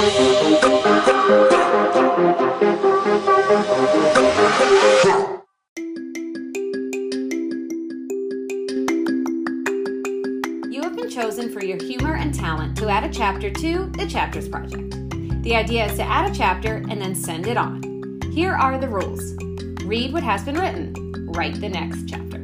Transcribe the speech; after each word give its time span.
You 0.00 0.06
have 10.80 10.96
been 10.96 11.10
chosen 11.10 11.52
for 11.52 11.62
your 11.62 11.76
humor 11.82 12.14
and 12.14 12.34
talent 12.34 12.78
to 12.78 12.88
add 12.88 13.04
a 13.04 13.10
chapter 13.12 13.50
to 13.50 13.86
the 13.90 14.06
Chapters 14.08 14.48
Project. 14.48 14.90
The 15.42 15.54
idea 15.54 15.84
is 15.84 15.98
to 15.98 16.02
add 16.02 16.30
a 16.30 16.34
chapter 16.34 16.76
and 16.76 16.98
then 16.98 17.14
send 17.14 17.46
it 17.46 17.58
on. 17.58 17.82
Here 18.32 18.54
are 18.54 18.78
the 18.78 18.88
rules 18.88 19.34
read 19.84 20.14
what 20.14 20.22
has 20.22 20.42
been 20.44 20.58
written, 20.58 20.94
write 21.34 21.60
the 21.60 21.68
next 21.68 22.08
chapter. 22.08 22.38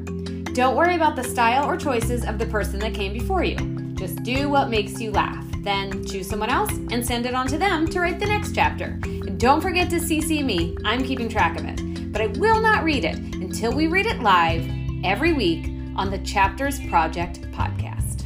Don't 0.53 0.77
worry 0.77 0.95
about 0.95 1.17
the 1.17 1.25
style 1.25 1.65
or 1.65 1.79
choices 1.79 2.27
of 2.27 2.39
the 2.39 2.47
person 2.47 2.79
that 2.81 2.93
came 2.93 3.15
before 3.15 3.45
you. 3.45 3.57
Just 3.95 4.23
do 4.25 4.51
what 4.51 4.69
makes 4.69 5.01
you 5.01 5.11
laugh. 5.11 5.46
Then 5.67 6.05
choose 6.07 6.29
someone 6.29 6.49
else 6.49 6.71
and 6.71 7.05
send 7.05 7.27
it 7.27 7.35
on 7.35 7.49
to 7.49 7.59
them 7.59 7.89
to 7.89 7.99
write 7.99 8.21
the 8.21 8.27
next 8.27 8.55
chapter. 8.55 9.01
And 9.03 9.39
don't 9.41 9.61
forget 9.61 9.91
to 9.91 9.97
CC 9.97 10.45
me, 10.45 10.77
I'm 10.85 11.03
keeping 11.03 11.29
track 11.29 11.59
of 11.59 11.65
it. 11.65 12.13
But 12.13 12.23
I 12.23 12.29
will 12.39 12.61
not 12.61 12.85
read 12.85 13.05
it 13.05 13.17
until 13.17 13.73
we 13.73 13.89
read 13.89 14.07
it 14.07 14.21
live 14.21 14.65
every 15.03 15.33
week 15.33 15.67
on 15.97 16.13
the 16.13 16.19
Chapters 16.19 16.79
Project 16.89 17.43
podcast. 17.51 18.23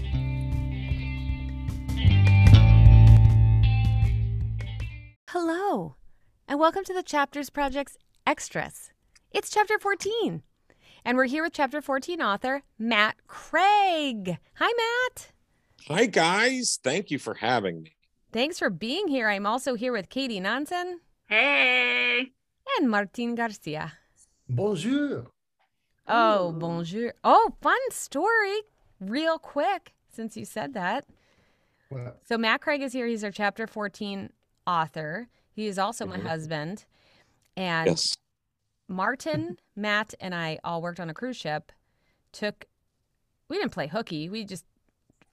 Hello, 5.30 5.96
and 6.46 6.60
welcome 6.60 6.84
to 6.84 6.92
the 6.92 7.02
Chapters 7.02 7.48
Project's 7.48 7.96
Extras. 8.26 8.90
It's 9.30 9.48
chapter 9.48 9.78
14, 9.78 10.42
and 11.06 11.16
we're 11.16 11.24
here 11.24 11.42
with 11.42 11.54
chapter 11.54 11.80
14 11.80 12.20
author 12.20 12.64
Matt 12.78 13.16
Craig. 13.26 14.36
Hi, 14.56 14.72
Matt. 14.76 15.32
Hi, 15.88 16.06
guys. 16.06 16.78
Thank 16.82 17.10
you 17.10 17.18
for 17.18 17.34
having 17.34 17.82
me. 17.82 17.92
Thanks 18.32 18.58
for 18.58 18.70
being 18.70 19.08
here. 19.08 19.28
I'm 19.28 19.46
also 19.46 19.74
here 19.74 19.92
with 19.92 20.08
Katie 20.08 20.40
Nansen 20.40 21.00
Hey. 21.28 22.32
and 22.78 22.90
Martin 22.90 23.34
Garcia. 23.34 23.92
Bonjour. 24.48 25.26
Oh, 26.06 26.52
bonjour. 26.52 27.14
Oh, 27.24 27.54
fun 27.60 27.78
story. 27.90 28.60
Real 29.00 29.38
quick, 29.38 29.92
since 30.12 30.36
you 30.36 30.44
said 30.44 30.74
that. 30.74 31.06
What? 31.88 32.20
So 32.26 32.36
Matt 32.36 32.60
Craig 32.60 32.82
is 32.82 32.92
here. 32.92 33.06
He's 33.06 33.24
our 33.24 33.30
chapter 33.30 33.66
14 33.66 34.30
author. 34.66 35.28
He 35.52 35.66
is 35.66 35.78
also 35.78 36.06
my 36.06 36.18
Mhm. 36.18 36.26
husband. 36.26 36.84
And 37.56 37.88
Yes. 37.88 38.16
Martin, 38.86 39.58
Matt, 39.76 40.14
and 40.20 40.34
I 40.34 40.58
all 40.62 40.82
worked 40.82 41.00
on 41.00 41.10
a 41.10 41.14
cruise 41.14 41.36
ship. 41.36 41.72
Took, 42.32 42.66
we 43.48 43.56
didn't 43.56 43.72
play 43.72 43.88
hooky. 43.88 44.28
We 44.28 44.44
just 44.44 44.64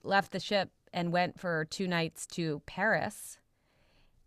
left 0.08 0.32
the 0.32 0.40
ship 0.40 0.70
and 0.94 1.12
went 1.12 1.40
for 1.40 1.66
two 1.66 1.88
nights 1.88 2.26
to 2.28 2.62
Paris. 2.66 3.38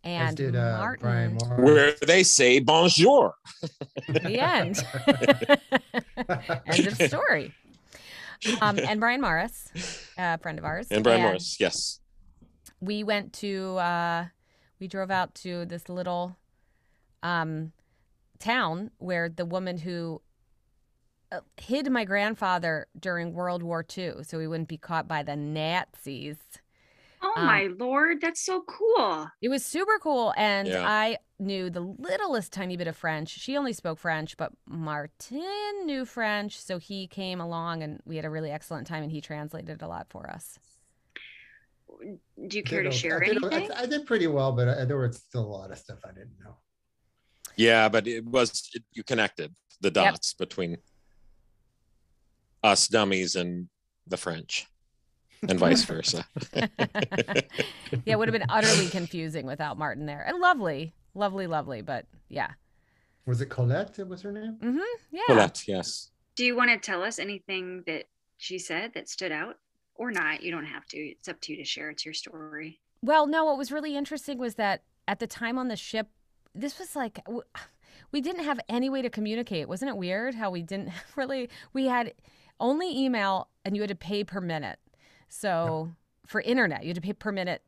And 0.03 0.37
did 0.37 0.57
uh, 0.57 0.79
Martin, 0.79 1.03
Brian 1.03 1.37
Where 1.63 1.93
they 2.07 2.23
say 2.23 2.59
bonjour. 2.59 3.35
the 4.09 4.41
end. 4.41 4.83
end 6.67 6.87
of 6.87 6.95
story. 7.03 7.53
Um, 8.63 8.79
and 8.79 8.99
Brian 9.01 9.21
Morris, 9.21 9.69
a 10.17 10.39
friend 10.39 10.59
of 10.59 10.65
ours, 10.65 10.87
And 10.91 11.05
Brian 11.05 11.21
Morris. 11.23 11.59
Yes. 11.61 12.01
we 12.81 13.05
went 13.05 13.35
to 13.35 13.77
uh 13.77 14.25
we 14.79 14.89
drove 14.89 15.11
out 15.11 15.35
to 15.35 15.67
this 15.67 15.91
little 15.91 16.37
um 17.23 17.73
town 18.39 18.91
where 18.97 19.29
the 19.29 19.45
woman 19.45 19.77
who 19.77 20.23
hid 21.57 21.91
my 21.91 22.05
grandfather 22.05 22.87
during 22.99 23.33
World 23.33 23.63
War 23.63 23.85
II 23.97 24.25
so 24.25 24.39
he 24.41 24.47
wouldn't 24.47 24.69
be 24.69 24.79
caught 24.79 25.07
by 25.09 25.23
the 25.23 25.37
Nazis. 25.37 26.39
Oh 27.23 27.33
Um, 27.37 27.47
my 27.47 27.69
lord, 27.79 28.21
that's 28.21 28.41
so 28.45 28.63
cool. 28.63 29.29
It 29.43 29.49
was 29.49 29.65
super 29.65 29.99
cool 30.03 30.33
and 30.37 30.69
Yeah. 30.69 30.87
I 30.89 31.19
knew 31.39 31.71
the 31.71 31.81
littlest 31.81 32.53
tiny 32.53 32.77
bit 32.77 32.87
of 32.89 32.97
French. 32.97 33.29
She 33.29 33.57
only 33.57 33.73
spoke 33.73 33.99
French, 33.99 34.37
but 34.37 34.53
Martin 34.67 35.85
knew 35.85 36.05
French, 36.05 36.59
so 36.61 36.79
he 36.79 37.07
came 37.07 37.41
along 37.41 37.83
and 37.83 38.01
we 38.05 38.17
had 38.17 38.25
a 38.25 38.31
really 38.31 38.51
excellent 38.51 38.87
time 38.87 39.03
and 39.03 39.13
he 39.13 39.21
translated 39.21 39.83
a 39.83 39.89
lot 39.89 40.07
for 40.09 40.31
us. 40.31 40.59
Do 42.49 42.57
you 42.57 42.63
care 42.63 42.83
to 42.83 42.91
share 42.91 43.23
I 43.23 43.27
did, 43.27 43.45
anything? 43.45 43.73
I, 43.73 43.83
I 43.83 43.87
did 43.87 44.07
pretty 44.07 44.27
well, 44.27 44.53
but 44.53 44.69
uh, 44.69 44.85
there 44.87 44.97
was 44.97 45.17
still 45.17 45.45
a 45.45 45.53
lot 45.59 45.71
of 45.71 45.79
stuff 45.79 45.99
I 46.05 46.13
didn't 46.13 46.39
know. 46.43 46.57
Yeah, 47.57 47.89
but 47.89 48.07
it 48.07 48.25
was 48.25 48.71
it, 48.75 48.85
you 48.93 49.03
connected 49.03 49.55
the 49.81 49.91
dots 49.91 50.35
between 50.35 50.79
us 52.63 52.89
dummies 52.89 53.37
and 53.37 53.69
the 54.07 54.17
French, 54.17 54.67
and 55.49 55.59
vice 55.59 55.85
versa. 55.85 56.27
yeah, 56.55 56.67
it 58.07 58.19
would 58.19 58.29
have 58.29 58.39
been 58.39 58.51
utterly 58.51 58.89
confusing 58.89 59.47
without 59.47 59.79
Martin 59.79 60.07
there. 60.07 60.25
And 60.27 60.39
lovely, 60.39 60.95
lovely, 61.15 61.47
lovely, 61.47 61.83
but 61.83 62.07
yeah. 62.29 62.53
Was 63.27 63.41
it 63.41 63.47
Colette? 63.47 63.99
Was 64.09 64.23
her 64.23 64.33
name? 64.33 64.57
Mm-hmm. 64.63 64.79
Yeah. 65.13 65.23
Colette, 65.27 65.69
yes. 65.69 66.11
Do 66.37 66.45
you 66.45 66.57
want 66.57 66.71
to 66.71 66.79
tell 66.79 67.03
us 67.03 67.19
anything 67.19 67.85
that 67.87 68.07
she 68.39 68.59
said 68.59 68.93
that 68.95 69.09
stood 69.09 69.33
out 69.33 69.57
or 69.95 70.11
not? 70.11 70.43
You 70.43 70.51
don't 70.51 70.67
have 70.67 70.87
to. 70.89 70.99
It's 70.99 71.29
up 71.29 71.41
to 71.43 71.53
you 71.53 71.59
to 71.59 71.65
share. 71.65 71.91
It's 71.91 72.05
your 72.05 72.15
story. 72.15 72.81
Well, 73.03 73.27
no, 73.27 73.45
what 73.45 73.59
was 73.59 73.73
really 73.73 73.97
interesting 73.97 74.39
was 74.39 74.57
that 74.57 74.83
at 75.09 75.19
the 75.19 75.27
time 75.27 75.59
on 75.59 75.69
the 75.69 75.77
ship, 75.77 76.09
this 76.55 76.79
was 76.79 76.97
like 76.97 77.21
we 78.13 78.21
didn't 78.21 78.45
have 78.45 78.61
any 78.69 78.91
way 78.91 79.03
to 79.03 79.11
communicate. 79.11 79.69
Wasn't 79.69 79.89
it 79.89 79.97
weird 79.97 80.35
how 80.35 80.51
we 80.51 80.63
didn't 80.63 80.91
really 81.17 81.49
we 81.73 81.87
had 81.87 82.15
only 82.61 82.97
email 82.97 83.49
and 83.65 83.77
you 83.77 83.83
had 83.83 83.89
to 83.89 83.97
pay 83.97 84.25
per 84.25 84.41
minute. 84.41 84.79
So 85.29 85.93
for 86.27 86.41
internet, 86.41 86.83
you 86.83 86.89
had 86.89 86.97
to 86.97 87.01
pay 87.01 87.13
per 87.13 87.33
minute 87.33 87.63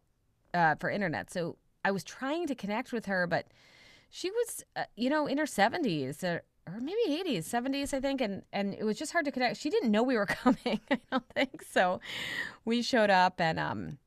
uh, 0.55 0.75
for 0.77 0.91
internet. 0.91 1.31
So 1.31 1.57
I 1.85 1.91
was 1.91 2.05
trying 2.05 2.47
to 2.47 2.55
connect 2.55 2.93
with 2.93 3.07
her, 3.07 3.27
but 3.27 3.47
she 4.11 4.31
was, 4.31 4.65
uh, 4.77 4.85
you 4.97 5.11
know, 5.11 5.27
in 5.27 5.39
her 5.39 5.47
seventies 5.47 6.23
or, 6.23 6.43
or 6.67 6.79
maybe 6.81 7.01
eighties, 7.09 7.47
seventies, 7.47 7.93
I 7.93 8.01
think, 8.01 8.21
and 8.21 8.43
and 8.53 8.75
it 8.75 8.85
was 8.85 8.99
just 8.99 9.13
hard 9.13 9.25
to 9.25 9.33
connect. 9.33 9.57
She 9.57 9.71
didn't 9.71 9.91
know 9.91 10.03
we 10.03 10.17
were 10.17 10.27
coming. 10.45 10.81
I 10.91 11.01
don't 11.11 11.29
think 11.35 11.63
so. 11.63 12.01
We 12.65 12.83
showed 12.83 13.11
up 13.11 13.41
and 13.41 13.59
um, 13.59 13.99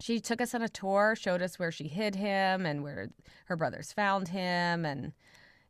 she 0.00 0.20
took 0.20 0.40
us 0.40 0.54
on 0.54 0.62
a 0.62 0.68
tour, 0.68 1.14
showed 1.16 1.42
us 1.42 1.58
where 1.58 1.70
she 1.70 1.88
hid 1.88 2.16
him 2.16 2.66
and 2.66 2.82
where 2.82 3.10
her 3.46 3.56
brothers 3.56 3.92
found 3.92 4.28
him, 4.28 4.84
and 4.84 5.12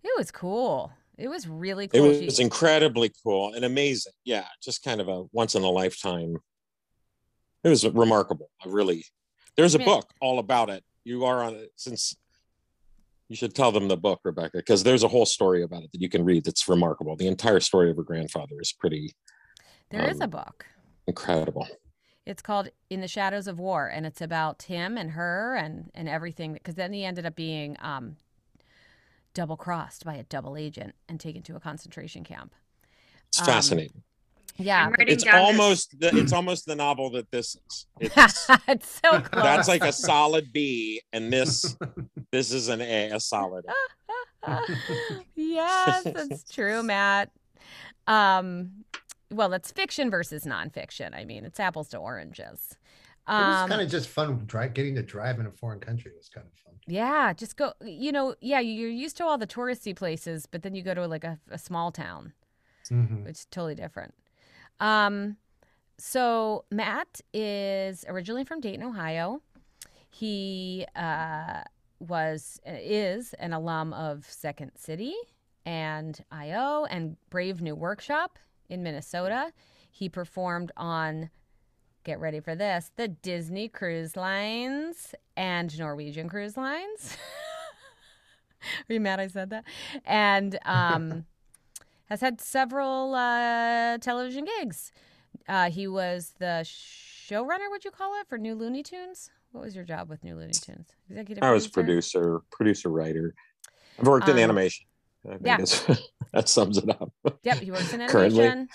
it 0.03 0.13
was 0.17 0.31
cool. 0.31 0.93
It 1.17 1.29
was 1.29 1.47
really 1.47 1.85
It 1.87 1.93
cool. 1.93 2.09
was 2.09 2.41
incredibly 2.41 3.13
cool 3.23 3.55
and 3.55 3.65
amazing. 3.65 4.13
Yeah, 4.25 4.47
just 4.63 4.83
kind 4.83 5.01
of 5.01 5.09
a 5.09 5.25
once 5.33 5.55
in 5.55 5.63
a 5.63 5.71
lifetime. 5.71 6.37
It 7.63 7.69
was 7.69 7.87
remarkable. 7.89 8.51
I 8.65 8.69
really. 8.69 9.05
There's 9.57 9.75
a 9.75 9.79
Man. 9.79 9.87
book 9.87 10.11
all 10.21 10.39
about 10.39 10.71
it. 10.71 10.85
You 11.05 11.25
are 11.25 11.43
on 11.43 11.55
it 11.55 11.71
since. 11.77 12.17
You 13.29 13.37
should 13.37 13.55
tell 13.55 13.73
them 13.73 13.89
the 13.89 13.97
book, 13.97 14.21
Rebecca, 14.23 14.59
because 14.59 14.83
there's 14.83 15.03
a 15.03 15.09
whole 15.09 15.25
story 15.25 15.63
about 15.63 15.83
it 15.83 15.93
that 15.93 16.01
you 16.01 16.11
can 16.11 16.25
read. 16.25 16.45
That's 16.45 16.69
remarkable. 16.69 17.17
The 17.17 17.27
entire 17.27 17.61
story 17.61 17.91
of 17.91 17.97
her 17.97 18.03
grandfather 18.03 18.61
is 18.61 18.73
pretty 18.73 19.15
there 19.91 20.09
is 20.09 20.21
a 20.21 20.25
um, 20.25 20.31
book. 20.31 20.67
incredible. 21.07 21.67
It's 22.27 22.43
called 22.43 22.69
In 22.91 23.01
the 23.01 23.09
Shadows 23.09 23.47
of 23.47 23.59
War, 23.59 23.87
and 23.87 24.05
it's 24.05 24.21
about 24.21 24.63
him 24.65 24.99
and 24.99 25.13
her 25.13 25.55
and 25.57 25.91
and 25.95 26.09
everything. 26.09 26.53
Because 26.55 26.75
then 26.75 26.93
he 26.93 27.05
ended 27.05 27.25
up 27.25 27.35
being 27.37 27.77
um, 27.81 28.17
double 29.35 29.57
crossed 29.57 30.05
by 30.05 30.15
a 30.15 30.23
double 30.25 30.57
agent 30.57 30.95
and 31.09 31.21
taken 31.21 31.43
to 31.43 31.57
a 31.57 31.61
concentration 31.61 32.25
camp. 32.25 32.55
It's 33.29 33.41
Um, 33.41 33.47
fascinating. 33.47 34.03
Yeah, 34.57 34.93
It's 35.01 35.27
almost 35.27 35.99
the, 35.99 36.17
it's 36.17 36.33
almost 36.39 36.65
the 36.67 36.77
novel 36.77 37.11
that 37.11 37.29
this 37.33 37.57
is. 37.57 37.87
It's, 38.01 38.49
it's 38.69 39.01
so 39.05 39.21
close. 39.21 39.29
that's 39.43 39.67
like 39.69 39.83
a 39.83 39.93
solid 39.93 40.53
B, 40.53 41.03
and 41.13 41.33
this 41.33 41.77
this 42.31 42.53
is 42.53 42.69
an 42.69 42.81
A, 42.81 43.11
a 43.11 43.19
solid. 43.21 43.65
A. 44.47 44.61
yes, 45.35 46.05
that's 46.05 46.45
true, 46.53 46.83
Matt. 46.85 47.31
Um, 48.07 48.85
well, 49.31 49.53
it's 49.55 49.73
fiction 49.73 50.11
versus 50.11 50.45
nonfiction. 50.45 51.15
I 51.17 51.25
mean, 51.25 51.45
it's 51.45 51.59
apples 51.59 51.89
to 51.89 51.97
oranges. 51.99 52.77
it 53.27 53.33
was 53.33 53.63
Um, 53.63 53.69
kind 53.71 53.81
of 53.83 53.91
just 53.91 54.09
fun 54.09 54.43
dri- 54.47 54.69
getting 54.69 54.95
to 54.95 55.03
drive 55.03 55.41
in 55.41 55.47
a 55.47 55.51
foreign 55.51 55.81
country. 55.81 56.13
was 56.17 56.29
kind 56.29 56.47
of 56.47 56.53
fun. 56.53 56.64
Yeah, 56.87 57.33
just 57.33 57.57
go. 57.57 57.73
You 57.83 58.13
know, 58.13 58.35
yeah, 58.41 58.61
you're 58.61 58.89
used 58.91 59.17
to 59.19 59.25
all 59.25 59.39
the 59.39 59.47
touristy 59.47 59.95
places, 59.97 60.47
but 60.47 60.63
then 60.63 60.75
you 60.75 60.83
go 60.83 60.95
to 60.95 61.07
like 61.07 61.25
a, 61.25 61.39
a 61.51 61.59
small 61.59 61.91
town, 61.93 62.33
Mhm. 62.91 63.25
which 63.25 63.39
is 63.41 63.45
totally 63.47 63.75
different. 63.75 64.15
Um, 64.81 65.37
so 65.99 66.65
Matt 66.71 67.21
is 67.33 68.05
originally 68.09 68.45
from 68.45 68.61
Dayton, 68.61 68.83
Ohio. 68.85 69.41
He 70.11 70.87
uh, 70.97 71.63
was 72.01 72.61
is 72.67 73.33
an 73.35 73.53
alum 73.53 73.93
of 73.93 74.27
Second 74.29 74.73
City 74.77 75.15
and 75.65 76.23
IO 76.31 76.85
and 76.85 77.17
Brave 77.31 77.63
New 77.63 77.75
Workshop 77.75 78.39
in 78.69 78.83
Minnesota. 78.83 79.53
He 79.91 80.09
performed 80.09 80.73
on 80.77 81.31
get 82.05 82.21
ready 82.21 82.39
for 82.41 82.55
this 82.55 82.91
the 82.97 83.09
Disney 83.09 83.69
Cruise 83.69 84.17
Lines 84.17 85.15
and 85.37 85.77
Norwegian 85.79 86.29
Cruise 86.29 86.57
Lines. 86.57 87.17
Are 88.89 88.93
you 88.93 89.01
mad 89.01 89.21
I 89.21 89.27
said 89.27 89.51
that? 89.51 89.65
And 90.05 90.59
um, 90.65 91.25
has 92.07 92.21
had 92.21 92.41
several 92.41 93.15
uh, 93.15 93.99
television 93.99 94.47
gigs. 94.59 94.93
Uh, 95.49 95.71
he 95.71 95.87
was 95.87 96.35
the 96.39 96.63
showrunner, 96.65 97.71
would 97.71 97.85
you 97.85 97.91
call 97.91 98.19
it, 98.21 98.27
for 98.29 98.39
New 98.39 98.55
Looney 98.55 98.83
Tunes? 98.83 99.31
What 99.53 99.65
was 99.65 99.75
your 99.77 99.85
job 99.85 100.09
with 100.09 100.25
New 100.25 100.35
Looney 100.35 100.53
Tunes? 100.53 100.89
Executive. 101.11 101.45
I 101.45 101.53
was 101.53 101.69
producer, 101.69 102.41
producer, 102.51 102.89
writer. 102.89 103.35
I've 103.99 104.07
worked 104.07 104.29
in 104.29 104.37
Um, 104.37 104.43
animation. 104.43 104.87
I 105.29 105.37
yeah. 105.43 105.59
that 106.33 106.49
sums 106.49 106.79
it 106.79 106.89
up. 106.89 107.13
Yep, 107.43 107.59
he 107.59 107.71
works 107.71 107.93
in 107.93 108.01
animation. 108.01 108.37
Currently. 108.37 108.69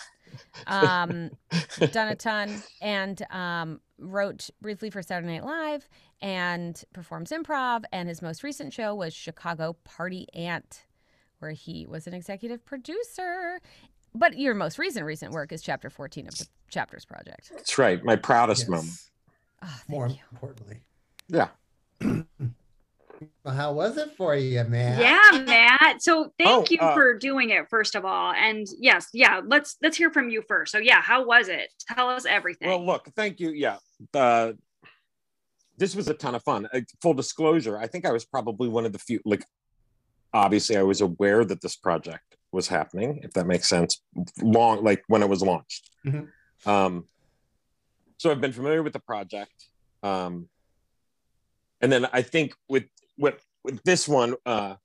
Animation. 0.68 1.32
Um, 1.52 1.88
done 1.92 2.08
a 2.10 2.16
ton 2.16 2.64
and 2.82 3.22
um, 3.32 3.80
wrote 3.98 4.50
briefly 4.62 4.90
for 4.90 5.02
Saturday 5.02 5.34
Night 5.34 5.46
Live 5.46 5.88
and 6.22 6.82
performs 6.94 7.32
improv. 7.32 7.84
And 7.92 8.10
his 8.10 8.22
most 8.22 8.44
recent 8.44 8.74
show 8.74 8.94
was 8.96 9.14
Chicago 9.14 9.76
Party 9.84 10.28
Aunt, 10.34 10.86
where 11.40 11.52
he 11.52 11.86
was 11.88 12.08
an 12.08 12.14
executive 12.14 12.64
producer. 12.66 13.60
But 14.16 14.38
your 14.38 14.56
most 14.56 14.80
recent 14.80 15.06
recent 15.06 15.32
work 15.34 15.52
is 15.52 15.62
Chapter 15.62 15.90
14 15.90 16.28
of 16.28 16.38
the 16.38 16.48
Chapters 16.70 17.06
Project. 17.06 17.52
That's 17.54 17.78
right. 17.78 18.04
My 18.04 18.16
proudest 18.16 18.62
Yes. 18.64 18.70
moment. 18.70 18.94
Oh, 19.62 19.68
thank 19.68 19.90
More 19.90 20.08
you. 20.08 20.18
importantly. 20.32 20.82
Yeah. 21.28 21.50
Well, 23.44 23.54
how 23.54 23.74
was 23.74 23.98
it 23.98 24.16
for 24.16 24.36
you, 24.36 24.64
man? 24.64 25.00
Yeah, 25.00 25.44
Matt. 25.44 26.02
So 26.02 26.34
thank 26.38 26.50
Oh, 26.50 26.66
you 26.70 26.80
uh, 26.80 26.94
for 26.94 27.18
doing 27.18 27.50
it 27.50 27.70
first 27.70 27.96
of 27.96 28.06
all. 28.06 28.34
And 28.34 28.68
yes, 28.80 29.08
yeah, 29.14 29.42
let's 29.46 29.78
let's 29.82 29.98
hear 29.98 30.12
from 30.12 30.30
you 30.30 30.44
first. 30.48 30.72
So 30.72 30.78
yeah, 30.78 31.02
how 31.02 31.26
was 31.26 31.48
it? 31.48 31.74
Tell 31.88 32.10
us 32.10 32.26
everything. 32.26 32.70
Well, 32.70 32.86
look, 32.86 33.08
thank 33.16 33.40
you. 33.40 33.52
Yeah. 33.52 33.78
Uh, 34.14 34.54
this 35.78 35.96
was 35.96 36.08
a 36.10 36.14
ton 36.14 36.36
of 36.36 36.44
fun. 36.44 36.68
Uh, 36.74 36.82
full 37.02 37.14
disclosure, 37.14 37.78
I 37.78 37.88
think 37.88 38.06
I 38.06 38.12
was 38.12 38.26
probably 38.26 38.68
one 38.68 38.86
of 38.86 38.92
the 38.92 39.00
few, 39.00 39.22
like, 39.24 39.46
obviously, 40.34 40.76
I 40.76 40.84
was 40.84 41.00
aware 41.00 41.46
that 41.46 41.62
this 41.62 41.78
project 41.78 42.36
was 42.52 42.68
happening, 42.68 43.22
if 43.24 43.32
that 43.34 43.48
makes 43.48 43.70
sense, 43.70 44.02
long, 44.42 44.84
like 44.84 45.04
when 45.08 45.24
it 45.24 45.30
was 45.30 45.42
launched. 45.42 45.90
Mhm. 46.06 46.28
Um, 46.66 47.08
so 48.18 48.30
I've 48.30 48.42
been 48.42 48.52
familiar 48.52 48.84
with 48.84 48.92
the 48.92 49.00
project. 49.00 49.54
Um, 50.04 50.50
and 51.80 51.90
then 51.90 52.08
I 52.12 52.24
think 52.24 52.54
with, 52.68 52.84
with, 53.20 53.46
with 53.64 53.84
this 53.84 54.08
one, 54.08 54.36
uh, 54.46 54.76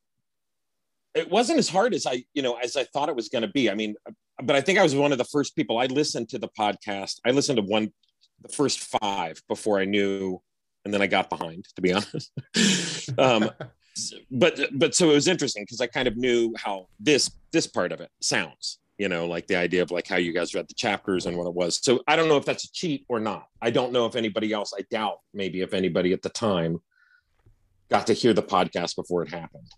it 1.15 1.31
wasn't 1.31 1.59
as 1.59 1.69
hard 1.69 1.95
as 1.95 2.07
I, 2.07 2.25
you 2.35 2.43
know, 2.43 2.57
as 2.57 2.77
I 2.77 2.85
thought 2.85 3.09
it 3.09 3.17
was 3.17 3.29
going 3.29 3.43
to 3.43 3.49
be. 3.49 3.71
I 3.71 3.75
mean, 3.75 3.95
but 4.43 4.57
I 4.57 4.61
think 4.61 4.79
I 4.79 4.83
was 4.83 4.95
one 4.95 5.13
of 5.13 5.19
the 5.19 5.25
first 5.25 5.57
people. 5.57 5.79
I 5.79 5.87
listened 5.87 6.29
to 6.31 6.39
the 6.39 6.49
podcast. 6.49 7.21
I 7.25 7.31
listened 7.31 7.57
to 7.57 7.63
one, 7.63 7.93
the 8.43 8.49
first 8.49 8.81
five 8.81 9.41
before 9.49 9.79
I 9.79 9.85
knew, 9.85 10.41
and 10.85 10.93
then 10.93 11.01
I 11.01 11.07
got 11.07 11.31
behind, 11.31 11.67
to 11.77 11.83
be 11.83 11.93
honest. 11.95 12.33
um, 13.19 13.51
but 14.31 14.61
but 14.73 14.95
so 14.95 15.11
it 15.11 15.15
was 15.15 15.29
interesting 15.29 15.63
because 15.63 15.81
I 15.81 15.87
kind 15.87 16.09
of 16.09 16.17
knew 16.17 16.53
how 16.57 16.89
this 16.99 17.31
this 17.53 17.67
part 17.67 17.93
of 17.93 18.01
it 18.01 18.11
sounds. 18.21 18.81
You 18.99 19.09
know, 19.09 19.27
like 19.27 19.49
the 19.49 19.57
idea 19.57 19.83
of 19.83 19.91
like 19.91 20.07
how 20.07 20.17
you 20.17 20.33
guys 20.33 20.55
read 20.55 20.69
the 20.69 20.75
chapters 20.75 21.27
and 21.27 21.37
what 21.37 21.49
it 21.49 21.55
was. 21.55 21.81
So 21.83 22.01
I 22.07 22.15
don't 22.15 22.29
know 22.29 22.37
if 22.37 22.45
that's 22.45 22.65
a 22.65 22.73
cheat 22.73 23.05
or 23.09 23.19
not. 23.19 23.47
I 23.61 23.71
don't 23.71 23.93
know 23.93 24.07
if 24.07 24.15
anybody 24.15 24.53
else. 24.53 24.73
I 24.77 24.83
doubt 24.89 25.19
maybe 25.33 25.63
if 25.63 25.75
anybody 25.75 26.13
at 26.13 26.23
the 26.23 26.29
time 26.29 26.79
got 27.91 28.07
to 28.07 28.13
hear 28.13 28.33
the 28.33 28.43
podcast 28.43 28.97
before 28.97 29.23
it 29.23 29.31
happened. 29.31 29.69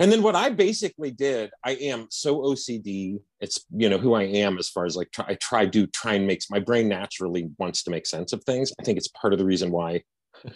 And 0.00 0.10
then 0.10 0.22
what 0.22 0.34
I 0.34 0.50
basically 0.50 1.12
did, 1.12 1.50
I 1.64 1.72
am 1.72 2.08
so 2.10 2.38
OCD. 2.38 3.20
It's 3.40 3.64
you 3.70 3.88
know 3.88 3.98
who 3.98 4.14
I 4.14 4.24
am 4.24 4.58
as 4.58 4.68
far 4.68 4.86
as 4.86 4.96
like 4.96 5.10
try, 5.12 5.24
I 5.28 5.34
try 5.34 5.66
to 5.66 5.86
try 5.86 6.14
and 6.14 6.26
makes 6.26 6.50
my 6.50 6.58
brain 6.58 6.88
naturally 6.88 7.50
wants 7.58 7.84
to 7.84 7.90
make 7.90 8.06
sense 8.06 8.32
of 8.32 8.42
things. 8.44 8.72
I 8.80 8.82
think 8.82 8.98
it's 8.98 9.08
part 9.08 9.32
of 9.32 9.38
the 9.38 9.44
reason 9.44 9.70
why 9.70 10.02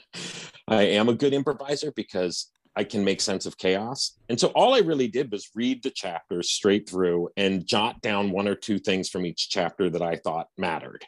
I 0.69 0.83
am 0.83 1.09
a 1.09 1.15
good 1.15 1.33
improviser 1.33 1.93
because 1.95 2.51
I 2.75 2.85
can 2.85 3.05
make 3.05 3.21
sense 3.21 3.47
of 3.47 3.59
chaos. 3.59 4.19
And 4.29 4.39
so 4.39 4.49
all 4.49 4.75
I 4.75 4.81
really 4.81 5.09
did 5.09 5.33
was 5.33 5.51
read 5.55 5.83
the 5.83 5.91
chapters 5.91 6.51
straight 6.51 6.89
through 6.89 7.31
and 7.37 7.67
jot 7.67 8.01
down 8.03 8.31
one 8.31 8.47
or 8.47 8.55
two 8.55 8.79
things 8.79 9.09
from 9.09 9.25
each 9.25 9.51
chapter 9.51 9.89
that 9.91 10.03
I 10.03 10.17
thought 10.17 10.49
mattered. 10.57 11.05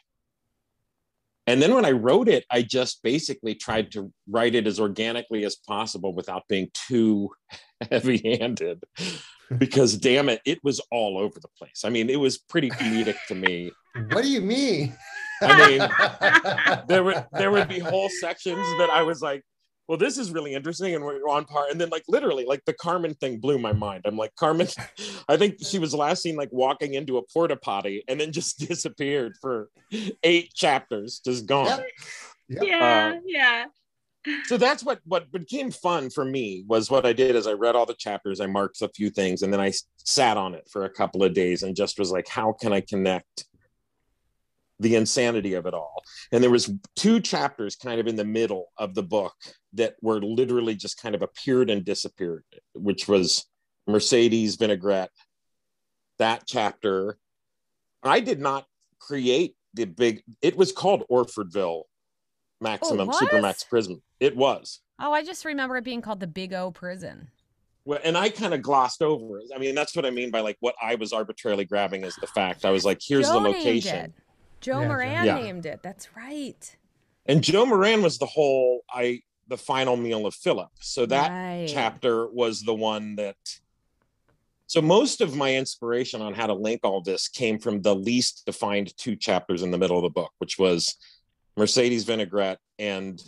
And 1.47 1.61
then 1.61 1.73
when 1.73 1.85
I 1.85 1.91
wrote 1.91 2.27
it, 2.27 2.45
I 2.51 2.61
just 2.61 3.01
basically 3.03 3.55
tried 3.55 3.91
to 3.93 4.11
write 4.29 4.55
it 4.55 4.67
as 4.67 4.79
organically 4.79 5.43
as 5.43 5.55
possible 5.55 6.13
without 6.13 6.43
being 6.47 6.69
too 6.73 7.31
heavy 7.91 8.37
handed 8.39 8.83
because 9.57 9.97
damn 9.97 10.29
it, 10.29 10.41
it 10.45 10.59
was 10.63 10.79
all 10.91 11.17
over 11.17 11.39
the 11.39 11.49
place. 11.57 11.81
I 11.83 11.89
mean, 11.89 12.09
it 12.09 12.19
was 12.19 12.37
pretty 12.37 12.69
comedic 12.69 13.17
to 13.27 13.35
me. 13.35 13.71
What 14.11 14.21
do 14.23 14.29
you 14.29 14.41
mean? 14.41 14.95
I 15.41 15.67
mean, 15.67 16.85
there 16.87 17.03
would 17.03 17.25
there 17.33 17.51
would 17.51 17.67
be 17.67 17.79
whole 17.79 18.09
sections 18.09 18.65
that 18.77 18.89
I 18.89 19.01
was 19.01 19.21
like, 19.21 19.43
well, 19.87 19.97
this 19.97 20.17
is 20.17 20.31
really 20.31 20.53
interesting, 20.53 20.95
and 20.95 21.03
we're 21.03 21.27
on 21.27 21.45
par. 21.45 21.65
And 21.69 21.79
then 21.79 21.89
like 21.89 22.03
literally, 22.07 22.45
like 22.45 22.63
the 22.65 22.73
Carmen 22.73 23.13
thing 23.15 23.39
blew 23.39 23.57
my 23.57 23.73
mind. 23.73 24.03
I'm 24.05 24.17
like, 24.17 24.35
Carmen, 24.35 24.67
I 25.29 25.37
think 25.37 25.57
she 25.61 25.79
was 25.79 25.93
last 25.93 26.23
seen 26.23 26.35
like 26.35 26.49
walking 26.51 26.93
into 26.93 27.17
a 27.17 27.23
porta 27.23 27.55
potty 27.55 28.03
and 28.07 28.19
then 28.19 28.31
just 28.31 28.59
disappeared 28.67 29.35
for 29.41 29.69
eight 30.23 30.53
chapters, 30.53 31.19
just 31.23 31.45
gone. 31.45 31.67
Yep. 31.67 31.85
Yep. 32.49 32.63
yeah, 32.65 33.13
uh, 33.15 33.19
yeah. 33.25 33.65
So 34.45 34.57
that's 34.57 34.83
what 34.83 34.99
what 35.05 35.31
became 35.31 35.71
fun 35.71 36.09
for 36.09 36.23
me 36.23 36.63
was 36.67 36.91
what 36.91 37.05
I 37.05 37.13
did 37.13 37.35
is 37.35 37.47
I 37.47 37.53
read 37.53 37.75
all 37.75 37.85
the 37.87 37.95
chapters, 37.95 38.39
I 38.39 38.45
marked 38.45 38.81
a 38.81 38.89
few 38.89 39.09
things, 39.09 39.41
and 39.41 39.51
then 39.51 39.59
I 39.59 39.73
sat 39.97 40.37
on 40.37 40.53
it 40.53 40.69
for 40.71 40.85
a 40.85 40.89
couple 40.89 41.23
of 41.23 41.33
days 41.33 41.63
and 41.63 41.75
just 41.75 41.97
was 41.97 42.11
like, 42.11 42.27
how 42.27 42.53
can 42.53 42.71
I 42.71 42.81
connect 42.81 43.45
the 44.81 44.95
insanity 44.95 45.53
of 45.53 45.65
it 45.65 45.73
all? 45.73 46.03
And 46.31 46.43
there 46.43 46.51
was 46.51 46.71
two 46.95 47.19
chapters 47.19 47.75
kind 47.75 47.99
of 47.99 48.07
in 48.07 48.15
the 48.15 48.25
middle 48.25 48.71
of 48.77 48.95
the 48.95 49.03
book 49.03 49.33
that 49.73 49.95
were 50.01 50.21
literally 50.21 50.75
just 50.75 51.01
kind 51.01 51.15
of 51.15 51.21
appeared 51.21 51.69
and 51.69 51.85
disappeared, 51.85 52.43
which 52.73 53.07
was 53.07 53.45
Mercedes 53.87 54.55
vinaigrette. 54.55 55.11
That 56.19 56.43
chapter, 56.45 57.17
I 58.03 58.19
did 58.19 58.39
not 58.39 58.65
create 58.99 59.55
the 59.73 59.85
big. 59.85 60.21
It 60.41 60.55
was 60.55 60.71
called 60.71 61.03
Orfordville 61.09 61.83
Maximum 62.59 63.01
oh, 63.01 63.05
was? 63.07 63.19
Supermax 63.19 63.67
Prison. 63.67 64.01
It 64.19 64.35
was. 64.35 64.81
Oh, 64.99 65.11
I 65.11 65.23
just 65.23 65.45
remember 65.45 65.77
it 65.77 65.83
being 65.83 66.01
called 66.01 66.19
the 66.19 66.27
Big 66.27 66.53
O 66.53 66.69
Prison. 66.71 67.29
Well, 67.85 67.99
and 68.03 68.15
I 68.15 68.29
kind 68.29 68.53
of 68.53 68.61
glossed 68.61 69.01
over 69.01 69.39
it. 69.39 69.45
I 69.55 69.57
mean, 69.57 69.73
that's 69.73 69.95
what 69.95 70.05
I 70.05 70.11
mean 70.11 70.29
by 70.29 70.41
like 70.41 70.57
what 70.59 70.75
I 70.81 70.95
was 70.95 71.11
arbitrarily 71.11 71.65
grabbing 71.65 72.03
as 72.03 72.15
the 72.17 72.27
fact. 72.27 72.63
I 72.63 72.69
was 72.69 72.85
like, 72.85 72.99
here's 73.03 73.27
the 73.27 73.39
location. 73.39 74.13
It. 74.61 74.65
Joe 74.65 74.81
Yeah, 74.81 74.87
Moran 74.87 75.25
Yeah. 75.25 75.35
named 75.35 75.65
it. 75.65 75.81
That's 75.83 76.15
right. 76.15 76.75
And 77.25 77.43
Joe 77.43 77.65
Moran 77.65 78.01
was 78.01 78.17
the 78.17 78.25
whole 78.25 78.81
I 78.89 79.21
the 79.47 79.57
final 79.57 79.97
meal 79.97 80.25
of 80.25 80.33
Philip. 80.33 80.69
So 80.79 81.05
that 81.07 81.29
Right. 81.29 81.67
chapter 81.67 82.27
was 82.31 82.61
the 82.61 82.73
one 82.73 83.15
that 83.17 83.35
so 84.67 84.81
most 84.81 85.19
of 85.19 85.35
my 85.35 85.53
inspiration 85.55 86.21
on 86.21 86.33
how 86.33 86.47
to 86.47 86.53
link 86.53 86.79
all 86.85 87.01
this 87.01 87.27
came 87.27 87.59
from 87.59 87.81
the 87.81 87.93
least 87.93 88.43
defined 88.45 88.95
two 88.95 89.17
chapters 89.17 89.61
in 89.61 89.71
the 89.71 89.77
middle 89.77 89.97
of 89.97 90.03
the 90.03 90.09
book, 90.09 90.31
which 90.37 90.57
was 90.57 90.95
Mercedes 91.57 92.05
vinaigrette 92.05 92.59
and 92.79 93.21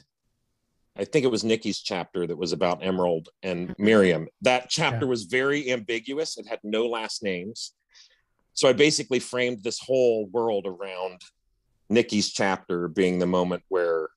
I 0.96 1.04
think 1.06 1.26
it 1.26 1.32
was 1.32 1.44
Nikki's 1.44 1.80
chapter 1.80 2.26
that 2.28 2.38
was 2.38 2.54
about 2.54 2.84
Emerald 2.86 3.28
and 3.42 3.76
Miriam. 3.80 4.28
That 4.42 4.70
chapter 4.70 5.06
Yeah. 5.06 5.10
was 5.10 5.24
very 5.24 5.72
ambiguous. 5.72 6.38
It 6.38 6.48
had 6.48 6.60
no 6.64 6.88
last 6.88 7.22
names. 7.24 7.74
So 8.54 8.70
I 8.70 8.74
basically 8.74 9.20
framed 9.20 9.64
this 9.64 9.80
whole 9.80 10.28
world 10.28 10.66
around 10.68 11.22
Nikki's 11.90 12.32
chapter 12.32 12.88
being 12.88 13.20
the 13.20 13.26
moment 13.26 13.64
where 13.70 14.10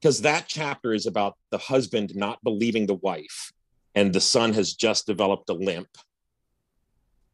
because 0.00 0.20
that 0.20 0.44
chapter 0.46 0.92
is 0.92 1.06
about 1.06 1.34
the 1.50 1.56
husband 1.56 2.14
not 2.14 2.42
believing 2.44 2.86
the 2.86 2.94
wife 2.94 3.52
and 3.94 4.12
the 4.12 4.20
son 4.20 4.52
has 4.52 4.74
just 4.74 5.06
developed 5.06 5.48
a 5.48 5.54
limp 5.54 5.88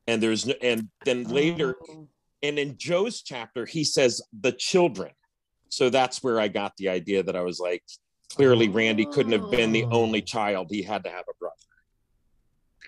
and 0.07 0.23
there's 0.23 0.47
no, 0.47 0.55
and 0.63 0.89
then 1.05 1.27
oh. 1.29 1.33
later 1.33 1.77
Oh. 1.89 2.07
and 2.43 2.59
in 2.59 2.77
joe's 2.79 3.23
chapter 3.23 3.67
he 3.67 3.83
says 3.83 4.23
the 4.41 4.53
children 4.53 5.11
so 5.69 5.91
that's 5.91 6.23
where 6.23 6.39
i 6.41 6.47
got 6.47 6.77
the 6.77 6.89
idea 6.89 7.23
that 7.25 7.35
i 7.35 7.41
was 7.43 7.59
like 7.59 7.83
clearly 8.33 8.69
randy 8.69 9.05
couldn't 9.05 9.33
have 9.33 9.51
been 9.51 9.73
the 9.73 9.85
only 9.85 10.23
Oh. 10.23 10.25
child 10.25 10.69
he 10.71 10.83
had 10.83 11.03
to 11.05 11.11
have 11.11 11.25
a 11.29 11.37
brother 11.41 11.57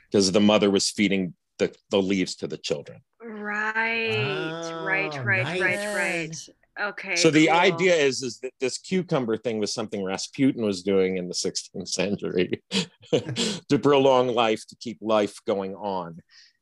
because 0.09 0.30
the 0.30 0.40
mother 0.40 0.71
was 0.71 0.90
feeding 0.90 1.35
the, 1.59 1.75
the 1.90 2.00
leaves 2.00 2.37
to 2.37 2.47
the 2.47 2.59
children 2.59 3.00
Right, 3.25 4.56
right, 4.75 5.14
Oh, 5.18 5.23
right, 5.23 5.44
nice. 5.44 5.61
right, 5.61 5.94
right. 5.94 6.37
Okay. 6.80 7.16
so 7.16 7.30
the 7.30 7.49
cool. 7.49 7.56
idea 7.56 7.94
is 7.94 8.23
is 8.23 8.38
that 8.40 8.52
this 8.59 8.78
cucumber 8.78 9.37
thing 9.37 9.59
was 9.59 9.73
something 9.75 10.02
rasputin 10.02 10.64
was 10.64 10.82
doing 10.82 11.18
in 11.18 11.28
the 11.28 11.35
16th 11.35 11.87
century 11.88 12.62
to 13.68 13.78
prolong 13.78 14.28
life 14.28 14.66
to 14.68 14.76
keep 14.80 14.97
life 15.02 15.35
going 15.47 15.75
on 15.75 16.18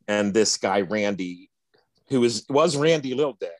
and 0.08 0.34
this 0.34 0.56
guy 0.56 0.80
randy 0.80 1.48
who 2.08 2.20
was 2.20 2.44
was 2.50 2.76
randy 2.76 3.14
little 3.14 3.36
dick 3.40 3.52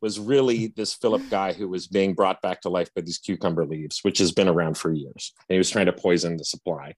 was 0.00 0.18
really 0.18 0.68
this 0.76 0.94
philip 0.94 1.22
guy 1.30 1.52
who 1.52 1.68
was 1.68 1.86
being 1.86 2.14
brought 2.14 2.40
back 2.40 2.62
to 2.62 2.70
life 2.70 2.88
by 2.94 3.02
these 3.02 3.18
cucumber 3.18 3.66
leaves 3.66 3.98
which 4.00 4.16
has 4.16 4.32
been 4.32 4.48
around 4.48 4.78
for 4.78 4.90
years 4.90 5.34
and 5.48 5.54
he 5.54 5.58
was 5.58 5.68
trying 5.70 5.86
to 5.86 5.92
poison 5.92 6.38
the 6.38 6.44
supply 6.44 6.94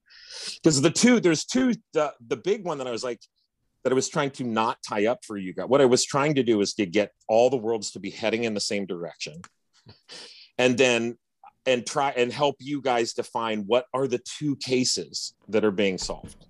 because 0.63 0.81
the 0.81 0.89
two 0.89 1.19
there's 1.19 1.43
two 1.43 1.73
the, 1.93 2.13
the 2.27 2.37
big 2.37 2.63
one 2.65 2.77
that 2.77 2.87
i 2.87 2.91
was 2.91 3.03
like 3.03 3.19
that 3.83 3.91
I 3.91 3.95
was 3.95 4.09
trying 4.09 4.31
to 4.31 4.43
not 4.43 4.77
tie 4.87 5.07
up 5.07 5.25
for 5.25 5.37
you 5.37 5.53
guys. 5.53 5.67
What 5.67 5.81
I 5.81 5.85
was 5.85 6.05
trying 6.05 6.35
to 6.35 6.43
do 6.43 6.61
is 6.61 6.73
to 6.75 6.85
get 6.85 7.11
all 7.27 7.49
the 7.49 7.57
worlds 7.57 7.91
to 7.91 7.99
be 7.99 8.09
heading 8.09 8.43
in 8.43 8.53
the 8.53 8.61
same 8.61 8.85
direction. 8.85 9.41
And 10.57 10.77
then 10.77 11.17
and 11.65 11.85
try 11.85 12.11
and 12.11 12.31
help 12.31 12.55
you 12.59 12.81
guys 12.81 13.13
define 13.13 13.63
what 13.67 13.85
are 13.93 14.07
the 14.07 14.19
two 14.19 14.55
cases 14.57 15.33
that 15.47 15.63
are 15.63 15.71
being 15.71 15.97
solved. 15.97 16.45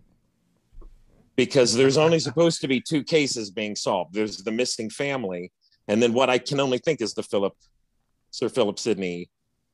Because 1.36 1.74
there's 1.74 1.98
only 1.98 2.20
supposed 2.20 2.62
to 2.62 2.68
be 2.68 2.82
two 2.82 3.04
cases 3.04 3.52
being 3.52 3.76
solved. 3.76 4.14
There's 4.14 4.38
the 4.38 4.52
missing 4.52 4.90
family, 4.90 5.52
and 5.88 6.02
then 6.02 6.14
what 6.14 6.30
I 6.30 6.38
can 6.38 6.60
only 6.60 6.78
think 6.78 7.02
is 7.02 7.14
the 7.14 7.24
Philip 7.24 7.54
Sir 8.32 8.50
Philip 8.50 8.80
Sidney 8.80 9.30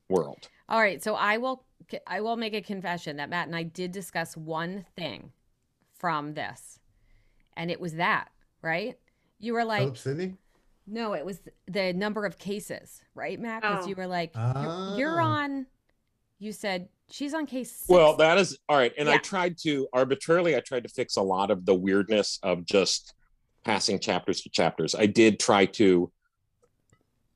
world. 0.10 0.48
All 0.70 0.80
right, 0.80 1.04
so 1.04 1.16
I 1.16 1.38
will 1.38 1.66
I 2.06 2.22
will 2.22 2.38
make 2.38 2.54
a 2.54 2.62
confession 2.62 3.18
that 3.18 3.30
Matt 3.30 3.48
and 3.48 3.56
I 3.56 3.64
did 3.64 3.92
discuss 3.92 4.36
one 4.36 4.86
thing 4.96 5.32
from 5.96 6.34
this, 6.34 6.80
and 7.58 7.70
it 7.70 7.82
was 7.82 7.96
that 7.96 8.30
right. 8.62 8.98
You 9.40 9.54
were 9.54 9.66
like, 9.66 9.82
Philip 9.82 9.98
Sidney? 9.98 10.34
no, 10.88 11.14
it 11.14 11.26
was 11.26 11.40
the 11.68 11.92
number 11.94 12.26
of 12.26 12.38
cases, 12.38 13.02
right, 13.14 13.40
Matt? 13.40 13.62
Because 13.64 13.86
Oh. 13.86 13.88
you 13.90 13.96
were 13.96 14.08
like, 14.08 14.34
you're, 14.36 14.96
you're 14.98 15.22
Ah. 15.22 15.42
on. 15.42 15.66
You 16.40 16.52
said 16.54 16.88
she's 17.10 17.34
on 17.34 17.46
case. 17.48 17.72
Six. 17.72 17.90
Well, 17.90 18.16
that 18.18 18.38
is 18.38 18.58
all 18.70 18.78
right. 18.78 18.94
And 18.98 19.10
I 19.10 19.18
tried 19.18 19.58
to 19.64 19.88
arbitrarily, 19.92 20.56
I 20.56 20.60
tried 20.60 20.84
to 20.84 20.90
fix 20.90 21.16
a 21.18 21.22
lot 21.22 21.50
of 21.52 21.66
the 21.66 21.74
weirdness 21.76 22.40
of 22.44 22.64
just 22.66 23.14
passing 23.64 24.00
chapters 24.00 24.42
to 24.42 24.50
chapters. 24.50 24.94
I 24.96 25.08
did 25.08 25.40
try 25.40 25.66
to. 25.66 26.12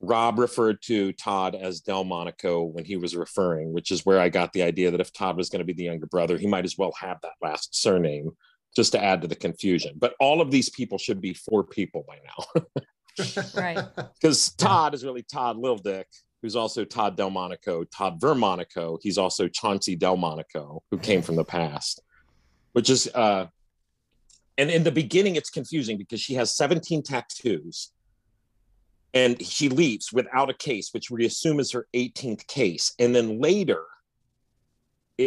Rob 0.04 0.40
referred 0.40 0.82
to 0.84 1.14
Todd 1.14 1.54
as 1.54 1.82
Delmonico 1.82 2.64
when 2.64 2.86
he 2.86 2.98
was 2.98 3.16
referring, 3.16 3.72
which 3.72 3.92
is 3.92 4.04
where 4.04 4.20
I 4.20 4.30
got 4.30 4.52
the 4.52 4.64
idea 4.64 4.90
that 4.90 5.00
if 5.00 5.14
Todd 5.14 5.38
was 5.38 5.50
going 5.50 5.60
to 5.60 5.66
be 5.66 5.74
the 5.74 5.84
younger 5.84 6.08
brother, 6.08 6.38
he 6.40 6.48
might 6.48 6.66
as 6.66 6.76
well 6.76 6.92
have 7.00 7.22
that 7.22 7.34
last 7.42 7.76
surname 7.76 8.32
just 8.76 8.92
to 8.94 9.04
add 9.04 9.22
to 9.22 9.28
the 9.28 9.36
confusion. 9.36 9.96
But 9.98 10.16
all 10.20 10.42
of 10.42 10.52
these 10.52 10.70
people 10.70 10.98
should 10.98 11.22
be 11.22 11.34
four 11.34 11.64
people 11.64 12.06
by 12.08 12.18
now 12.26 12.64
Right. 13.56 13.84
because 14.22 14.52
Todd 14.54 14.94
is 14.94 15.04
really 15.04 15.24
Todd 15.24 15.58
Lil 15.58 15.78
Dick, 15.78 16.08
who's 16.42 16.56
also 16.56 16.86
Todd 16.86 17.18
Delmonico, 17.18 17.84
Todd 17.96 18.20
Vermonico. 18.22 18.98
He's 19.02 19.18
also 19.18 19.48
Chauncey 19.48 19.96
Delmonico, 19.98 20.82
who 20.90 20.98
came 20.98 21.22
from 21.22 21.36
the 21.36 21.44
past, 21.44 22.02
which 22.72 22.90
is, 22.90 23.08
uh, 23.14 23.48
and 24.58 24.70
in 24.72 24.84
the 24.84 24.92
beginning, 24.92 25.36
it's 25.36 25.50
confusing 25.50 25.98
because 25.98 26.22
she 26.22 26.36
has 26.36 26.56
17 26.56 27.04
tattoos 27.04 27.92
and 29.14 29.42
she 29.44 29.70
leaves 29.70 30.14
without 30.14 30.50
a 30.50 30.54
case, 30.54 30.94
which 30.94 31.12
we 31.12 31.26
assume 31.26 31.60
is 31.60 31.72
her 31.72 31.88
18th 31.94 32.48
case. 32.48 32.94
And 33.00 33.14
then 33.14 33.42
later, 33.42 33.82
i- 33.82 33.91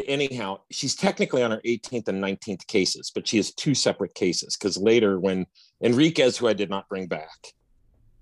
anyhow, 0.06 0.60
she's 0.70 0.94
technically 0.94 1.42
on 1.42 1.50
her 1.50 1.60
18th 1.64 2.08
and 2.08 2.22
19th 2.22 2.66
cases, 2.66 3.10
but 3.14 3.26
she 3.28 3.36
has 3.38 3.52
two 3.52 3.74
separate 3.74 4.14
cases 4.14 4.56
because 4.56 4.76
later, 4.76 5.18
when 5.20 5.46
Enriquez, 5.82 6.36
who 6.36 6.48
I 6.48 6.52
did 6.52 6.70
not 6.70 6.88
bring 6.88 7.06
back, 7.06 7.28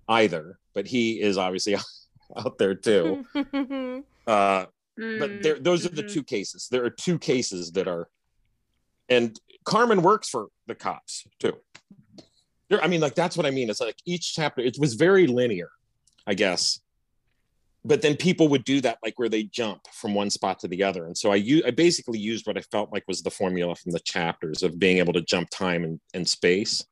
either, 0.08 0.58
but 0.74 0.86
he 0.86 1.20
is 1.20 1.38
obviously 1.38 1.76
out 2.36 2.58
there 2.58 2.74
too. 2.74 3.24
Uh, 4.24 4.66
but 4.96 5.42
there, 5.42 5.58
those 5.58 5.84
are 5.84 5.88
the 5.88 6.04
Mhm. 6.04 6.12
two 6.12 6.22
cases. 6.22 6.68
There 6.70 6.84
are 6.84 6.90
two 6.90 7.18
cases 7.18 7.72
that 7.72 7.88
are, 7.88 8.08
and 9.08 9.36
Carmen 9.64 10.00
works 10.02 10.28
for 10.28 10.46
the 10.68 10.76
cops 10.76 11.24
too. 11.40 11.54
There, 12.68 12.80
I 12.84 12.86
mean, 12.86 13.00
like 13.00 13.16
that's 13.16 13.36
what 13.36 13.44
I 13.46 13.50
mean. 13.50 13.68
It's 13.68 13.80
like 13.80 13.96
each 14.06 14.32
chapter, 14.32 14.60
it 14.62 14.76
was 14.78 14.94
very 14.94 15.26
linear, 15.26 15.70
I 16.24 16.34
guess. 16.34 16.80
But 17.84 18.00
then 18.00 18.16
people 18.16 18.46
would 18.48 18.64
do 18.64 18.80
that, 18.82 18.98
like 19.02 19.18
where 19.18 19.28
they 19.28 19.42
jump 19.42 19.80
from 19.92 20.14
one 20.14 20.30
spot 20.30 20.60
to 20.60 20.68
the 20.68 20.84
other. 20.84 21.04
And 21.06 21.18
so 21.18 21.32
I, 21.32 21.36
u- 21.36 21.64
I 21.66 21.72
basically 21.72 22.18
used 22.20 22.46
what 22.46 22.56
I 22.56 22.60
felt 22.60 22.92
like 22.92 23.04
was 23.08 23.22
the 23.22 23.30
formula 23.30 23.74
from 23.74 23.90
the 23.90 24.00
chapters 24.00 24.62
of 24.62 24.78
being 24.78 24.98
able 24.98 25.12
to 25.14 25.22
jump 25.22 25.50
time 25.50 25.82
and, 25.82 26.00
and 26.14 26.28
space. 26.28 26.84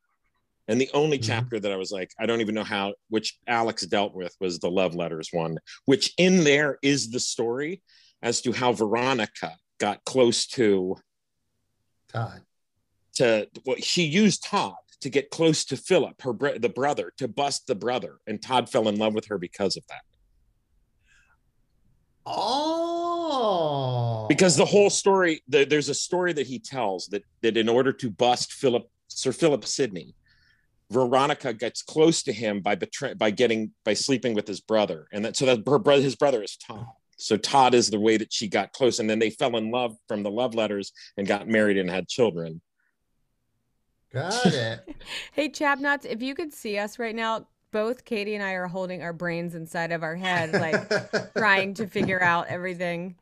And 0.67 0.81
the 0.81 0.91
only 0.93 1.19
Mhm. 1.19 1.25
chapter 1.27 1.61
that 1.61 1.71
I 1.71 1.77
was 1.77 1.93
like, 1.93 2.11
I 2.19 2.27
don't 2.27 2.41
even 2.41 2.55
know 2.57 2.65
how, 2.65 2.95
which 3.09 3.39
Alex 3.47 3.87
dealt 3.87 4.15
with 4.15 4.35
was 4.41 4.59
the 4.59 4.71
love 4.71 4.95
letters 4.97 5.29
one, 5.33 5.59
which 5.85 6.13
in 6.19 6.43
there 6.43 6.79
is 6.83 7.11
the 7.11 7.21
story 7.21 7.83
as 8.23 8.41
to 8.43 8.53
how 8.53 8.73
Veronica 8.73 9.57
got 9.79 10.05
close 10.05 10.47
to 10.49 10.97
Todd. 12.09 12.43
to 13.15 13.49
well, 13.65 13.77
she 13.79 14.03
used 14.05 14.45
Todd 14.45 14.75
to 15.01 15.09
get 15.09 15.31
close 15.31 15.65
to 15.67 15.77
Philip, 15.77 16.21
her 16.23 16.59
the 16.59 16.69
brother, 16.69 17.13
to 17.17 17.27
bust 17.29 17.67
the 17.67 17.75
brother, 17.75 18.19
and 18.27 18.43
Todd 18.43 18.69
fell 18.69 18.89
in 18.89 18.97
love 18.97 19.15
with 19.15 19.27
her 19.27 19.39
because 19.39 19.77
of 19.77 19.85
that. 19.89 20.03
Oh. 22.37 24.27
Because 24.29 24.57
the 24.57 24.65
whole 24.65 24.91
story, 24.91 25.43
the, 25.49 25.65
there's 25.65 25.89
a 25.89 25.95
story 25.95 26.33
that 26.33 26.47
he 26.47 26.59
tells 26.59 27.07
that 27.09 27.25
that 27.43 27.57
in 27.57 27.69
order 27.69 27.93
to 27.93 28.11
bust 28.11 28.53
Philip, 28.53 28.89
Sir 29.09 29.33
Philip 29.33 29.65
Sidney, 29.65 30.15
Veronica 30.91 31.53
gets 31.53 31.83
close 31.83 32.23
to 32.25 32.33
him 32.33 32.61
by 32.61 32.75
betray 32.75 33.15
by 33.15 33.31
getting 33.31 33.73
by 33.85 33.95
sleeping 33.95 34.35
with 34.35 34.47
his 34.47 34.61
brother, 34.61 35.07
and 35.13 35.25
that 35.25 35.37
so 35.37 35.47
that 35.47 35.67
her 35.67 35.79
brother, 35.79 36.03
his 36.03 36.17
brother 36.17 36.43
is 36.43 36.57
Todd. 36.57 36.87
So 37.17 37.37
Todd 37.37 37.75
is 37.75 37.91
the 37.91 38.01
way 38.01 38.17
that 38.17 38.33
she 38.33 38.49
got 38.49 38.73
close, 38.73 38.99
and 38.99 39.09
then 39.09 39.19
they 39.19 39.31
fell 39.31 39.57
in 39.57 39.71
love 39.71 39.95
from 40.09 40.23
the 40.23 40.31
love 40.31 40.55
letters 40.55 40.93
and 41.17 41.27
got 41.27 41.47
married 41.47 41.77
and 41.77 41.91
had 41.91 42.09
children. 42.09 42.61
Got 44.13 44.47
it. 44.47 44.89
Hey, 45.33 45.49
Chapnuts, 45.49 46.05
if 46.05 46.23
you 46.23 46.35
could 46.35 46.53
see 46.53 46.79
us 46.79 46.99
right 46.99 47.15
now, 47.15 47.47
both 47.71 48.05
Katie 48.05 48.35
and 48.35 48.43
I 48.43 48.53
are 48.53 48.67
holding 48.67 49.03
our 49.03 49.13
brains 49.13 49.55
inside 49.55 49.93
of 49.93 50.03
our 50.03 50.17
head, 50.17 50.53
like 50.53 51.33
trying 51.37 51.75
to 51.75 51.87
figure 51.87 52.23
out 52.23 52.49
everything. 52.49 53.17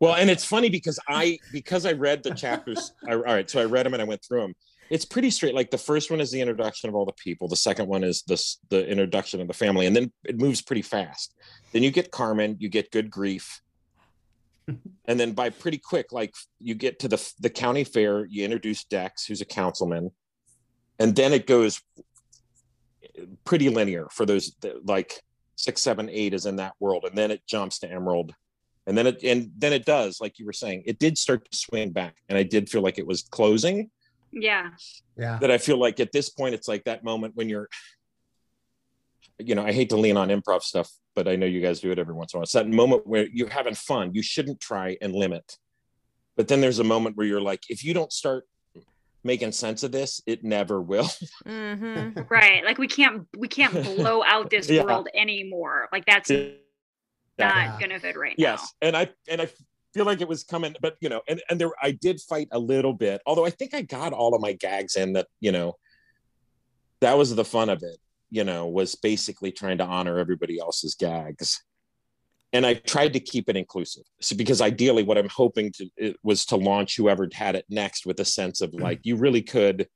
Well, 0.00 0.14
and 0.14 0.30
it's 0.30 0.44
funny 0.44 0.68
because 0.68 0.98
I 1.08 1.38
because 1.52 1.86
I 1.86 1.92
read 1.92 2.22
the 2.22 2.34
chapters. 2.34 2.92
I, 3.08 3.12
all 3.12 3.20
right, 3.20 3.48
so 3.48 3.60
I 3.60 3.64
read 3.64 3.86
them 3.86 3.94
and 3.94 4.02
I 4.02 4.06
went 4.06 4.24
through 4.24 4.40
them. 4.40 4.54
It's 4.90 5.04
pretty 5.04 5.30
straight. 5.30 5.54
Like 5.54 5.70
the 5.70 5.78
first 5.78 6.10
one 6.10 6.20
is 6.20 6.30
the 6.30 6.40
introduction 6.40 6.88
of 6.88 6.94
all 6.94 7.06
the 7.06 7.12
people. 7.12 7.48
The 7.48 7.56
second 7.56 7.88
one 7.88 8.04
is 8.04 8.22
this 8.22 8.58
the 8.68 8.86
introduction 8.86 9.40
of 9.40 9.48
the 9.48 9.54
family, 9.54 9.86
and 9.86 9.96
then 9.96 10.12
it 10.24 10.38
moves 10.38 10.60
pretty 10.60 10.82
fast. 10.82 11.34
Then 11.72 11.82
you 11.82 11.90
get 11.90 12.10
Carmen, 12.10 12.56
you 12.58 12.68
get 12.68 12.90
Good 12.90 13.10
Grief, 13.10 13.62
and 14.68 15.20
then 15.20 15.32
by 15.32 15.50
pretty 15.50 15.78
quick, 15.78 16.12
like 16.12 16.34
you 16.60 16.74
get 16.74 16.98
to 17.00 17.08
the 17.08 17.32
the 17.40 17.50
county 17.50 17.84
fair, 17.84 18.24
you 18.24 18.44
introduce 18.44 18.84
Dex, 18.84 19.24
who's 19.24 19.40
a 19.40 19.46
councilman, 19.46 20.10
and 20.98 21.16
then 21.16 21.32
it 21.32 21.46
goes 21.46 21.80
pretty 23.44 23.68
linear 23.68 24.08
for 24.10 24.26
those 24.26 24.56
like 24.84 25.22
six, 25.56 25.82
seven, 25.82 26.08
eight 26.10 26.34
is 26.34 26.46
in 26.46 26.56
that 26.56 26.74
world, 26.80 27.04
and 27.04 27.16
then 27.16 27.30
it 27.30 27.46
jumps 27.46 27.78
to 27.80 27.90
Emerald 27.90 28.34
and 28.86 28.96
then 28.96 29.06
it 29.06 29.22
and 29.22 29.50
then 29.58 29.72
it 29.72 29.84
does 29.84 30.20
like 30.20 30.38
you 30.38 30.46
were 30.46 30.52
saying 30.52 30.82
it 30.86 30.98
did 30.98 31.16
start 31.16 31.48
to 31.50 31.56
swing 31.56 31.90
back 31.90 32.16
and 32.28 32.36
i 32.36 32.42
did 32.42 32.68
feel 32.68 32.82
like 32.82 32.98
it 32.98 33.06
was 33.06 33.22
closing 33.22 33.90
Yeah. 34.32 34.70
yeah. 35.16 35.38
that 35.40 35.50
i 35.50 35.58
feel 35.58 35.78
like 35.78 36.00
at 36.00 36.12
this 36.12 36.28
point 36.28 36.54
it's 36.54 36.68
like 36.68 36.84
that 36.84 37.04
moment 37.04 37.36
when 37.36 37.48
you're 37.48 37.68
you 39.38 39.54
know 39.54 39.64
i 39.64 39.72
hate 39.72 39.90
to 39.90 39.96
lean 39.96 40.16
on 40.16 40.28
improv 40.28 40.62
stuff 40.62 40.90
but 41.14 41.28
i 41.28 41.36
know 41.36 41.46
you 41.46 41.60
guys 41.60 41.80
do 41.80 41.90
it 41.90 41.98
every 41.98 42.14
once 42.14 42.32
in 42.32 42.36
a 42.36 42.40
while 42.40 42.44
it's 42.44 42.52
that 42.52 42.68
moment 42.68 43.06
where 43.06 43.26
you're 43.32 43.48
having 43.48 43.74
fun 43.74 44.12
you 44.14 44.22
shouldn't 44.22 44.60
try 44.60 44.96
and 45.00 45.14
limit 45.14 45.58
but 46.36 46.48
then 46.48 46.60
there's 46.60 46.78
a 46.78 46.84
moment 46.84 47.16
where 47.16 47.26
you're 47.26 47.40
like 47.40 47.62
if 47.68 47.84
you 47.84 47.94
don't 47.94 48.12
start 48.12 48.46
making 49.24 49.52
sense 49.52 49.82
of 49.82 49.92
this 49.92 50.20
it 50.26 50.42
never 50.44 50.80
will 50.80 51.08
Mm-hmm. 51.46 52.20
Right. 52.28 52.64
Like 52.64 52.78
we 52.78 52.88
can't 52.88 53.26
we 53.36 53.48
can't 53.48 53.72
blow 53.84 54.22
out 54.24 54.50
this 54.50 54.68
Yeah. 54.68 54.84
world 54.84 55.08
anymore. 55.14 55.88
Like 55.92 56.04
that's 56.06 56.30
Yeah. 56.30 56.48
not 57.38 57.54
Yeah. 57.56 57.76
gonna 57.80 58.00
fit 58.00 58.16
right 58.16 58.34
yes 58.36 58.72
and 58.82 58.96
i 58.96 59.08
and 59.28 59.40
i 59.40 59.48
feel 59.94 60.04
like 60.06 60.20
it 60.20 60.28
was 60.28 60.44
coming 60.44 60.74
but 60.80 60.96
you 61.00 61.08
know 61.08 61.20
and 61.28 61.42
and 61.48 61.60
there 61.60 61.70
i 61.82 61.90
did 61.90 62.20
fight 62.20 62.48
a 62.52 62.58
little 62.58 62.92
bit 62.94 63.20
although 63.26 63.44
i 63.44 63.50
think 63.50 63.74
i 63.74 63.82
got 63.82 64.12
all 64.12 64.34
of 64.34 64.40
my 64.40 64.52
gags 64.52 64.96
in 64.96 65.12
that 65.14 65.26
you 65.40 65.52
know 65.52 65.74
that 67.00 67.16
was 67.18 67.34
the 67.34 67.44
fun 67.44 67.68
of 67.68 67.82
it 67.82 67.98
you 68.30 68.44
know 68.44 68.66
was 68.68 68.94
basically 68.94 69.50
trying 69.52 69.78
to 69.78 69.84
honor 69.84 70.18
everybody 70.18 70.58
else's 70.58 70.94
gags 70.94 71.62
and 72.52 72.66
i 72.66 72.74
tried 72.74 73.12
to 73.14 73.20
keep 73.20 73.48
it 73.48 73.56
inclusive. 73.56 74.04
So 74.20 74.36
because 74.36 74.60
ideally 74.60 75.02
what 75.02 75.18
i'm 75.18 75.28
hoping 75.28 75.72
to 75.72 75.88
it 75.96 76.16
was 76.22 76.44
to 76.46 76.56
launch 76.56 76.96
whoever 76.96 77.28
had 77.32 77.56
it 77.56 77.64
next 77.68 78.06
with 78.06 78.20
a 78.20 78.24
sense 78.24 78.60
of 78.60 78.74
like 78.74 79.00
you 79.02 79.16
really 79.16 79.42
could 79.42 79.88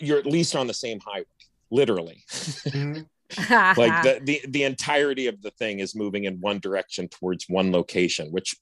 you're 0.00 0.18
at 0.18 0.26
least 0.26 0.54
on 0.54 0.66
the 0.66 0.74
same 0.74 1.00
highway 1.00 1.24
literally. 1.70 2.24
Mhm. 2.30 3.06
like 3.50 4.02
the, 4.02 4.20
the 4.24 4.40
the 4.48 4.62
entirety 4.62 5.26
of 5.26 5.42
the 5.42 5.50
thing 5.50 5.80
is 5.80 5.94
moving 5.94 6.24
in 6.24 6.40
one 6.40 6.58
direction 6.60 7.08
towards 7.08 7.44
one 7.46 7.70
location 7.70 8.28
which 8.30 8.56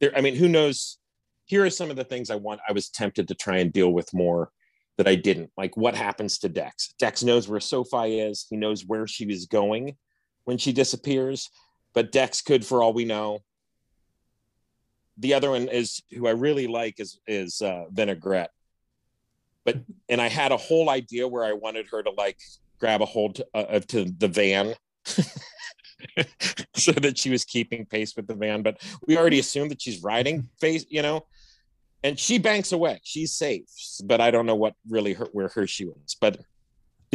there 0.00 0.16
i 0.16 0.20
mean 0.20 0.34
who 0.34 0.48
knows? 0.48 0.98
Here 1.44 1.64
are 1.64 1.70
some 1.70 1.90
of 1.90 1.96
the 1.96 2.04
things 2.04 2.30
i 2.30 2.36
want 2.36 2.60
i 2.66 2.72
was 2.72 2.88
tempted 2.88 3.28
to 3.28 3.34
try 3.34 3.58
and 3.58 3.70
deal 3.72 3.92
with 3.92 4.12
more 4.14 4.50
that 4.96 5.06
i 5.06 5.14
didn't. 5.14 5.50
Like 5.58 5.76
what 5.76 5.94
happens 5.94 6.38
to 6.38 6.48
dex? 6.48 6.94
Dex 6.98 7.22
knows 7.22 7.48
where 7.48 7.60
sophie 7.60 8.18
is. 8.18 8.46
He 8.48 8.56
knows 8.56 8.86
where 8.86 9.06
she 9.06 9.26
was 9.26 9.44
going 9.44 9.96
when 10.46 10.56
she 10.56 10.72
disappears 10.72 11.50
but 11.96 12.12
dex 12.12 12.42
could 12.42 12.64
for 12.64 12.82
all 12.82 12.92
we 12.92 13.06
know. 13.06 13.42
The 15.16 15.32
other 15.32 15.50
one 15.50 15.68
is 15.68 16.02
who 16.12 16.26
i 16.26 16.32
really 16.32 16.66
like 16.66 17.00
is 17.00 17.18
is 17.26 17.62
uh 17.62 17.86
vinaigrette. 17.90 18.50
But 19.64 19.78
and 20.10 20.20
i 20.20 20.28
had 20.28 20.52
a 20.52 20.58
whole 20.58 20.90
idea 20.90 21.26
where 21.26 21.44
i 21.44 21.54
wanted 21.54 21.86
her 21.90 22.02
to 22.02 22.10
like 22.10 22.38
grab 22.78 23.00
a 23.00 23.06
hold 23.06 23.36
to, 23.36 23.46
uh, 23.54 23.64
of 23.76 23.86
to 23.88 24.04
the 24.04 24.28
van. 24.28 24.74
So 26.76 26.92
that 26.92 27.16
she 27.16 27.30
was 27.30 27.44
keeping 27.44 27.86
pace 27.86 28.14
with 28.14 28.26
the 28.26 28.34
van 28.34 28.62
but 28.62 28.80
we 29.06 29.16
already 29.16 29.38
assumed 29.38 29.70
that 29.70 29.80
she's 29.80 30.02
riding 30.02 30.48
face 30.60 30.84
you 30.90 31.00
know? 31.00 31.26
And 32.04 32.18
she 32.18 32.38
banks 32.38 32.70
away. 32.72 33.00
She's 33.02 33.32
safe 33.32 33.64
but 34.04 34.20
i 34.20 34.30
don't 34.30 34.44
know 34.44 34.54
what 34.54 34.74
really 34.88 35.14
hurt 35.14 35.34
where 35.34 35.48
her 35.48 35.66
she 35.66 35.86
was 35.86 36.14
but 36.20 36.38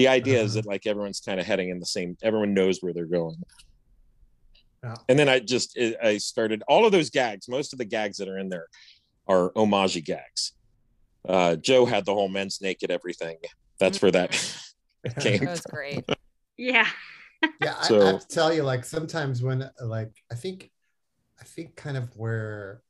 the 0.01 0.08
idea 0.08 0.39
is 0.41 0.51
Uh-huh. 0.55 0.62
that 0.62 0.70
like 0.74 0.86
everyone's 0.91 1.20
kind 1.27 1.39
of 1.39 1.46
heading 1.46 1.70
in 1.74 1.79
the 1.79 1.86
same 1.98 2.10
everyone 2.29 2.53
knows 2.60 2.75
where 2.81 2.93
they're 2.96 3.05
going 3.22 3.38
Yeah. 4.84 4.96
and 5.10 5.15
then 5.20 5.29
i 5.29 5.38
just 5.53 5.77
i 5.79 5.96
I 6.12 6.17
started 6.17 6.60
all 6.72 6.84
of 6.86 6.91
those 6.91 7.10
gags 7.10 7.43
most 7.58 7.70
of 7.74 7.77
the 7.81 7.86
gags 7.98 8.15
that 8.20 8.27
are 8.27 8.39
in 8.43 8.50
there 8.50 8.67
are 9.34 9.51
homage 9.55 10.03
gags 10.13 10.41
uh 11.34 11.53
joe 11.67 11.86
had 11.93 12.03
the 12.05 12.13
whole 12.17 12.29
men's 12.38 12.58
naked 12.62 12.89
everything 12.91 13.38
that's 13.79 14.01
where 14.01 14.12
that 14.20 14.31
came 15.25 15.39
That 15.46 15.50
was 15.58 15.62
great. 15.75 16.08
now. 16.08 16.15
Yeah. 16.58 16.88
Yeah, 17.60 17.74
I, 17.75 17.88
I 17.96 18.05
have 18.12 18.27
to 18.27 18.36
tell 18.39 18.53
you, 18.53 18.62
like 18.62 18.84
sometimes 18.86 19.41
when 19.41 19.60
like 19.98 20.12
I 20.31 20.36
think 20.43 20.58
I 21.41 21.43
think 21.53 21.75
kind 21.75 21.98
of 21.98 22.05
where 22.15 22.84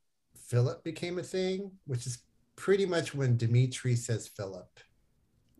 Philip 0.50 0.84
became 0.84 1.16
a 1.18 1.22
thing, 1.22 1.70
which 1.90 2.06
is 2.06 2.18
pretty 2.64 2.84
much 2.84 3.14
when 3.14 3.38
Dimitri 3.38 3.96
says 3.96 4.28
Philip. 4.36 4.68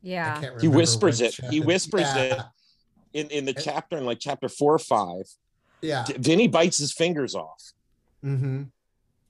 I 0.04 0.08
Yeah. 0.08 0.50
He 0.60 0.68
whispers 0.68 1.20
what 1.20 1.38
it. 1.38 1.50
He 1.50 1.60
whispers 1.60 2.02
yeah, 2.02 2.16
it. 2.22 2.40
In 3.14 3.28
in 3.30 3.44
the 3.44 3.56
Eh. 3.56 3.60
chapter 3.62 3.96
in 3.98 4.04
like 4.06 4.18
chapter 4.20 4.48
four 4.48 4.74
or 4.74 4.78
five, 4.78 5.24
Yeah. 5.80 6.04
D- 6.04 6.14
Vinny 6.18 6.48
bites 6.48 6.78
his 6.78 6.92
fingers 6.92 7.34
off. 7.34 7.62
hmm 8.22 8.64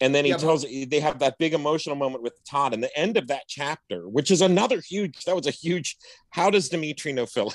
And 0.00 0.14
then 0.14 0.24
he 0.24 0.30
Yeah, 0.30 0.36
but- 0.36 0.42
tells 0.42 0.62
they 0.64 1.00
have 1.00 1.18
that 1.20 1.38
big 1.38 1.52
emotional 1.54 1.96
moment 1.96 2.22
with 2.22 2.34
Todd 2.44 2.74
and 2.74 2.82
the 2.82 2.96
end 2.98 3.16
of 3.16 3.28
that 3.28 3.44
chapter, 3.48 4.08
which 4.08 4.30
is 4.30 4.40
another 4.40 4.80
huge 4.80 5.24
that 5.24 5.34
was 5.36 5.46
a 5.46 5.50
huge 5.52 5.96
how 6.30 6.50
does 6.50 6.68
Dimitri 6.68 7.12
know 7.12 7.26
Philip? 7.26 7.54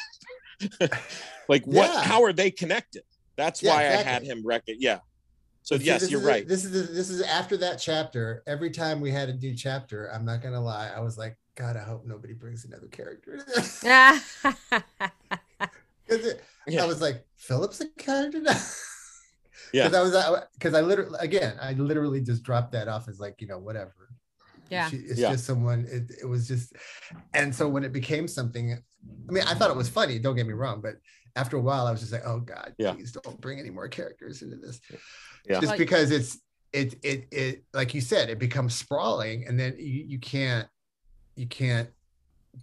like 1.50 1.66
what 1.66 1.90
Yeah. 1.92 2.02
how 2.04 2.24
are 2.24 2.34
they 2.34 2.52
connected? 2.52 3.04
That's 3.36 3.62
Yeah, 3.62 3.76
why 3.76 3.84
I 3.84 4.04
had 4.04 4.24
him 4.24 4.44
wreck 4.46 4.64
it. 4.68 4.78
Yeah. 4.80 5.00
So 5.64 5.78
See, 5.78 5.84
yes, 5.86 6.10
you're 6.10 6.22
is- 6.22 6.26
right. 6.26 6.48
This 6.48 6.64
is 6.66 6.72
the, 6.72 6.94
this 6.94 7.10
is 7.10 7.22
after 7.22 7.58
that 7.58 7.78
chapter. 7.78 8.42
Every 8.48 8.70
time 8.72 9.02
we 9.02 9.12
had 9.12 9.30
a 9.30 9.34
new 9.34 9.54
chapter, 9.54 10.08
I'm 10.14 10.26
not 10.26 10.42
gonna 10.42 10.62
lie, 10.62 10.90
I 10.96 11.00
was 11.02 11.18
like, 11.18 11.38
God, 11.58 11.76
I 11.76 11.80
hope 11.84 12.06
nobody 12.06 12.34
brings 12.34 12.64
another 12.66 12.88
character. 12.88 13.34
into 13.34 13.46
this." 13.46 13.80
'Cause 16.08 16.26
it- 16.26 16.42
Yeah. 16.68 16.84
I 16.84 16.86
was 16.86 17.02
like, 17.02 17.26
Philip's 17.36 17.82
a 17.82 17.90
character 17.98 18.42
now. 18.42 18.60
Yeah. 19.74 19.90
Because 19.90 20.16
I 20.16 20.30
was 20.30 20.44
because 20.54 20.74
I 20.74 20.80
literally 20.80 21.18
again 21.20 21.58
I 21.60 21.74
literally 21.74 22.22
just 22.22 22.42
dropped 22.42 22.72
that 22.72 22.88
off 22.88 23.10
as 23.10 23.20
like 23.20 23.42
you 23.42 23.48
know 23.48 23.58
whatever. 23.58 24.08
yeah. 24.70 24.90
She- 24.90 24.98
it's 24.98 25.20
Yeah. 25.20 25.32
just 25.34 25.44
someone. 25.46 25.86
It, 25.90 26.10
it 26.22 26.26
was 26.26 26.48
just, 26.48 26.72
and 27.34 27.54
so 27.54 27.68
when 27.68 27.84
it 27.84 27.92
became 27.92 28.30
something, 28.30 28.72
I 28.74 29.32
mean, 29.32 29.44
I 29.44 29.56
thought 29.56 29.70
it 29.70 29.76
was 29.76 29.90
funny. 29.90 30.20
Don't 30.20 30.38
get 30.38 30.48
me 30.48 30.54
wrong, 30.54 30.80
but 30.80 30.96
after 31.36 31.58
a 31.58 31.62
while, 31.62 31.86
I 31.86 31.92
was 31.92 32.00
just 32.00 32.14
like, 32.14 32.24
oh 32.26 32.40
god, 32.40 32.76
Yeah. 32.78 32.94
please 32.94 33.12
don't 33.12 33.42
bring 33.42 33.60
any 33.60 33.70
more 33.70 33.90
characters 33.90 34.42
into 34.42 34.56
this. 34.56 34.80
Yeah. 35.46 35.56
Just 35.60 35.72
Like- 35.72 35.80
because 35.80 36.12
it's 36.12 36.38
it 36.72 36.96
it 37.04 37.28
it 37.32 37.64
like 37.74 37.94
you 37.94 38.00
said, 38.00 38.30
it 38.30 38.40
becomes 38.40 38.74
sprawling, 38.74 39.48
and 39.48 39.60
then 39.60 39.76
you 39.78 40.06
you 40.08 40.20
can't 40.20 40.70
you 41.38 41.48
can't 41.48 41.90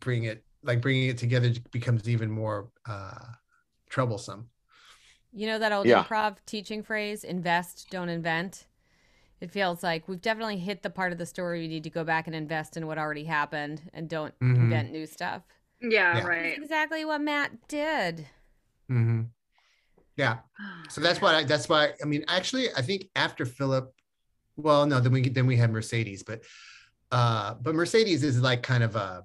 bring 0.00 0.24
it 0.24 0.44
like 0.62 0.80
bringing 0.80 1.08
it 1.08 1.18
together 1.18 1.52
becomes 1.70 2.08
even 2.08 2.30
more 2.30 2.68
uh 2.86 3.18
troublesome. 3.88 4.48
You 5.32 5.46
know 5.46 5.58
that 5.58 5.72
old 5.72 5.86
Yeah. 5.86 6.04
improv 6.04 6.36
teaching 6.46 6.82
phrase, 6.82 7.24
invest, 7.24 7.88
don't 7.90 8.08
invent? 8.08 8.66
It 9.40 9.50
feels 9.50 9.82
like 9.82 10.08
we've 10.08 10.20
definitely 10.22 10.58
hit 10.58 10.82
the 10.82 10.90
part 10.90 11.12
of 11.12 11.18
the 11.18 11.26
story 11.26 11.60
we 11.60 11.68
need 11.68 11.84
to 11.84 11.90
go 11.90 12.04
back 12.04 12.26
and 12.26 12.34
invest 12.36 12.76
in 12.76 12.86
what 12.86 12.98
already 12.98 13.24
happened 13.24 13.82
and 13.92 14.08
don't 14.08 14.38
Mhm. 14.40 14.56
invent 14.56 14.90
new 14.92 15.06
stuff. 15.06 15.42
Yeah, 15.80 16.18
Yeah. 16.18 16.26
right. 16.26 16.42
That's 16.44 16.58
exactly 16.58 17.04
what 17.04 17.20
Matt 17.20 17.68
did. 17.68 18.26
Mm-hmm. 18.90 19.22
Yeah. 20.16 20.38
So 20.88 21.00
that's 21.00 21.20
why 21.20 21.34
I, 21.36 21.44
that's 21.44 21.68
why 21.68 21.92
I 22.02 22.06
mean 22.06 22.24
actually 22.28 22.68
I 22.76 22.82
think 22.82 23.08
after 23.16 23.44
Philip, 23.44 23.92
well 24.56 24.86
no 24.86 25.00
then 25.00 25.12
we 25.12 25.28
then 25.28 25.46
we 25.46 25.56
had 25.56 25.72
Mercedes 25.72 26.22
but 26.22 26.42
uh 27.14 27.54
but 27.62 27.74
Mercedes 27.74 28.22
is 28.24 28.40
like 28.40 28.62
kind 28.62 28.82
of 28.82 28.96
a 28.96 29.24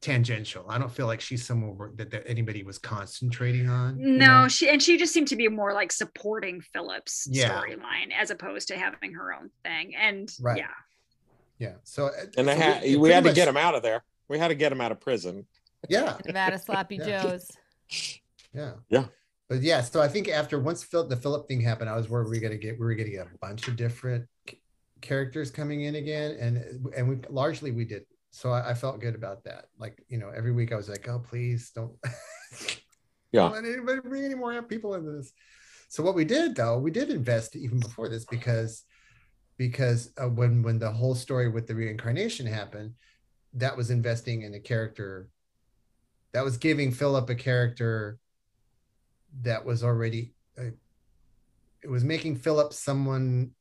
tangential. 0.00 0.64
I 0.68 0.78
don't 0.78 0.90
feel 0.92 1.06
like 1.06 1.20
she's 1.20 1.44
someone 1.44 1.76
that, 1.96 2.10
that 2.12 2.22
anybody 2.26 2.62
was 2.62 2.78
concentrating 2.78 3.68
on. 3.68 3.98
you 3.98 4.12
No, 4.12 4.42
know? 4.42 4.48
she 4.48 4.68
and 4.68 4.80
she 4.82 4.96
just 4.96 5.12
seemed 5.12 5.28
to 5.28 5.36
be 5.36 5.48
more 5.48 5.72
like 5.74 5.90
supporting 5.92 6.60
Philip's 6.60 7.26
Yeah. 7.30 7.48
storyline 7.50 8.12
as 8.16 8.30
opposed 8.30 8.68
to 8.68 8.78
having 8.78 9.12
her 9.14 9.34
own 9.34 9.50
thing. 9.64 9.94
And 9.96 10.30
Right. 10.40 10.58
yeah, 10.58 10.68
yeah. 11.58 11.74
So 11.84 12.10
And 12.36 12.48
I 12.48 12.54
so 12.54 12.60
had 12.60 12.84
it 12.84 12.96
we 12.98 13.10
had 13.10 13.24
to 13.24 13.32
get 13.32 13.48
him 13.48 13.56
out 13.56 13.74
of 13.74 13.82
there. 13.82 14.04
We 14.28 14.38
had 14.38 14.48
to 14.48 14.54
get 14.54 14.70
him 14.72 14.80
out 14.80 14.92
of 14.92 15.00
prison. 15.00 15.46
Yeah, 15.88 16.16
Nevada 16.26 16.58
Sloppy 16.58 16.96
Yeah. 16.96 17.22
Joes. 17.22 17.50
yeah, 18.54 18.72
Yeah. 18.88 19.06
But 19.48 19.62
yeah, 19.62 19.80
so 19.80 20.00
I 20.02 20.08
think 20.08 20.28
after 20.28 20.60
once 20.60 20.84
Phil, 20.84 21.08
the 21.08 21.16
Philip 21.16 21.48
thing 21.48 21.60
happened, 21.62 21.88
I 21.90 21.96
was 21.96 22.08
worried 22.08 22.28
we 22.28 22.36
were 22.38 22.42
gonna 22.42 22.56
get 22.66 22.78
we 22.78 22.84
were 22.86 22.94
getting 22.94 23.18
a 23.18 23.26
bunch 23.40 23.66
of 23.66 23.76
different 23.76 24.26
c- 24.48 24.60
characters 25.00 25.50
coming 25.50 25.82
in 25.82 25.96
again, 25.96 26.36
and 26.40 26.92
and 26.96 27.08
we 27.08 27.16
largely 27.28 27.70
we 27.70 27.84
did. 27.84 28.04
So 28.30 28.50
I, 28.50 28.70
I 28.70 28.74
felt 28.74 29.00
good 29.00 29.14
about 29.14 29.44
that. 29.44 29.66
Like 29.78 30.02
you 30.08 30.18
know, 30.18 30.30
every 30.34 30.52
week 30.52 30.72
I 30.72 30.76
was 30.76 30.88
like, 30.88 31.08
oh 31.08 31.18
please 31.18 31.70
don't, 31.74 31.92
Yeah. 33.32 33.42
don't 33.42 33.52
let 33.52 33.64
anybody 33.64 34.00
bring 34.00 34.24
any 34.24 34.34
more 34.34 34.60
people 34.62 34.94
into 34.94 35.10
this. 35.12 35.32
So 35.88 36.02
what 36.02 36.14
we 36.14 36.24
did 36.24 36.54
though, 36.54 36.78
we 36.78 36.90
did 36.90 37.10
invest 37.10 37.56
even 37.56 37.80
before 37.80 38.08
this 38.08 38.24
because 38.24 38.84
because 39.56 40.12
uh, 40.22 40.28
when 40.28 40.62
when 40.62 40.78
the 40.78 40.90
whole 40.90 41.14
story 41.14 41.48
with 41.48 41.66
the 41.66 41.74
reincarnation 41.74 42.46
happened, 42.46 42.94
that 43.54 43.76
was 43.76 43.90
investing 43.90 44.42
in 44.42 44.54
a 44.54 44.60
character. 44.60 45.28
That 46.32 46.44
was 46.44 46.58
giving 46.58 46.92
Philip 46.92 47.28
a 47.30 47.34
character 47.34 48.18
that 49.42 49.64
was 49.64 49.82
already 49.82 50.34
uh, 50.58 50.70
it 51.82 51.88
was 51.88 52.04
making 52.04 52.36
Philip 52.36 52.72
someone 52.72 53.52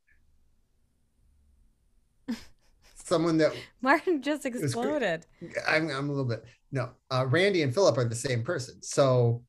someone 3.08 3.38
that 3.38 3.54
Martin 3.82 4.22
just 4.22 4.46
exploded. 4.46 5.26
I'm, 5.68 5.90
I'm 5.90 6.10
a 6.10 6.12
little 6.12 6.26
bit 6.26 6.44
no 6.72 6.90
uh, 7.12 7.26
Randy 7.28 7.62
and 7.64 7.74
Philip 7.74 7.98
are 7.98 8.06
the 8.06 8.16
same 8.16 8.44
person 8.44 8.82
so 8.82 9.42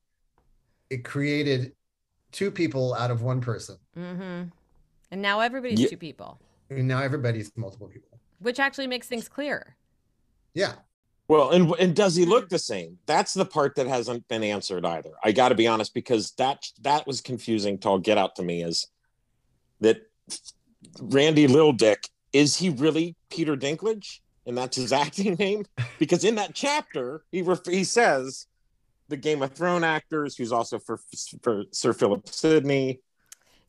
it 0.89 1.03
created 1.03 1.73
two 2.31 2.49
people 2.51 2.93
out 2.95 3.11
of 3.11 3.21
one 3.21 3.41
person 3.41 3.77
Mm-hmm. 3.97 4.43
And 5.11 5.21
now 5.23 5.39
everybody's 5.39 5.79
Ye- 5.81 5.89
two 5.89 5.97
people, 5.97 6.39
and 6.69 6.87
now 6.87 7.01
everybody's 7.01 7.51
multiple 7.57 7.87
people 7.87 8.19
which 8.39 8.59
actually 8.59 8.87
makes 8.87 9.07
things 9.07 9.27
clearer. 9.27 9.75
yeah 10.53 10.73
Well, 11.27 11.49
and 11.51 11.69
and 11.79 11.95
does 11.95 12.15
he 12.15 12.25
look 12.25 12.47
the 12.49 12.59
same? 12.59 12.97
That's 13.05 13.33
the 13.33 13.45
part 13.45 13.75
that 13.75 13.87
hasn't 13.87 14.27
been 14.29 14.43
answered 14.43 14.85
either. 14.85 15.11
I 15.23 15.31
got 15.33 15.49
to 15.49 15.55
be 15.55 15.67
honest 15.67 15.93
because 15.93 16.31
that 16.37 16.65
that 16.81 17.05
was 17.05 17.19
confusing 17.21 17.77
to 17.79 17.89
all 17.89 17.99
get 17.99 18.17
out 18.17 18.35
to 18.37 18.43
me. 18.43 18.63
Is 18.63 18.87
that 19.81 19.97
Randy 21.01 21.47
Lil 21.47 21.73
Dick? 21.73 22.07
Is 22.33 22.57
he 22.57 22.69
really 22.69 23.15
Peter 23.29 23.55
Dinklage, 23.55 24.19
and 24.45 24.57
that's 24.57 24.77
his 24.77 24.93
acting 25.03 25.35
name? 25.35 25.65
Because 25.97 26.23
in 26.23 26.35
that 26.35 26.53
chapter, 26.53 27.23
he 27.31 27.41
ref- 27.41 27.65
he 27.65 27.83
says 27.83 28.47
the 29.07 29.17
Game 29.17 29.41
of 29.41 29.51
Thrones 29.53 29.83
actors, 29.83 30.35
who's 30.35 30.51
also 30.51 30.79
for 30.79 30.99
for 31.41 31.63
Sir 31.71 31.93
Philip 31.93 32.27
Sidney. 32.27 32.99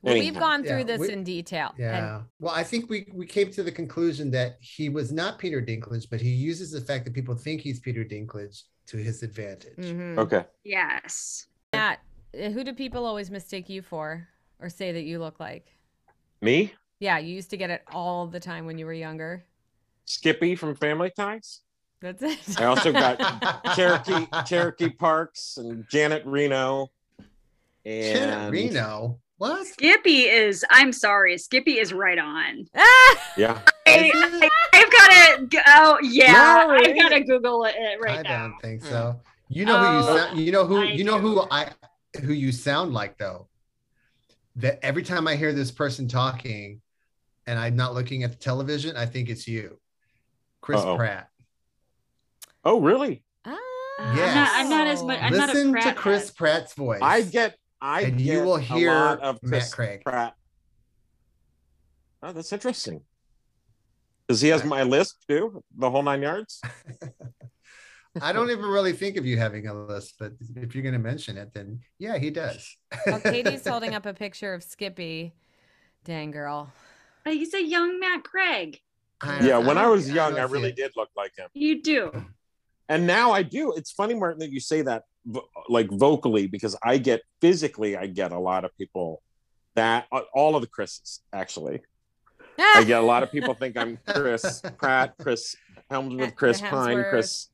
Well, 0.03 0.15
we've 0.15 0.39
gone 0.39 0.63
through 0.65 0.79
yeah, 0.79 0.85
this 0.85 1.01
we- 1.01 1.13
in 1.13 1.25
detail. 1.25 1.75
yeah 1.79 2.23
well 2.39 2.55
I 2.55 2.65
think 2.65 2.89
we 2.89 3.07
we 3.13 3.27
came 3.27 3.51
to 3.51 3.63
the 3.63 3.71
conclusion 3.71 4.31
that 4.31 4.57
he 4.61 4.89
was 4.89 5.13
not 5.13 5.39
Peter 5.39 5.61
Dinklage 5.61 6.09
but 6.09 6.23
he 6.23 6.31
uses 6.31 6.71
the 6.71 6.81
fact 6.81 7.05
that 7.05 7.13
people 7.13 7.35
think 7.35 7.61
he's 7.61 7.81
Peter 7.81 8.03
Dinklage 8.03 8.63
to 8.87 8.97
his 8.97 9.23
advantage 9.23 9.77
And, 9.77 10.17
mhm. 10.17 10.19
Okay. 10.19 10.45
yes. 10.65 11.49
Matt, 11.75 12.01
who 12.33 12.65
do 12.65 12.73
people 12.73 13.05
always 13.05 13.31
mistake 13.31 13.69
you 13.69 13.83
for 13.83 14.27
or 14.59 14.71
say 14.71 14.91
that 14.91 15.03
you 15.03 15.19
look 15.19 15.39
like? 15.39 15.67
Me, 16.41 16.73
Yeah, 17.01 17.19
you 17.19 17.35
used 17.35 17.51
to 17.51 17.57
get 17.57 17.71
it 17.71 17.83
all 17.93 18.27
the 18.27 18.41
time 18.41 18.67
when 18.67 18.79
you 18.79 18.87
were 18.87 18.93
younger. 18.93 19.45
Skippy 20.05 20.55
from 20.55 20.75
Family 20.77 21.11
Ties. 21.17 21.61
That's 22.01 22.23
it. 22.23 22.61
I 22.61 22.65
also 22.65 22.93
got 22.93 23.65
Cherokee 23.75 24.27
Cherokee 24.47 24.91
Parks 24.91 25.57
and 25.57 25.87
Janet 25.91 26.23
Reno. 26.25 26.91
And 27.85 28.17
Janet 28.19 28.53
Reno 28.53 29.19
what 29.41 29.67
Skippy 29.67 30.25
is 30.25 30.67
I'm 30.71 30.93
sorry, 30.93 31.39
Skippy 31.39 31.79
is 31.79 31.95
right 31.95 32.19
on. 32.19 32.67
Ah! 32.77 33.17
Yeah. 33.37 33.61
I, 33.87 34.11
I, 34.13 34.77
have 34.77 34.91
got 34.91 35.51
to 35.51 35.63
oh 35.69 35.99
yeah, 36.03 36.33
No, 36.33 36.75
I've 36.75 36.95
got 36.95 37.09
to 37.11 37.21
Google 37.21 37.65
it 37.65 37.75
right 38.01 38.19
I 38.19 38.23
now. 38.23 38.45
I 38.45 38.49
don't 38.49 38.61
think 38.61 38.85
so. 38.85 39.19
You 39.49 39.65
know 39.65 39.79
who 39.79 39.85
you 39.85 40.03
Oh, 40.03 40.17
sound. 40.17 40.41
You 40.41 40.53
know 40.53 40.67
who 40.67 40.81
I 40.83 40.85
you 40.93 41.05
know 41.05 41.19
do. 41.19 41.27
who 41.27 41.47
I 41.51 41.71
who 42.23 42.33
you 42.35 42.53
sound 42.53 42.93
like 42.93 43.17
though. 43.17 43.49
That 44.57 44.79
every 44.85 45.03
time 45.03 45.27
I 45.27 45.37
hear 45.37 45.53
this 45.55 45.71
person 45.71 46.07
talking, 46.07 46.83
and 47.51 47.59
I'm 47.59 47.75
not 47.75 47.95
looking 47.95 48.23
at 48.23 48.31
the 48.31 48.39
television, 48.39 48.97
I 48.97 49.07
think 49.07 49.29
it's 49.29 49.49
you, 49.49 49.79
Chris 50.61 50.81
Uh-oh. 50.81 50.97
Pratt. 50.97 51.29
Oh, 52.65 52.81
really? 52.81 53.25
Ah. 53.45 53.57
I'm 53.99 54.17
not- 54.17 54.51
I'm 54.55 54.71
not 54.71 54.87
as 54.87 55.03
much- 55.03 55.19
I'm 55.21 55.33
not 55.37 55.49
a 55.51 55.53
Listen 55.53 55.75
to 55.75 55.95
Chris 55.95 56.29
head. 56.29 56.37
Pratt's 56.37 56.75
voice. 56.75 57.01
I 57.03 57.23
get 57.23 57.57
I 57.83 58.03
and 58.03 58.19
get 58.19 58.27
you 58.27 58.43
will 58.45 58.57
a 58.57 58.61
hear 58.61 58.93
lot 58.93 59.21
of 59.21 59.43
Matt 59.43 59.51
Chris 59.51 59.75
Craig. 59.75 60.03
Pratt. 60.05 60.35
Oh, 62.23 62.33
that's 62.33 62.53
interesting. 62.53 63.01
Does 64.29 64.41
he 64.43 64.49
has 64.49 64.65
my 64.65 64.83
list 64.85 65.17
too? 65.29 65.65
The 65.77 65.91
whole 65.91 66.03
nine 66.03 66.23
yards? 66.23 66.61
I 68.23 68.33
don't 68.33 68.51
even 68.51 68.65
really 68.67 68.93
think 68.93 69.17
of 69.17 69.25
you 69.27 69.39
having 69.39 69.67
a 69.67 69.75
list, 69.75 70.15
but 70.19 70.33
if 70.57 70.75
you're 70.75 70.83
going 70.83 70.93
to 70.95 70.99
mention 71.01 71.37
it, 71.37 71.53
then 71.55 71.81
yeah, 71.99 72.19
he 72.19 72.31
does. 72.31 72.77
Well, 73.07 73.21
Katie's 73.21 73.67
holding 73.67 73.95
up 73.95 74.05
a 74.07 74.13
picture 74.15 74.53
of 74.55 74.63
Skippy. 74.63 75.33
Dang 76.05 76.31
girl. 76.31 76.73
But 77.25 77.35
he's 77.35 77.55
a 77.55 77.63
young 77.63 77.99
Matt 78.01 78.25
Craig. 78.25 78.81
I- 79.21 79.41
Yeah, 79.47 79.59
when 79.59 79.77
I 79.79 79.83
don't- 79.83 79.93
was 79.93 80.11
young, 80.11 80.39
I 80.39 80.45
really 80.45 80.71
it. 80.71 80.77
did 80.77 80.93
look 80.97 81.11
like 81.17 81.37
him. 81.37 81.49
You 81.55 81.83
do. 81.83 82.25
And 82.89 83.07
now 83.07 83.31
I 83.33 83.43
do. 83.43 83.73
It's 83.77 83.91
funny, 83.93 84.15
Martin, 84.15 84.41
that 84.41 84.51
you 84.51 84.61
say 84.61 84.83
that 84.83 85.05
like 85.69 85.89
vocally 85.91 86.47
because 86.47 86.77
I 86.83 86.99
get 86.99 87.23
physically, 87.41 87.97
I 87.97 88.07
get 88.07 88.33
a 88.33 88.39
lot 88.39 88.65
of 88.65 88.77
people 88.77 89.23
that 89.75 90.07
uh, 90.11 90.23
all 90.35 90.57
of 90.57 90.63
the 90.63 90.67
Chris's 90.69 91.21
actually. 91.33 91.83
I 92.59 92.85
get 92.85 93.01
a 93.01 93.05
lot 93.07 93.23
of 93.23 93.31
people 93.31 93.55
think 93.55 93.77
I'm 93.77 93.99
Chris 94.07 94.61
Pratt, 94.79 95.15
Chris 95.21 95.57
Hemsworth, 95.91 96.35
Chris 96.35 96.61
Pine, 96.61 97.05
Chris 97.11 97.49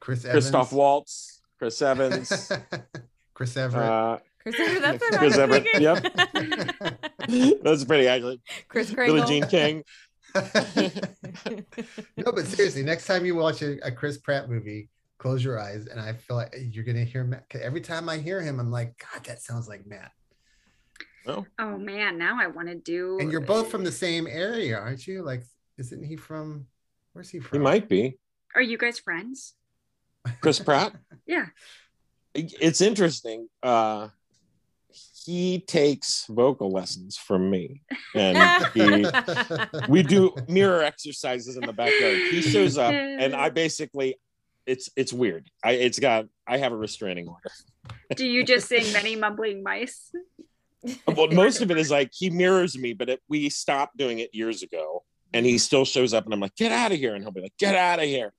Chris 0.00 0.24
Evans. 0.24 0.32
Christoph 0.44 0.72
Waltz, 0.72 1.40
Chris 1.58 1.80
Evans. 1.82 2.52
Chris 3.34 3.56
Everett. 3.56 3.82
Uh, 3.82 4.18
Chris 4.44 4.60
Everett, 4.60 4.82
that's 4.82 5.00
what 5.00 5.18
Chris 5.18 5.20
I 5.20 5.24
was 5.24 5.38
Everett, 5.38 5.64
thinking. 5.64 5.82
yep. 7.28 7.62
that's 7.62 7.84
pretty 7.84 8.06
accurate. 8.06 8.40
Chris 8.68 8.92
Billie 8.92 9.20
Kringle. 9.20 9.26
Jean 9.26 9.46
King. 9.46 9.84
no, 12.16 12.32
but 12.32 12.46
seriously, 12.46 12.82
next 12.82 13.06
time 13.06 13.24
you 13.24 13.34
watch 13.34 13.62
a, 13.62 13.78
a 13.86 13.90
Chris 13.90 14.18
Pratt 14.18 14.50
movie, 14.50 14.88
close 15.18 15.42
your 15.44 15.58
eyes, 15.60 15.86
and 15.86 15.98
I 16.00 16.12
feel 16.12 16.36
like 16.36 16.54
you're 16.58 16.84
gonna 16.84 17.04
hear 17.04 17.24
Matt. 17.24 17.44
Every 17.54 17.80
time 17.80 18.08
I 18.08 18.18
hear 18.18 18.40
him, 18.42 18.60
I'm 18.60 18.70
like, 18.70 18.94
God, 18.98 19.24
that 19.24 19.40
sounds 19.42 19.66
like 19.68 19.86
Matt. 19.86 20.10
Oh, 21.26 21.46
Oh 21.58 21.78
man, 21.78 22.18
now 22.18 22.38
I 22.40 22.48
want 22.48 22.68
to 22.68 22.74
do. 22.74 23.18
And 23.20 23.32
you're 23.32 23.40
both 23.40 23.70
from 23.70 23.82
the 23.84 23.92
same 23.92 24.26
area, 24.26 24.76
aren't 24.76 25.06
you? 25.06 25.22
Like, 25.22 25.42
isn't 25.78 26.04
he 26.04 26.16
from? 26.16 26.66
Where's 27.14 27.30
he 27.30 27.38
from? 27.38 27.58
he 27.58 27.62
might 27.64 27.88
be. 27.88 28.18
Are 28.54 28.60
you 28.62 28.76
guys 28.76 28.98
friends? 28.98 29.54
Chris 30.40 30.58
Pratt. 30.60 30.92
Yeah. 31.26 31.46
It's 32.34 32.82
interesting. 32.82 33.48
Uh, 33.62 34.08
he 35.24 35.60
takes 35.60 36.26
vocal 36.28 36.70
lessons 36.70 37.16
from 37.16 37.50
me, 37.50 37.80
and 38.14 38.36
he 38.74 39.06
we 39.88 40.02
do 40.02 40.34
mirror 40.48 40.82
exercises 40.82 41.56
in 41.56 41.62
the 41.64 41.72
backyard. 41.72 42.18
He 42.30 42.42
shows 42.42 42.76
up, 42.76 42.92
and 42.92 43.34
I 43.34 43.48
basically, 43.48 44.16
it's 44.66 44.90
it's 44.96 45.12
weird. 45.12 45.50
I 45.64 45.72
it's 45.72 45.98
got 45.98 46.26
I 46.46 46.58
have 46.58 46.72
a 46.72 46.76
restraining 46.76 47.28
order. 47.28 47.50
Do 48.16 48.26
you 48.26 48.44
just 48.44 48.68
sing 48.68 48.92
many 48.92 49.16
mumbling 49.16 49.62
mice? 49.62 50.12
Well, 51.06 51.28
most 51.28 51.62
of 51.62 51.70
it 51.70 51.78
is 51.78 51.90
like 51.90 52.10
he 52.12 52.28
mirrors 52.28 52.76
me, 52.76 52.92
but 52.92 53.08
it, 53.08 53.20
we 53.26 53.48
stopped 53.48 53.96
doing 53.96 54.18
it 54.18 54.34
years 54.34 54.62
ago, 54.62 55.04
and 55.32 55.46
he 55.46 55.56
still 55.56 55.86
shows 55.86 56.12
up, 56.12 56.26
and 56.26 56.34
I'm 56.34 56.40
like, 56.40 56.54
"Get 56.56 56.70
out 56.70 56.92
of 56.92 56.98
here!" 56.98 57.14
And 57.14 57.24
he'll 57.24 57.32
be 57.32 57.40
like, 57.40 57.56
"Get 57.58 57.74
out 57.74 57.98
of 57.98 58.04
here! 58.04 58.34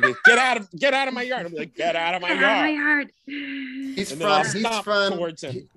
Like, 0.00 0.16
get 0.24 0.38
out 0.38 0.56
of 0.56 0.70
get 0.70 0.94
out 0.94 1.08
of 1.08 1.12
my 1.14 1.22
yard!" 1.22 1.44
I'll 1.44 1.52
be 1.52 1.58
like, 1.58 1.74
"Get 1.74 1.94
out 1.94 2.14
of 2.14 2.22
my 2.22 2.28
Get 2.28 2.42
out 2.42 2.56
of 2.56 2.60
my 2.62 2.70
yard!" 2.70 3.12
yard. 3.26 3.94
He's 3.96 4.12
And 4.12 4.22
from. 4.22 4.44
He's 4.46 4.78
from. 4.78 5.12
towards 5.12 5.44
him. 5.44 5.68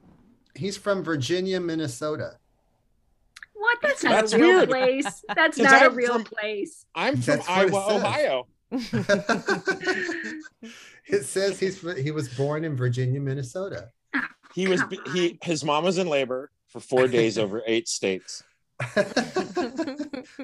He- 0.56 0.66
he's 0.66 0.78
from 0.78 1.04
Virginia, 1.04 1.60
Minnesota. 1.60 2.38
What? 3.54 3.78
That's 3.82 4.04
not 4.04 4.12
That's 4.12 4.34
a 4.34 4.38
real 4.40 4.58
weird. 4.58 4.70
place. 4.70 5.24
That's 5.36 5.58
'Cause 5.58 5.64
not 5.66 5.82
a 5.82 5.86
I'm 5.86 5.96
real 5.96 6.14
from- 6.14 6.24
place. 6.26 6.86
I'm 6.96 7.14
from 7.16 7.38
That's 7.38 7.50
Iowa. 7.50 7.96
Ohio. 7.96 8.48
it 11.08 11.24
says 11.24 11.60
he's 11.60 11.80
he 11.98 12.12
was 12.12 12.30
born 12.30 12.64
in 12.66 12.76
Virginia, 12.76 13.20
Minnesota. 13.20 13.90
He 14.54 14.68
was 14.68 14.82
he 15.14 15.38
his 15.44 15.64
mom 15.64 15.84
was 15.84 15.98
in 15.98 16.08
labor 16.08 16.52
for 16.68 16.80
four 16.80 17.08
days 17.08 17.38
over 17.38 17.62
eight 17.68 17.88
states. 17.88 18.44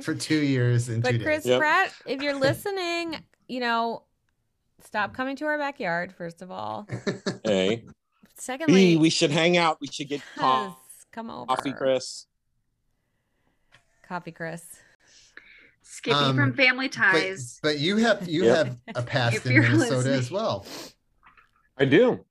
For 0.01 0.15
two 0.15 0.37
years 0.37 0.87
and 0.89 1.03
two 1.03 1.09
But 1.09 1.11
days. 1.17 1.23
Chris 1.23 1.45
Yep. 1.45 1.59
Pratt, 1.59 1.93
if 2.05 2.21
you're 2.21 2.35
listening, 2.39 3.17
you 3.47 3.59
know, 3.59 4.03
stop 4.85 5.13
coming 5.13 5.35
to 5.37 5.45
our 5.45 5.57
backyard, 5.57 6.13
first 6.13 6.41
of 6.41 6.49
all. 6.51 6.87
Hey, 7.43 7.83
Secondly, 8.45 8.95
B, 8.95 8.97
we 8.97 9.11
should 9.11 9.29
hang 9.29 9.55
out. 9.55 9.77
We 9.79 9.85
should 9.85 10.09
get 10.09 10.19
coffee. 10.35 10.75
come 11.11 11.29
over. 11.29 11.45
coffee, 11.45 11.73
Chris. 11.73 12.25
Coffee, 14.07 14.31
Chris. 14.31 14.65
Skippy 15.83 16.15
Um, 16.15 16.35
from 16.35 16.53
Family 16.55 16.89
Ties. 16.89 17.59
but 17.61 17.77
you 17.77 17.97
have 17.97 18.27
you 18.27 18.45
Yep. 18.45 18.65
have 18.65 18.77
a 18.95 19.03
past 19.07 19.35
If 19.35 19.45
in 19.45 19.51
you're 19.51 19.61
Minnesota 19.61 19.95
listening. 19.97 20.17
as 20.19 20.31
well. 20.31 20.65
I 21.77 21.85
do. 21.85 22.25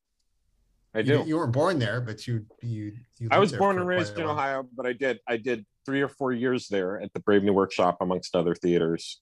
I 0.92 0.98
You, 0.98 1.04
do. 1.04 1.24
you 1.28 1.36
weren't 1.36 1.52
born 1.52 1.78
there, 1.78 2.00
but 2.00 2.26
you 2.26 2.44
you. 2.60 2.96
you 3.18 3.28
I 3.30 3.38
was 3.38 3.52
born 3.52 3.78
and 3.78 3.86
raised 3.86 4.18
in. 4.18 4.24
Ohio, 4.26 4.66
but 4.74 4.86
I 4.86 4.92
did 4.92 5.20
I 5.28 5.36
did 5.36 5.64
three 5.86 6.00
or 6.02 6.08
four 6.08 6.32
years 6.32 6.66
there 6.66 7.00
at 7.00 7.12
the 7.12 7.20
Brave 7.20 7.44
New 7.44 7.52
Workshop, 7.52 7.98
amongst 8.00 8.34
other 8.34 8.56
theaters. 8.56 9.20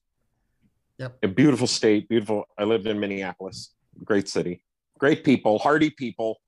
Yep. 0.96 1.18
A 1.22 1.29
beautiful 1.29 1.66
state, 1.66 2.09
beautiful. 2.09 2.46
I 2.57 2.64
lived 2.64 2.87
in 2.87 2.98
Minneapolis, 2.98 3.74
great 4.05 4.27
city, 4.27 4.64
great 4.98 5.22
people, 5.22 5.59
hardy 5.59 5.90
people. 5.90 6.40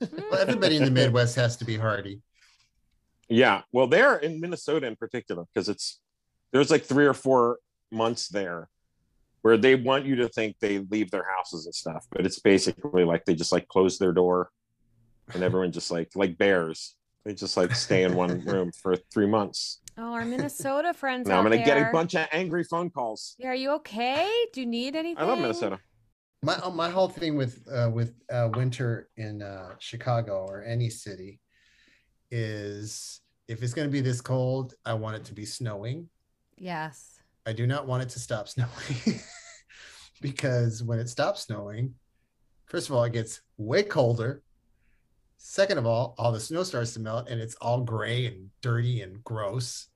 Well, 0.00 0.40
everybody 0.40 0.76
in 0.76 0.84
the 0.84 0.90
Midwest 0.90 1.36
has 1.36 1.56
to 1.58 1.64
be 1.64 1.76
hardy. 1.76 2.20
Yeah, 3.28 3.62
well, 3.72 3.86
there 3.86 4.16
in 4.16 4.40
Minnesota 4.40 4.86
in 4.86 4.96
particular, 4.96 5.44
because 5.52 5.68
it's 5.68 6.00
there's 6.52 6.70
like 6.70 6.84
three 6.84 7.06
or 7.06 7.14
four 7.14 7.58
months 7.90 8.28
there 8.28 8.68
where 9.42 9.56
they 9.56 9.74
want 9.74 10.04
you 10.04 10.16
to 10.16 10.28
think 10.28 10.56
they 10.60 10.78
leave 10.90 11.10
their 11.10 11.24
houses 11.36 11.64
and 11.66 11.74
stuff, 11.74 12.06
but 12.10 12.26
it's 12.26 12.40
basically 12.40 13.04
like 13.04 13.24
they 13.24 13.34
just 13.34 13.52
like 13.52 13.68
close 13.68 13.98
their 13.98 14.12
door 14.12 14.50
and 15.32 15.42
everyone 15.42 15.72
just 15.72 15.90
like 15.90 16.10
like 16.14 16.36
bears. 16.38 16.96
They 17.24 17.34
just 17.34 17.56
like 17.56 17.74
stay 17.74 18.04
in 18.04 18.14
one 18.14 18.40
room 18.44 18.72
for 18.72 18.96
three 19.12 19.26
months. 19.26 19.80
Oh, 19.98 20.14
our 20.14 20.24
Minnesota 20.24 20.94
friends. 20.94 21.28
Now 21.28 21.38
I'm 21.38 21.44
gonna 21.44 21.58
get 21.58 21.76
a 21.76 21.92
bunch 21.92 22.14
of 22.14 22.26
angry 22.32 22.64
phone 22.64 22.90
calls. 22.90 23.36
Yeah, 23.38 23.48
are 23.48 23.54
you 23.54 23.72
okay? 23.72 24.46
Do 24.52 24.60
you 24.60 24.66
need 24.66 24.96
anything? 24.96 25.22
I 25.22 25.26
love 25.26 25.38
Minnesota. 25.38 25.78
My 26.42 26.54
uh, 26.54 26.70
my 26.70 26.88
whole 26.88 27.08
thing 27.08 27.36
with 27.36 27.66
uh, 27.70 27.90
with 27.92 28.14
uh, 28.32 28.48
winter 28.54 29.08
in 29.16 29.42
uh, 29.42 29.74
Chicago 29.78 30.46
or 30.48 30.64
any 30.64 30.88
city 30.88 31.40
is 32.30 33.20
if 33.48 33.62
it's 33.62 33.74
going 33.74 33.88
to 33.88 33.92
be 33.92 34.00
this 34.00 34.20
cold, 34.20 34.74
I 34.86 34.94
want 34.94 35.16
it 35.16 35.24
to 35.24 35.34
be 35.34 35.44
snowing. 35.44 36.08
Yes. 36.56 37.20
I 37.46 37.52
do 37.52 37.66
not 37.66 37.86
want 37.86 38.02
it 38.04 38.08
to 38.10 38.20
stop 38.20 38.48
snowing 38.54 39.20
because 40.20 40.82
when 40.82 40.98
it 40.98 41.08
stops 41.08 41.42
snowing, 41.42 41.94
first 42.66 42.88
of 42.88 42.94
all, 42.94 43.04
it 43.04 43.12
gets 43.12 43.40
way 43.58 43.82
colder. 43.82 44.42
Second 45.36 45.78
of 45.78 45.86
all, 45.86 46.14
all 46.16 46.32
the 46.32 46.38
snow 46.38 46.62
starts 46.62 46.92
to 46.94 47.00
melt 47.00 47.28
and 47.28 47.40
it's 47.40 47.56
all 47.56 47.80
gray 47.80 48.26
and 48.26 48.50
dirty 48.60 49.02
and 49.02 49.24
gross. 49.24 49.88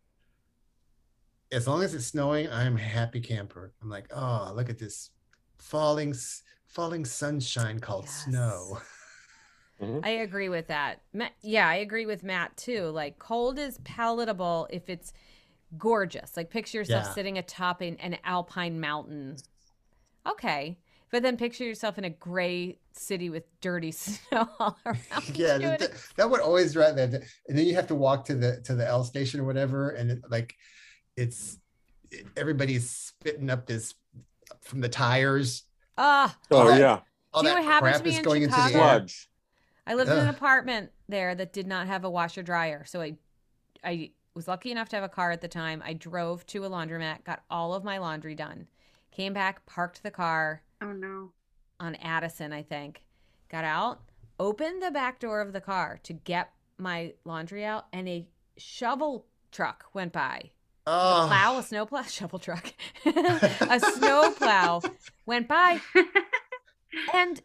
As 1.52 1.68
long 1.68 1.84
as 1.84 1.94
it's 1.94 2.06
snowing, 2.06 2.50
I'm 2.50 2.76
a 2.76 2.80
happy 2.80 3.20
camper. 3.20 3.72
I'm 3.80 3.90
like, 3.90 4.06
oh, 4.12 4.52
look 4.56 4.68
at 4.68 4.78
this 4.78 5.10
falling 5.68 6.14
falling 6.66 7.04
sunshine 7.04 7.78
called 7.80 8.04
Yes. 8.04 8.24
snow. 8.24 8.78
Mm-hmm. 9.82 10.04
I 10.04 10.10
agree 10.10 10.48
with 10.48 10.68
that. 10.68 11.00
Ma- 11.12 11.34
yeah, 11.42 11.68
I 11.68 11.74
agree 11.76 12.06
with 12.06 12.22
Matt 12.22 12.56
too. 12.56 12.84
Like 12.90 13.18
cold 13.18 13.58
is 13.58 13.78
palatable 13.82 14.68
if 14.70 14.88
it's 14.88 15.12
gorgeous. 15.76 16.36
Like 16.36 16.48
picture 16.48 16.78
yourself 16.78 17.06
Yeah. 17.06 17.12
sitting 17.12 17.38
atop 17.38 17.80
an, 17.80 17.96
an 17.96 18.16
alpine 18.22 18.78
mountain. 18.78 19.36
Okay. 20.26 20.78
But 21.10 21.24
then 21.24 21.36
picture 21.36 21.64
yourself 21.64 21.98
in 21.98 22.04
a 22.04 22.10
gray 22.10 22.78
city 22.92 23.30
with 23.30 23.42
dirty 23.60 23.90
snow 24.04 24.48
all 24.60 24.78
around. 24.86 25.00
yeah, 25.34 25.54
you. 25.56 25.76
that, 25.76 25.90
that 26.16 26.30
would 26.30 26.40
always 26.40 26.72
drive 26.72 26.94
that. 26.94 27.12
And 27.48 27.58
then 27.58 27.66
you 27.66 27.74
have 27.74 27.88
to 27.88 27.96
walk 27.96 28.24
to 28.26 28.36
the 28.36 28.60
to 28.66 28.76
the 28.76 28.86
L 28.86 29.02
station 29.02 29.40
or 29.40 29.44
whatever, 29.44 29.90
and 29.90 30.12
it, 30.12 30.20
like 30.30 30.54
it's 31.16 31.58
it- 32.12 32.26
everybody's 32.36 32.88
spitting 32.88 33.50
up 33.50 33.66
this 33.66 33.92
from 34.64 34.80
the 34.80 34.88
tires. 34.88 35.64
Ah, 35.96 36.36
Oh 36.50 36.68
that- 36.68 36.80
yeah, 36.80 37.00
All 37.32 37.42
Do 37.42 37.48
you 37.48 37.54
that 37.54 37.60
know 37.60 37.66
what 37.66 37.72
happened 37.72 37.94
to 37.96 38.04
me 38.04 38.10
is 38.10 38.18
in 38.18 38.24
going 38.24 38.42
into 38.42 38.54
the 38.56 38.66
Chicago? 38.66 38.84
air. 38.84 38.98
sludge. 38.98 39.28
I 39.86 39.94
lived 39.94 40.10
in 40.10 40.18
an 40.18 40.28
apartment 40.28 40.90
there 41.08 41.34
that 41.34 41.52
did 41.52 41.66
not 41.66 41.86
have 41.86 42.04
a 42.04 42.10
washer 42.10 42.42
dryer. 42.42 42.84
So 42.86 43.00
I 43.02 43.16
I 43.84 44.12
was 44.34 44.48
lucky 44.48 44.70
enough 44.72 44.88
to 44.88 44.96
have 44.96 45.04
a 45.04 45.08
car 45.10 45.30
at 45.30 45.40
the 45.42 45.48
time. 45.48 45.82
I 45.84 45.92
drove 45.92 46.46
to 46.46 46.64
a 46.64 46.70
laundromat, 46.70 47.22
got 47.24 47.42
all 47.50 47.74
of 47.74 47.84
my 47.84 47.98
laundry 47.98 48.34
done. 48.34 48.66
Came 49.12 49.32
back, 49.34 49.64
parked 49.66 50.02
the 50.02 50.10
car 50.10 50.62
Oh 50.80 50.92
no. 50.92 51.32
on 51.78 51.94
Addison, 51.96 52.52
I 52.52 52.62
think. 52.62 53.04
Got 53.50 53.64
out, 53.64 54.00
opened 54.40 54.82
the 54.82 54.90
back 54.90 55.20
door 55.20 55.40
of 55.40 55.52
the 55.52 55.60
car 55.60 56.00
to 56.04 56.12
get 56.14 56.50
my 56.78 57.12
laundry 57.24 57.64
out, 57.64 57.86
and 57.92 58.08
a 58.08 58.26
shovel 58.56 59.26
truck 59.52 59.84
went 59.92 60.12
by. 60.12 60.50
Oh, 60.86 61.24
Plow, 61.28 61.58
a 61.58 61.62
snow 61.62 61.86
plow, 61.86 62.02
shovel 62.08 62.38
truck, 62.38 62.72
a 63.06 63.80
snow 63.80 64.30
plow 64.36 64.82
went 65.24 65.48
by, 65.48 65.80
and 67.14 67.40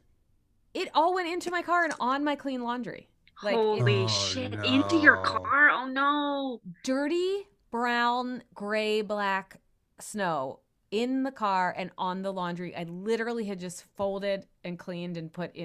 it 0.73 0.89
all 0.93 1.13
went 1.13 1.30
into 1.30 1.49
my 1.49 1.62
car 1.62 1.84
and 1.86 1.93
on 1.99 2.23
my 2.23 2.36
clean 2.36 2.62
laundry. 2.63 3.08
Like 3.41 3.56
Holy 3.56 4.04
Oh, 4.04 4.08
shit. 4.08 4.54
Into 4.54 4.97
your 4.97 5.17
car. 5.23 5.69
Oh 5.69 5.88
no. 5.88 6.60
dirty 6.84 7.47
brown, 7.71 8.43
gray, 8.54 9.02
black 9.02 9.62
snow 10.02 10.60
in 10.91 11.23
the 11.23 11.32
car 11.32 11.73
and 11.78 11.91
on 11.97 12.21
the 12.21 12.34
laundry. 12.34 12.75
I 12.75 12.84
literally 12.84 13.45
had 13.45 13.60
just 13.60 13.86
folded 13.95 14.47
and 14.65 14.78
cleaned 14.78 15.15
and 15.15 15.32
put 15.32 15.56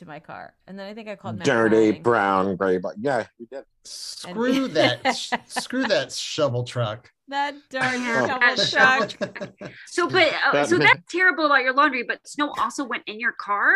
into 0.00 0.10
my 0.10 0.20
car. 0.20 0.54
And 0.66 0.78
then 0.78 0.86
I 0.86 0.94
think 0.94 1.08
I 1.08 1.16
called 1.16 1.40
Dirty 1.42 1.90
crying. 1.90 2.02
brown 2.02 2.56
gray, 2.56 2.78
but 2.78 2.94
yeah, 2.98 3.26
you 3.38 3.46
did. 3.50 3.64
screw 3.84 4.68
that! 4.68 5.12
sh- 5.16 5.32
screw 5.46 5.84
that 5.84 6.12
shovel 6.12 6.64
truck. 6.64 7.10
That 7.28 7.54
darn 7.70 8.02
Yeah, 8.02 8.54
shovel 8.56 9.06
truck. 9.06 9.32
So, 9.86 10.08
but 10.08 10.28
uh, 10.46 10.52
That 10.52 10.68
so 10.68 10.78
ma- 10.78 10.84
that's 10.84 11.12
terrible 11.12 11.46
about 11.46 11.62
your 11.62 11.74
laundry. 11.74 12.02
But 12.02 12.26
snow 12.26 12.52
also 12.58 12.84
went 12.84 13.04
in 13.06 13.20
your 13.20 13.32
car. 13.32 13.74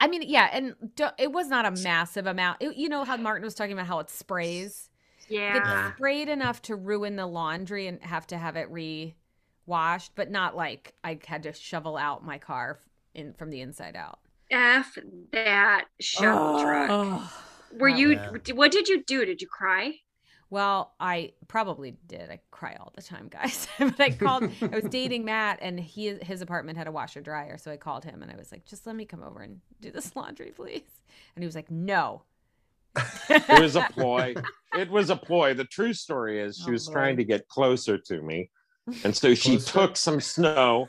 I 0.00 0.08
mean, 0.08 0.22
yeah, 0.26 0.48
and 0.52 0.74
it 1.18 1.32
was 1.32 1.48
not 1.48 1.66
a 1.66 1.70
massive 1.82 2.26
amount. 2.26 2.58
It- 2.62 2.76
you 2.76 2.88
know 2.88 3.04
how 3.04 3.16
Martin 3.16 3.44
was 3.44 3.54
talking 3.54 3.72
about 3.72 3.86
how 3.86 3.98
it 4.00 4.10
sprays. 4.10 4.88
Yeah. 5.28 5.88
It 5.90 5.94
sprayed 5.96 6.28
enough 6.28 6.62
to 6.62 6.74
ruin 6.76 7.16
the 7.16 7.26
laundry 7.26 7.86
and 7.86 8.02
have 8.02 8.26
to 8.28 8.38
have 8.38 8.56
it 8.56 8.70
re-washed, 8.70 10.12
but 10.14 10.30
not 10.30 10.56
like 10.56 10.94
I 11.04 11.18
had 11.26 11.42
to 11.42 11.52
shovel 11.52 11.96
out 11.98 12.24
my 12.24 12.38
car 12.38 12.78
in 13.14 13.34
from 13.34 13.50
the 13.50 13.60
inside 13.60 13.94
out. 13.94 14.20
F 14.50 14.96
that 15.32 15.86
shovel 16.00 16.60
truck. 16.62 16.88
Ugh. 16.90 17.30
Were 17.78 17.88
you? 17.88 18.10
was- 18.32 18.52
What 18.54 18.70
did 18.72 18.88
you 18.88 19.02
do? 19.04 19.24
Did 19.24 19.40
you 19.42 19.48
cry? 19.48 19.94
Well, 20.50 20.94
I 20.98 21.32
probably 21.46 21.96
did. 22.06 22.30
I 22.30 22.40
cry 22.50 22.76
all 22.80 22.90
the 22.96 23.02
time, 23.02 23.28
guys. 23.28 23.68
but 23.78 24.00
I 24.00 24.10
called. 24.10 24.50
I 24.62 24.66
was 24.68 24.84
dating 24.84 25.24
Matt, 25.26 25.58
and 25.60 25.78
he 25.78 26.14
his 26.22 26.40
apartment 26.40 26.78
had 26.78 26.86
a 26.86 26.92
washer 26.92 27.20
dryer, 27.20 27.58
so 27.58 27.70
I 27.70 27.76
called 27.76 28.04
him 28.04 28.22
and 28.22 28.30
I 28.32 28.36
was 28.36 28.50
like, 28.50 28.64
"Just 28.64 28.86
let 28.86 28.96
me 28.96 29.04
come 29.04 29.22
over 29.22 29.40
and 29.40 29.60
do 29.80 29.90
this 29.90 30.16
laundry, 30.16 30.52
please." 30.56 30.82
And 31.36 31.42
he 31.42 31.46
was 31.46 31.54
like, 31.54 31.70
"No." 31.70 32.22
it 33.28 33.60
was 33.60 33.76
a 33.76 33.82
ploy. 33.92 34.34
It 34.76 34.90
was 34.90 35.10
a 35.10 35.16
ploy. 35.16 35.52
The 35.54 35.64
true 35.64 35.92
story 35.92 36.40
is 36.40 36.56
she 36.56 36.68
Oh, 36.68 36.72
was 36.72 36.86
Lord. 36.86 36.94
trying 36.94 37.16
to 37.18 37.24
get 37.24 37.46
closer 37.48 37.98
to 37.98 38.22
me, 38.22 38.50
and 39.04 39.14
so 39.14 39.34
she 39.34 39.56
Closer? 39.58 39.70
took 39.72 39.96
some 39.98 40.20
snow 40.20 40.88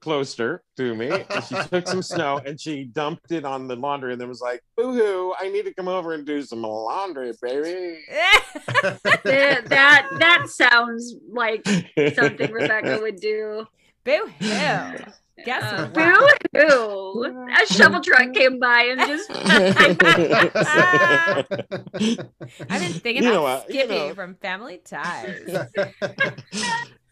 closer 0.00 0.62
to 0.76 0.94
me. 0.94 1.08
And 1.10 1.44
she 1.44 1.54
took 1.70 1.86
some 1.88 2.02
snow 2.02 2.40
and 2.44 2.60
she 2.60 2.84
dumped 2.84 3.30
it 3.32 3.44
on 3.44 3.68
the 3.68 3.76
laundry, 3.76 4.12
and 4.12 4.20
then 4.20 4.28
was 4.28 4.40
like, 4.40 4.62
"Boo-hoo! 4.76 5.34
I 5.40 5.48
need 5.50 5.64
to 5.66 5.74
come 5.74 5.88
over 5.88 6.12
and 6.14 6.24
do 6.26 6.42
some 6.42 6.62
laundry, 6.62 7.32
baby." 7.42 7.98
That 9.24 9.64
that, 9.68 10.08
that 10.18 10.46
sounds 10.48 11.14
like 11.32 11.66
something 12.14 12.52
Rebecca 12.52 12.98
would 13.00 13.16
do. 13.20 13.66
Boo 14.04 14.26
hoo. 14.40 15.04
Guess 15.44 15.62
Uh, 15.64 15.88
what? 15.92 16.42
boo 16.52 16.68
hoo! 16.68 17.46
A 17.62 17.66
shovel 17.66 18.00
truck 18.00 18.32
came 18.34 18.58
by 18.60 18.82
and 18.82 19.00
just 19.00 19.30
I've 22.70 22.80
been 22.80 22.92
thinking 23.00 23.22
You 23.24 23.30
know 23.30 23.44
about 23.46 23.64
what, 23.66 23.74
you 23.74 23.86
know. 23.88 24.14
from 24.14 24.36
Family 24.36 24.78
Ties. 24.84 25.48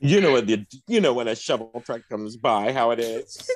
You 0.02 0.20
know 0.20 0.32
what 0.32 0.46
the 0.46 0.66
you 0.88 1.00
know 1.00 1.14
when 1.14 1.28
a 1.28 1.36
shovel 1.36 1.82
truck 1.86 2.02
comes 2.08 2.36
by, 2.36 2.72
how 2.72 2.90
it 2.90 2.98
is. 2.98 3.48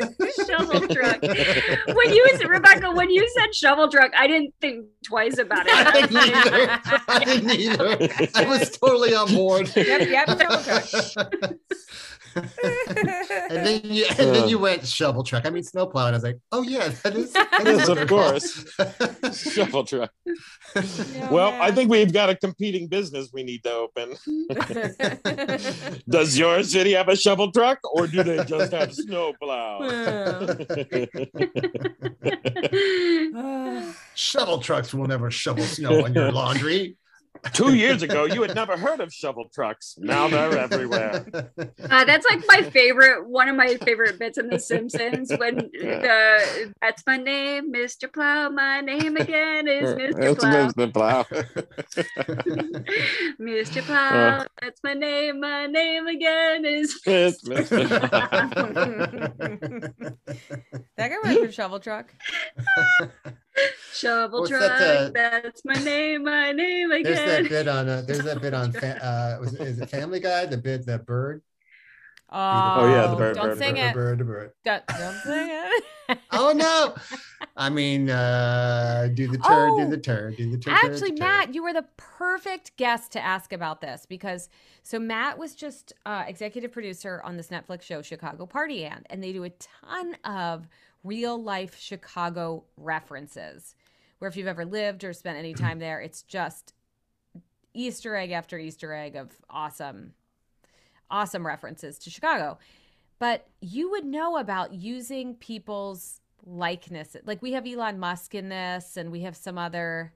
shovel 0.46 0.88
truck. 0.88 1.22
When 1.22 2.14
you 2.14 2.26
said 2.36 2.48
Rebecca, 2.48 2.90
when 2.90 3.10
you 3.10 3.28
said 3.36 3.54
shovel 3.54 3.88
truck, 3.90 4.10
I 4.16 4.26
didn't 4.26 4.54
think 4.60 4.86
twice 5.04 5.38
about 5.38 5.66
it. 5.66 5.72
I 5.74 6.00
didn't 6.00 6.16
either. 6.16 6.80
I 7.08 7.24
didn't 7.24 7.50
either. 7.50 8.30
I 8.34 8.44
was 8.48 8.70
totally 8.70 9.14
on 9.14 9.34
board. 9.34 9.70
Yep, 9.76 10.08
yep, 10.08 10.28
shovel 10.28 11.02
truck. 11.12 11.54
and 12.36 13.66
then 13.66 13.80
you 13.84 14.04
and 14.18 14.34
then 14.34 14.48
you 14.48 14.58
went 14.58 14.86
shovel 14.86 15.22
truck. 15.24 15.46
I 15.46 15.50
mean 15.50 15.62
snowplow, 15.62 16.06
and 16.06 16.14
I 16.14 16.16
was 16.16 16.22
like, 16.24 16.38
oh 16.52 16.62
yeah, 16.62 16.88
that 17.02 17.14
is. 17.16 17.32
That 17.32 17.48
Yes, 17.64 17.82
is 17.82 17.88
of 17.88 18.08
course. 18.08 19.52
shovel 19.52 19.84
truck. 19.84 20.10
well, 21.30 21.52
I 21.60 21.70
think 21.72 21.90
we've 21.90 22.12
got 22.12 22.30
a 22.30 22.36
competing 22.36 22.86
business 22.88 23.30
we 23.32 23.42
need 23.42 23.62
to 23.64 23.72
open. 23.72 24.16
Does 26.08 26.38
your 26.38 26.62
city 26.62 26.92
have 26.92 27.08
a 27.08 27.16
shovel 27.16 27.50
truck, 27.52 27.78
or 27.94 28.06
do 28.06 28.22
they 28.22 28.44
just 28.44 28.72
have 28.72 28.94
snowplow? 28.94 30.56
Shovel 34.14 34.58
trucks 34.60 34.94
will 34.94 35.06
never 35.06 35.30
shovel 35.30 35.64
snow 35.64 36.04
on 36.04 36.14
your 36.14 36.30
laundry. 36.32 36.96
Two 37.52 37.74
years 37.74 38.02
ago, 38.02 38.24
you 38.24 38.42
had 38.42 38.54
never 38.54 38.76
heard 38.76 39.00
of 39.00 39.12
shovel 39.12 39.48
trucks. 39.52 39.96
Now 39.98 40.28
they're 40.28 40.56
everywhere. 40.58 41.26
Uh, 41.90 42.04
that's 42.04 42.26
like 42.28 42.42
my 42.46 42.62
favorite, 42.70 43.26
one 43.28 43.48
of 43.48 43.56
my 43.56 43.74
favorite 43.76 44.18
bits 44.18 44.38
in 44.38 44.48
The 44.48 44.58
Simpsons 44.58 45.32
when 45.38 45.56
the 45.56 46.72
that's 46.80 47.04
my 47.06 47.16
name, 47.16 47.72
Mr. 47.72 48.12
Plow. 48.12 48.48
My 48.50 48.80
name 48.80 49.16
again 49.16 49.66
is 49.66 49.94
Mr. 49.94 50.22
It's 50.22 50.40
Plow. 50.40 50.68
Mr. 50.68 50.92
Plow. 50.92 51.22
Mr. 53.40 53.82
Plow, 53.82 54.46
that's 54.60 54.80
my 54.84 54.94
name. 54.94 55.40
My 55.40 55.66
name 55.66 56.06
again 56.06 56.64
is. 56.64 57.00
It's 57.06 57.42
Mr. 57.48 57.88
that 60.96 60.96
guy 60.96 61.16
went 61.22 61.46
for 61.46 61.52
shovel 61.52 61.80
truck. 61.80 62.14
Shovel 63.92 64.40
What's 64.40 64.50
truck. 64.50 64.78
that, 64.78 65.08
uh, 65.08 65.10
that's 65.14 65.64
my 65.64 65.74
name. 65.74 66.24
My 66.24 66.52
name 66.52 66.90
again. 66.92 67.14
There's 67.14 67.42
that 67.42 67.48
bit 67.48 67.68
on. 67.68 67.88
Uh, 67.88 68.02
there's 68.06 68.24
that 68.24 68.40
bit 68.40 68.54
on. 68.54 68.72
Fa- 68.80 69.04
uh, 69.04 69.40
was 69.40 69.54
is 69.54 69.80
it 69.80 69.90
Family 69.90 70.20
Guy? 70.20 70.46
The 70.46 70.56
bit, 70.56 70.86
the 70.86 70.98
bird. 70.98 71.42
Oh, 72.32 72.86
yeah, 72.88 73.08
the 73.08 73.16
bird, 73.16 73.36
Don't 73.36 73.48
bird, 73.48 73.58
sing 73.58 73.74
bird, 73.74 73.82
it. 73.90 73.94
bird, 73.94 74.26
bird. 74.26 74.52
Don't, 74.64 74.86
don't 74.86 75.16
sing 75.22 75.48
it. 75.50 75.84
Oh 76.32 76.52
no! 76.52 76.96
I 77.56 77.70
mean, 77.70 78.10
uh, 78.10 79.10
do 79.14 79.28
the 79.28 79.38
turn, 79.38 79.70
Oh, 79.70 79.78
do 79.78 79.88
the 79.90 79.96
turn, 79.96 80.34
do 80.34 80.50
the 80.50 80.58
turn. 80.58 80.74
Actually, 80.74 81.10
turn, 81.10 81.18
turn. 81.18 81.18
Matt, 81.18 81.54
you 81.54 81.62
were 81.62 81.72
the 81.72 81.86
perfect 81.96 82.76
guest 82.76 83.12
to 83.12 83.20
ask 83.20 83.52
about 83.52 83.80
this 83.80 84.06
because 84.06 84.48
so 84.82 84.98
Matt 84.98 85.38
was 85.38 85.54
just 85.54 85.92
uh, 86.06 86.24
executive 86.26 86.72
producer 86.72 87.20
on 87.24 87.36
this 87.36 87.48
Netflix 87.48 87.82
show 87.82 88.02
Chicago 88.02 88.44
Party 88.44 88.84
Aunt 88.84 89.06
and 89.08 89.22
they 89.22 89.32
do 89.32 89.44
a 89.44 89.50
ton 89.50 90.16
of 90.24 90.66
real 91.04 91.40
life 91.40 91.78
Chicago 91.78 92.64
references. 92.76 93.76
Where 94.18 94.28
if 94.28 94.36
you've 94.36 94.48
ever 94.48 94.64
lived 94.64 95.04
or 95.04 95.12
spent 95.12 95.38
any 95.38 95.54
time 95.54 95.78
there, 95.78 96.00
it's 96.00 96.22
just 96.22 96.74
Easter 97.72 98.16
egg 98.16 98.32
after 98.32 98.58
Easter 98.58 98.92
egg 98.92 99.14
of 99.14 99.30
awesome, 99.48 100.14
awesome 101.10 101.46
references 101.46 101.98
to 102.00 102.10
Chicago. 102.10 102.58
But 103.18 103.46
you 103.60 103.90
would 103.90 104.04
know 104.04 104.38
about 104.38 104.72
using 104.72 105.34
people's 105.34 106.20
likeness. 106.46 107.16
Like 107.24 107.42
we 107.42 107.52
have 107.52 107.66
Elon 107.66 107.98
Musk 107.98 108.34
in 108.34 108.48
this, 108.48 108.96
and 108.96 109.12
we 109.12 109.20
have 109.20 109.36
some 109.36 109.58
other. 109.58 110.12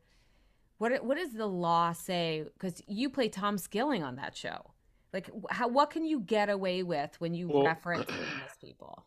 What 0.79 1.05
what 1.05 1.17
does 1.19 1.33
the 1.33 1.47
law 1.47 1.93
say? 1.93 2.45
Because 2.55 2.83
you 2.87 3.11
play 3.11 3.29
Tom 3.29 3.59
Skilling 3.59 4.03
on 4.03 4.17
that 4.17 4.37
show. 4.37 4.71
Like 5.13 5.31
how 5.51 5.69
what 5.69 5.91
can 5.91 6.05
you 6.05 6.21
get 6.21 6.49
away 6.49 6.83
with 6.83 7.15
when 7.21 7.35
you 7.35 7.49
Well- 7.49 7.65
reference 7.65 8.05
famous 8.11 8.57
people? 8.61 9.05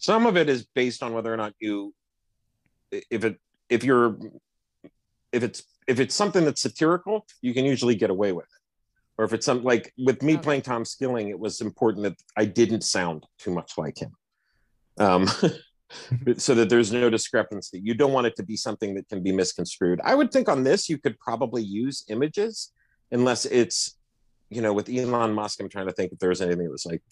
Some 0.00 0.26
of 0.26 0.36
it 0.36 0.48
is 0.48 0.64
based 0.64 1.02
on 1.02 1.12
whether 1.12 1.32
or 1.32 1.36
not 1.36 1.54
you, 1.58 1.92
if 2.92 3.24
it, 3.24 3.36
if 3.68 3.82
you're, 3.82 4.16
if 5.32 5.42
it's, 5.42 5.64
if 5.88 5.98
it's 5.98 6.14
something 6.14 6.44
that's 6.44 6.62
satirical, 6.62 7.26
you 7.42 7.52
can 7.52 7.64
usually 7.64 7.96
get 7.96 8.08
away 8.08 8.30
with 8.30 8.44
it. 8.44 8.57
Or 9.18 9.24
if 9.24 9.32
it's 9.32 9.44
something 9.44 9.66
like 9.66 9.92
with 9.98 10.22
me 10.22 10.34
Okay. 10.34 10.42
playing 10.42 10.62
Tom 10.62 10.84
Skilling, 10.84 11.28
it 11.28 11.38
was 11.38 11.60
important 11.60 12.04
that 12.04 12.16
I 12.36 12.44
didn't 12.44 12.82
sound 12.82 13.26
too 13.38 13.52
much 13.52 13.76
like 13.76 13.98
him. 13.98 14.12
Um, 14.96 15.28
so 16.36 16.54
that 16.54 16.68
there's 16.68 16.92
no 16.92 17.10
discrepancy. 17.10 17.80
You 17.82 17.94
don't 17.94 18.12
want 18.12 18.28
it 18.28 18.36
to 18.36 18.44
be 18.44 18.56
something 18.56 18.94
that 18.94 19.08
can 19.08 19.22
be 19.22 19.32
misconstrued. 19.32 20.00
I 20.04 20.14
would 20.14 20.30
think 20.30 20.48
on 20.48 20.62
this, 20.62 20.88
you 20.88 20.98
could 20.98 21.18
probably 21.18 21.62
use 21.62 22.04
images 22.08 22.72
unless 23.10 23.44
it's, 23.44 23.96
you 24.50 24.62
know, 24.62 24.72
with 24.72 24.88
Elon 24.88 25.34
Musk, 25.34 25.60
I'm 25.60 25.68
trying 25.68 25.88
to 25.88 25.92
think 25.92 26.12
if 26.12 26.18
there's 26.20 26.40
anything 26.40 26.64
that 26.64 26.70
was 26.70 26.86
like, 26.86 27.02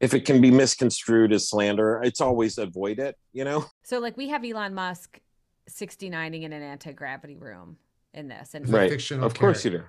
if 0.00 0.14
it 0.14 0.24
can 0.24 0.40
be 0.40 0.50
misconstrued 0.50 1.32
as 1.32 1.48
slander, 1.48 2.00
it's 2.02 2.20
always 2.20 2.58
avoid 2.58 2.98
it, 2.98 3.16
you 3.32 3.44
know? 3.44 3.66
So 3.84 3.98
like 3.98 4.16
we 4.16 4.28
have 4.28 4.44
Elon 4.44 4.74
Musk 4.74 5.20
69ing 5.68 6.42
in 6.42 6.52
an 6.52 6.62
anti 6.62 6.92
gravity 6.92 7.36
room 7.36 7.76
in 8.14 8.28
this, 8.28 8.54
and 8.54 8.64
It's 8.64 8.72
Right. 8.72 8.90
fictional 8.90 9.26
Of 9.26 9.34
course 9.34 9.64
you 9.64 9.70
do. 9.72 9.84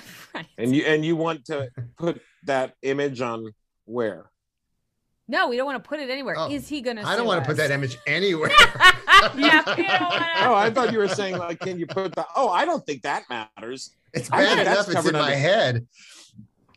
right. 0.34 0.46
And 0.58 0.74
you 0.74 0.84
and 0.84 1.04
you 1.04 1.16
want 1.16 1.44
to 1.46 1.68
put 1.96 2.20
that 2.44 2.74
image 2.82 3.20
on 3.20 3.52
where? 3.84 4.30
no, 5.28 5.48
we 5.48 5.56
don't 5.56 5.64
want 5.66 5.82
to 5.82 5.88
put 5.88 5.98
it 6.00 6.10
anywhere. 6.10 6.34
Oh, 6.36 6.50
Is 6.50 6.68
he 6.68 6.82
gonna? 6.82 7.02
I 7.04 7.16
don't 7.16 7.26
want 7.26 7.42
to 7.42 7.46
put 7.48 7.56
that 7.56 7.70
image 7.70 7.96
anywhere. 8.06 8.50
yeah, 9.36 9.62
wanna- 9.66 10.28
Oh, 10.40 10.54
I 10.54 10.70
thought 10.70 10.92
you 10.92 10.98
were 10.98 11.08
saying 11.08 11.38
like, 11.38 11.60
can 11.60 11.78
you 11.78 11.86
put 11.86 12.14
the? 12.14 12.26
Oh, 12.36 12.48
I 12.50 12.64
don't 12.64 12.84
think 12.84 13.02
that 13.02 13.24
matters. 13.30 13.94
It's 14.12 14.30
I 14.30 14.44
think 14.44 14.56
bad 14.58 14.66
that's 14.66 14.76
enough 14.76 14.86
it's 14.88 14.94
covered 14.94 15.14
in 15.14 15.20
my 15.20 15.26
under- 15.26 15.36
head. 15.38 15.86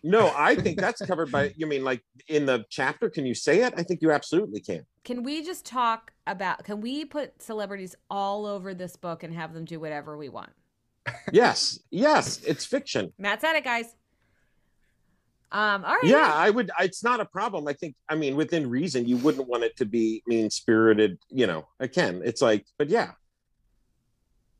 No, 0.04 0.32
I 0.38 0.56
think 0.56 0.80
that's 0.80 1.02
covered 1.02 1.32
by. 1.32 1.54
You 1.58 1.66
mean 1.66 1.84
like 1.84 2.04
in 2.28 2.46
the 2.46 2.64
chapter? 2.70 3.10
Can 3.10 3.26
you 3.26 3.34
say 3.34 3.64
it? 3.64 3.74
I 3.76 3.82
think 3.84 4.02
you 4.04 4.12
absolutely 4.12 4.62
can. 4.62 4.86
Can 5.04 5.24
we 5.24 5.44
just 5.44 5.66
talk 5.66 6.14
about? 6.28 6.64
Can 6.64 6.80
we 6.80 7.04
put 7.06 7.42
celebrities 7.42 7.96
all 8.10 8.46
over 8.46 8.74
this 8.74 8.96
book 8.96 9.24
and 9.24 9.34
have 9.34 9.54
them 9.54 9.66
do 9.66 9.80
whatever 9.80 10.16
we 10.16 10.30
want? 10.30 10.52
Yes, 11.32 11.80
yes, 11.92 12.42
it's 12.46 12.66
fiction. 12.66 13.14
Matt 13.18 13.42
said 13.42 13.56
it, 13.56 13.64
guys. 13.64 13.86
Um, 15.52 15.86
all 15.86 15.96
right. 15.96 16.04
Yeah, 16.04 16.32
I 16.34 16.50
would. 16.50 16.72
It's 16.80 17.04
not 17.04 17.20
a 17.20 17.26
problem. 17.26 17.68
I 17.68 17.74
think. 17.74 17.96
I 18.10 18.16
mean, 18.16 18.36
within 18.36 18.70
reason, 18.70 19.08
you 19.08 19.18
wouldn't 19.18 19.48
want 19.48 19.64
it 19.64 19.78
to 19.78 19.86
be 19.86 20.24
mean 20.28 20.50
spirited. 20.50 21.18
You 21.30 21.48
know, 21.48 21.68
again, 21.80 22.22
it's 22.26 22.42
like, 22.42 22.66
but 22.78 22.90
yeah, 22.90 23.12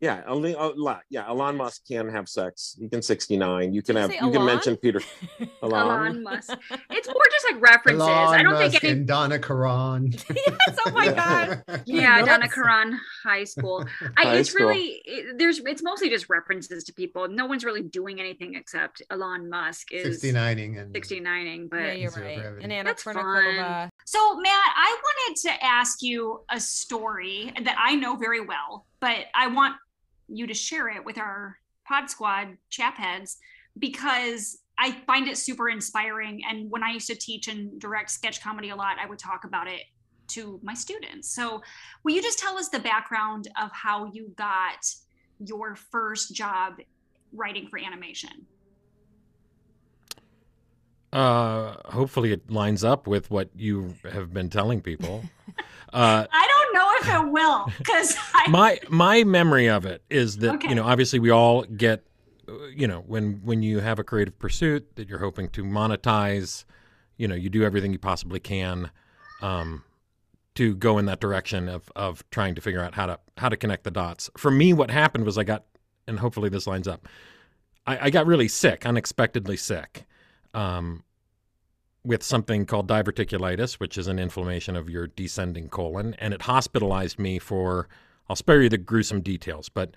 yeah, 0.06 0.22
only 0.28 0.54
a 0.54 0.68
lot. 0.88 1.02
Yeah, 1.10 1.28
Elon 1.28 1.58
Musk 1.58 1.88
can 1.88 2.08
have 2.10 2.30
sex. 2.30 2.78
He 2.80 2.88
can 2.88 3.02
sixty 3.02 3.38
nine. 3.38 3.74
You 3.74 3.82
can 3.82 3.96
Did 3.96 4.02
have. 4.02 4.12
say 4.12 4.20
You 4.22 4.32
can 4.32 4.46
mention 4.46 4.78
Peter. 4.78 5.02
Elon. 5.64 5.74
Elon 5.74 6.24
Musk. 6.24 6.54
It's 6.92 7.08
more 7.08 7.24
just 7.32 7.46
like 7.52 7.60
references. 7.62 8.02
I 8.08 8.44
don't 8.44 8.54
Musk 8.54 8.72
think 8.72 8.84
any. 8.84 8.94
and 8.94 9.08
Donna 9.08 9.40
Karan. 9.40 10.12
yes. 10.36 10.78
Oh 10.86 10.92
my 10.92 11.12
god. 11.12 11.64
You 11.86 12.02
Yeah, 12.02 12.20
know 12.20 12.26
Donna 12.28 12.48
Karan 12.48 13.00
High 13.24 13.44
School. 13.46 13.84
I, 14.18 14.24
High 14.24 14.36
it's 14.38 14.52
school. 14.52 14.68
really 14.68 15.02
it, 15.06 15.38
there's 15.40 15.60
it's 15.60 15.82
mostly 15.84 16.10
just 16.10 16.30
references 16.30 16.84
to 16.86 16.94
people. 16.94 17.28
No 17.28 17.48
one's 17.48 17.66
really 17.66 17.82
doing 17.82 18.20
anything 18.20 18.54
except 18.56 19.02
Elon 19.10 19.50
Musk 19.50 19.92
is 19.92 20.22
69ing 20.24 20.80
and 20.80 20.94
69ing, 20.94 21.70
but 21.70 21.78
Yeah, 21.80 21.94
you're 21.94 22.12
right. 22.12 22.40
And 22.62 22.72
Anna 22.72 22.90
That's 22.90 23.04
Kournikova. 23.04 23.90
So, 24.06 24.20
Matt, 24.36 24.74
I 24.76 24.98
wanted 25.04 25.42
to 25.48 25.64
ask 25.66 26.04
you 26.04 26.42
a 26.52 26.60
story 26.60 27.52
that 27.64 27.76
I 27.80 27.96
know 27.96 28.16
very 28.18 28.42
well, 28.42 28.86
but 29.00 29.26
I 29.34 29.48
want 29.48 29.76
you 30.28 30.48
to 30.48 30.54
share 30.54 30.90
it 30.90 31.04
with 31.04 31.18
our 31.18 31.58
Pod 31.88 32.10
Squad 32.10 32.58
chap 32.70 32.98
heads 32.98 33.38
because 33.78 34.60
I 34.78 34.92
find 35.06 35.28
it 35.28 35.38
super 35.38 35.70
inspiring. 35.70 36.42
And 36.50 36.70
when 36.70 36.84
I 36.84 36.92
used 36.92 37.08
to 37.08 37.16
teach 37.16 37.48
and 37.48 37.80
direct 37.80 38.12
sketch 38.12 38.42
comedy 38.42 38.70
a 38.70 38.76
lot, 38.76 38.98
I 39.00 39.06
would 39.06 39.20
talk 39.20 39.44
about 39.44 39.68
it 39.68 39.82
to 40.30 40.60
my 40.64 40.74
students. 40.74 41.30
So, 41.34 41.62
will 42.04 42.14
you 42.14 42.22
just 42.22 42.40
tell 42.40 42.58
us 42.58 42.70
the 42.70 42.80
background 42.80 43.48
of 43.62 43.72
how 43.72 44.12
you 44.12 44.34
got 44.36 44.86
your 45.40 45.76
first 45.76 46.34
job 46.34 46.76
writing 47.32 47.68
for 47.68 47.78
animation? 47.80 48.48
Uh, 51.16 51.76
hopefully 51.92 52.34
it 52.34 52.52
lines 52.52 52.84
up 52.84 53.08
with 53.08 53.32
what 53.32 53.50
you 53.56 53.96
have 54.12 54.34
been 54.34 54.50
telling 54.50 54.82
people. 54.82 55.24
Uh, 55.94 56.26
I 56.30 56.48
don't 56.48 56.74
know 56.74 56.90
if 57.00 57.24
it 57.26 57.32
will 57.32 57.72
because 57.78 58.18
my 58.50 58.80
my 58.90 59.24
memory 59.24 59.70
of 59.70 59.86
it 59.86 60.02
is 60.10 60.38
that 60.40 60.56
Okay. 60.56 60.68
you 60.70 60.76
know 60.76 60.84
obviously 60.84 61.20
we 61.20 61.30
all 61.30 61.64
get 61.64 62.04
uh, 62.50 62.66
you 62.76 62.86
know 62.86 63.00
when 63.08 63.40
when 63.46 63.64
you 63.64 63.80
have 63.80 63.98
a 63.98 64.04
creative 64.04 64.38
pursuit 64.38 64.94
that 64.98 65.08
you're 65.08 65.20
hoping 65.20 65.48
to 65.50 65.64
monetize 65.64 66.66
you 67.16 67.30
know 67.30 67.36
you 67.36 67.50
do 67.50 67.64
everything 67.64 67.94
you 67.94 68.00
possibly 68.00 68.42
can 68.42 68.90
um, 69.42 69.84
to 70.56 70.76
go 70.76 70.98
in 70.98 71.06
that 71.06 71.22
direction 71.22 71.70
of 71.70 71.90
of 71.96 72.30
trying 72.30 72.56
to 72.56 72.62
figure 72.62 72.82
out 72.82 72.94
how 72.96 73.06
to 73.06 73.18
how 73.38 73.48
to 73.48 73.56
connect 73.56 73.86
the 73.86 73.92
dots 73.92 74.30
for 74.38 74.52
me 74.52 74.74
what 74.74 74.92
happened 74.92 75.24
was 75.24 75.38
i 75.38 75.46
got 75.46 75.64
and 76.08 76.20
hopefully 76.20 76.50
this 76.50 76.68
lines 76.68 76.90
up 76.90 77.08
i, 77.88 78.08
I 78.08 78.10
got 78.10 78.26
really 78.26 78.50
sick 78.50 78.86
unexpectedly 78.86 79.56
sick 79.56 80.04
um, 80.54 81.04
with 82.06 82.24
something 82.24 82.66
called 82.66 82.88
diverticulitis, 82.88 83.74
which 83.74 83.98
is 83.98 84.08
an 84.08 84.20
inflammation 84.20 84.76
of 84.76 84.90
your 84.90 85.08
descending 85.08 85.70
colon, 85.70 86.14
and 86.20 86.34
it 86.34 86.44
hospitalized 86.44 87.20
me 87.20 87.40
for. 87.40 87.88
I'll 88.28 88.36
spare 88.36 88.64
you 88.64 88.70
the 88.70 88.80
gruesome 88.80 89.22
details, 89.22 89.70
but 89.70 89.96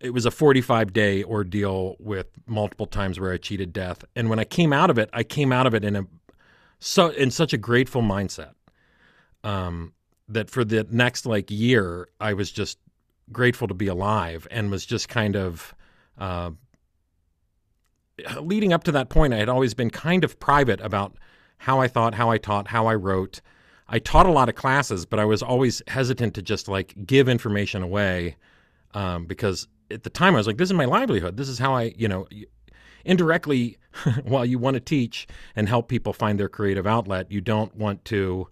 it 0.00 0.12
was 0.12 0.26
a 0.26 0.30
45 0.30 0.92
day 0.92 1.22
ordeal 1.22 1.96
with 1.98 2.26
multiple 2.46 2.86
times 2.86 3.20
where 3.20 3.32
I 3.32 3.36
cheated 3.36 3.72
death. 3.72 4.04
And 4.16 4.28
when 4.28 4.38
I 4.38 4.44
came 4.44 4.72
out 4.72 4.90
of 4.90 4.98
it, 4.98 5.08
I 5.12 5.22
came 5.22 5.52
out 5.52 5.66
of 5.66 5.74
it 5.74 5.84
in 5.84 5.96
a 5.96 6.06
so 6.80 7.10
in 7.10 7.30
such 7.30 7.52
a 7.52 7.58
grateful 7.58 8.02
mindset 8.02 8.54
um, 9.44 9.92
that 10.28 10.50
for 10.50 10.64
the 10.64 10.86
next 10.90 11.26
like 11.26 11.50
year, 11.50 12.08
I 12.20 12.32
was 12.34 12.50
just 12.50 12.78
grateful 13.30 13.68
to 13.68 13.74
be 13.74 13.86
alive 13.86 14.48
and 14.50 14.70
was 14.70 14.84
just 14.84 15.08
kind 15.08 15.36
of. 15.36 15.74
Uh, 16.18 16.50
leading 18.40 18.72
up 18.72 18.84
to 18.84 18.92
that 18.92 19.08
point, 19.08 19.34
I 19.34 19.38
had 19.38 19.48
always 19.48 19.74
been 19.74 19.90
kind 19.90 20.24
of 20.24 20.38
private 20.38 20.80
about 20.80 21.16
how 21.58 21.80
I 21.80 21.88
thought, 21.88 22.14
how 22.14 22.30
I 22.30 22.38
taught, 22.38 22.68
how 22.68 22.86
I 22.86 22.94
wrote. 22.94 23.40
I 23.88 23.98
taught 23.98 24.26
a 24.26 24.32
lot 24.32 24.48
of 24.48 24.54
classes, 24.54 25.06
but 25.06 25.18
I 25.18 25.24
was 25.24 25.42
always 25.42 25.82
hesitant 25.86 26.34
to 26.34 26.42
just 26.42 26.68
like 26.68 26.94
give 27.06 27.28
information 27.28 27.82
away 27.82 28.36
um, 28.94 29.26
because 29.26 29.68
at 29.90 30.02
the 30.02 30.10
time 30.10 30.34
I 30.34 30.38
was 30.38 30.46
like, 30.46 30.56
this 30.56 30.70
is 30.70 30.74
my 30.74 30.86
livelihood. 30.86 31.36
This 31.36 31.48
is 31.48 31.58
how 31.58 31.74
I, 31.74 31.94
you 31.96 32.08
know, 32.08 32.26
indirectly, 33.04 33.78
while 34.24 34.44
you 34.44 34.58
want 34.58 34.74
to 34.74 34.80
teach 34.80 35.26
and 35.54 35.68
help 35.68 35.88
people 35.88 36.12
find 36.12 36.38
their 36.38 36.48
creative 36.48 36.86
outlet, 36.86 37.30
you 37.30 37.40
don't 37.40 37.74
want 37.76 38.04
to. 38.06 38.48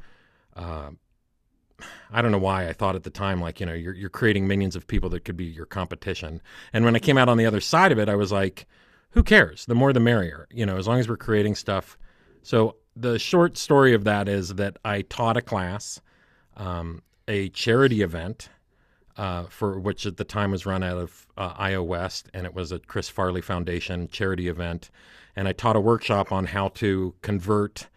Uh, 0.54 0.90
I 2.12 2.22
don't 2.22 2.32
know 2.32 2.38
why 2.38 2.68
I 2.68 2.72
thought 2.72 2.96
at 2.96 3.04
the 3.04 3.10
time 3.10 3.40
like 3.40 3.60
you 3.60 3.66
know 3.66 3.72
you're 3.72 3.94
you're 3.94 4.10
creating 4.10 4.46
millions 4.46 4.76
of 4.76 4.86
people 4.86 5.08
that 5.10 5.24
could 5.24 5.36
be 5.36 5.46
your 5.46 5.66
competition. 5.66 6.42
And 6.72 6.84
when 6.84 6.96
I 6.96 6.98
came 6.98 7.16
out 7.16 7.28
on 7.28 7.38
the 7.38 7.46
other 7.46 7.60
side 7.60 7.92
of 7.92 7.98
it, 7.98 8.08
I 8.08 8.16
was 8.16 8.32
like, 8.32 8.66
who 9.10 9.22
cares? 9.22 9.66
The 9.66 9.74
more 9.74 9.92
the 9.92 10.00
merrier. 10.00 10.46
You 10.50 10.66
know, 10.66 10.76
as 10.76 10.86
long 10.86 10.98
as 10.98 11.08
we're 11.08 11.16
creating 11.16 11.54
stuff. 11.54 11.98
So 12.42 12.76
the 12.96 13.18
short 13.18 13.58
story 13.58 13.94
of 13.94 14.04
that 14.04 14.28
is 14.28 14.54
that 14.54 14.78
I 14.84 15.02
taught 15.02 15.36
a 15.36 15.42
class, 15.42 16.00
um, 16.56 17.02
a 17.28 17.48
charity 17.50 18.02
event, 18.02 18.48
uh, 19.16 19.44
for 19.44 19.78
which 19.78 20.06
at 20.06 20.16
the 20.16 20.24
time 20.24 20.50
was 20.50 20.66
run 20.66 20.82
out 20.82 20.98
of 20.98 21.26
uh, 21.36 21.82
West, 21.82 22.30
and 22.32 22.46
it 22.46 22.54
was 22.54 22.72
a 22.72 22.78
Chris 22.78 23.08
Farley 23.08 23.40
Foundation 23.40 24.08
charity 24.08 24.48
event. 24.48 24.90
And 25.36 25.46
I 25.46 25.52
taught 25.52 25.76
a 25.76 25.80
workshop 25.80 26.32
on 26.32 26.46
how 26.46 26.68
to 26.68 27.14
convert 27.22 27.88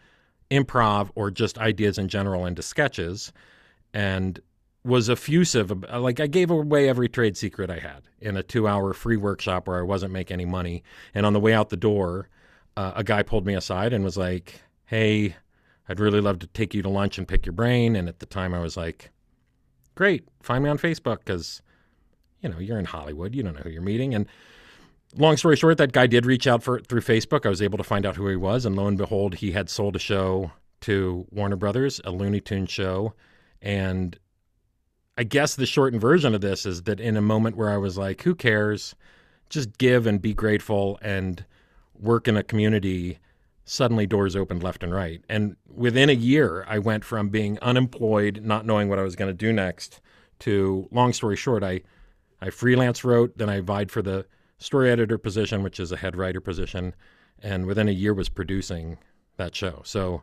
improv 0.50 1.10
or 1.14 1.30
just 1.30 1.58
ideas 1.58 1.98
in 1.98 2.08
general 2.08 2.46
into 2.46 2.62
sketches, 2.62 3.32
and 3.92 4.40
was 4.84 5.08
effusive. 5.08 5.72
Like 5.90 6.20
I 6.20 6.26
gave 6.26 6.50
away 6.50 6.88
every 6.88 7.08
trade 7.08 7.36
secret 7.36 7.70
I 7.70 7.78
had 7.78 8.02
in 8.20 8.36
a 8.36 8.42
two-hour 8.42 8.92
free 8.92 9.16
workshop 9.16 9.66
where 9.66 9.78
I 9.78 9.82
wasn't 9.82 10.12
making 10.12 10.34
any 10.34 10.44
money. 10.44 10.82
And 11.14 11.24
on 11.24 11.32
the 11.32 11.40
way 11.40 11.54
out 11.54 11.70
the 11.70 11.76
door, 11.76 12.28
uh, 12.76 12.92
a 12.94 13.04
guy 13.04 13.22
pulled 13.22 13.46
me 13.46 13.54
aside 13.54 13.92
and 13.92 14.04
was 14.04 14.16
like, 14.16 14.60
"Hey, 14.84 15.36
I'd 15.88 16.00
really 16.00 16.20
love 16.20 16.38
to 16.40 16.46
take 16.48 16.74
you 16.74 16.82
to 16.82 16.88
lunch 16.88 17.18
and 17.18 17.26
pick 17.26 17.46
your 17.46 17.52
brain." 17.52 17.96
And 17.96 18.08
at 18.08 18.18
the 18.18 18.26
time, 18.26 18.52
I 18.52 18.60
was 18.60 18.76
like, 18.76 19.10
"Great, 19.94 20.28
find 20.42 20.62
me 20.62 20.70
on 20.70 20.78
Facebook 20.78 21.18
because, 21.18 21.62
you 22.40 22.48
know, 22.48 22.58
you're 22.58 22.78
in 22.78 22.84
Hollywood. 22.84 23.34
You 23.34 23.42
don't 23.42 23.54
know 23.54 23.62
who 23.62 23.70
you're 23.70 23.82
meeting." 23.82 24.14
And 24.14 24.26
long 25.16 25.36
story 25.36 25.56
short, 25.56 25.78
that 25.78 25.92
guy 25.92 26.06
did 26.06 26.26
reach 26.26 26.46
out 26.46 26.62
for 26.62 26.80
through 26.80 27.02
Facebook. 27.02 27.46
I 27.46 27.50
was 27.50 27.62
able 27.62 27.78
to 27.78 27.84
find 27.84 28.04
out 28.04 28.16
who 28.16 28.28
he 28.28 28.36
was, 28.36 28.66
and 28.66 28.76
lo 28.76 28.86
and 28.86 28.98
behold, 28.98 29.36
he 29.36 29.52
had 29.52 29.70
sold 29.70 29.96
a 29.96 30.00
show 30.00 30.52
to 30.82 31.26
Warner 31.30 31.56
Brothers, 31.56 32.00
a 32.04 32.10
Looney 32.10 32.40
Tunes 32.40 32.70
show, 32.70 33.14
and 33.62 34.18
I 35.16 35.24
guess 35.24 35.54
the 35.54 35.66
shortened 35.66 36.00
version 36.00 36.34
of 36.34 36.40
this 36.40 36.66
is 36.66 36.82
that 36.82 37.00
in 37.00 37.16
a 37.16 37.22
moment 37.22 37.56
where 37.56 37.70
I 37.70 37.76
was 37.76 37.96
like, 37.96 38.22
who 38.22 38.34
cares? 38.34 38.94
Just 39.48 39.78
give 39.78 40.06
and 40.06 40.20
be 40.20 40.34
grateful 40.34 40.98
and 41.02 41.44
work 41.94 42.26
in 42.26 42.36
a 42.36 42.42
community. 42.42 43.18
Suddenly 43.64 44.06
doors 44.06 44.34
opened 44.34 44.62
left 44.62 44.82
and 44.82 44.92
right. 44.92 45.22
And 45.28 45.56
within 45.72 46.10
a 46.10 46.14
year, 46.14 46.64
I 46.68 46.78
went 46.78 47.04
from 47.04 47.28
being 47.28 47.58
unemployed, 47.60 48.40
not 48.42 48.66
knowing 48.66 48.88
what 48.88 48.98
I 48.98 49.02
was 49.02 49.14
going 49.14 49.30
to 49.30 49.34
do 49.34 49.52
next, 49.52 50.00
to 50.40 50.88
long 50.90 51.12
story 51.12 51.36
short, 51.36 51.62
I, 51.62 51.82
I 52.40 52.50
freelance 52.50 53.04
wrote, 53.04 53.38
then 53.38 53.48
I 53.48 53.60
vied 53.60 53.90
for 53.92 54.02
the 54.02 54.26
story 54.58 54.90
editor 54.90 55.16
position, 55.16 55.62
which 55.62 55.78
is 55.78 55.92
a 55.92 55.96
head 55.96 56.16
writer 56.16 56.40
position, 56.40 56.94
and 57.40 57.66
within 57.66 57.88
a 57.88 57.92
year 57.92 58.12
was 58.12 58.28
producing 58.28 58.98
that 59.36 59.54
show. 59.54 59.82
So, 59.84 60.22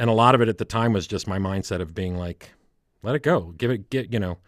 and 0.00 0.10
a 0.10 0.14
lot 0.14 0.34
of 0.34 0.40
it 0.40 0.48
at 0.48 0.58
the 0.58 0.64
time 0.64 0.92
was 0.92 1.06
just 1.06 1.28
my 1.28 1.38
mindset 1.38 1.80
of 1.80 1.94
being 1.94 2.16
like, 2.16 2.50
let 3.04 3.14
it 3.14 3.22
go. 3.22 3.54
Give 3.56 3.70
it, 3.70 3.90
get, 3.90 4.12
you 4.12 4.18
know, 4.18 4.38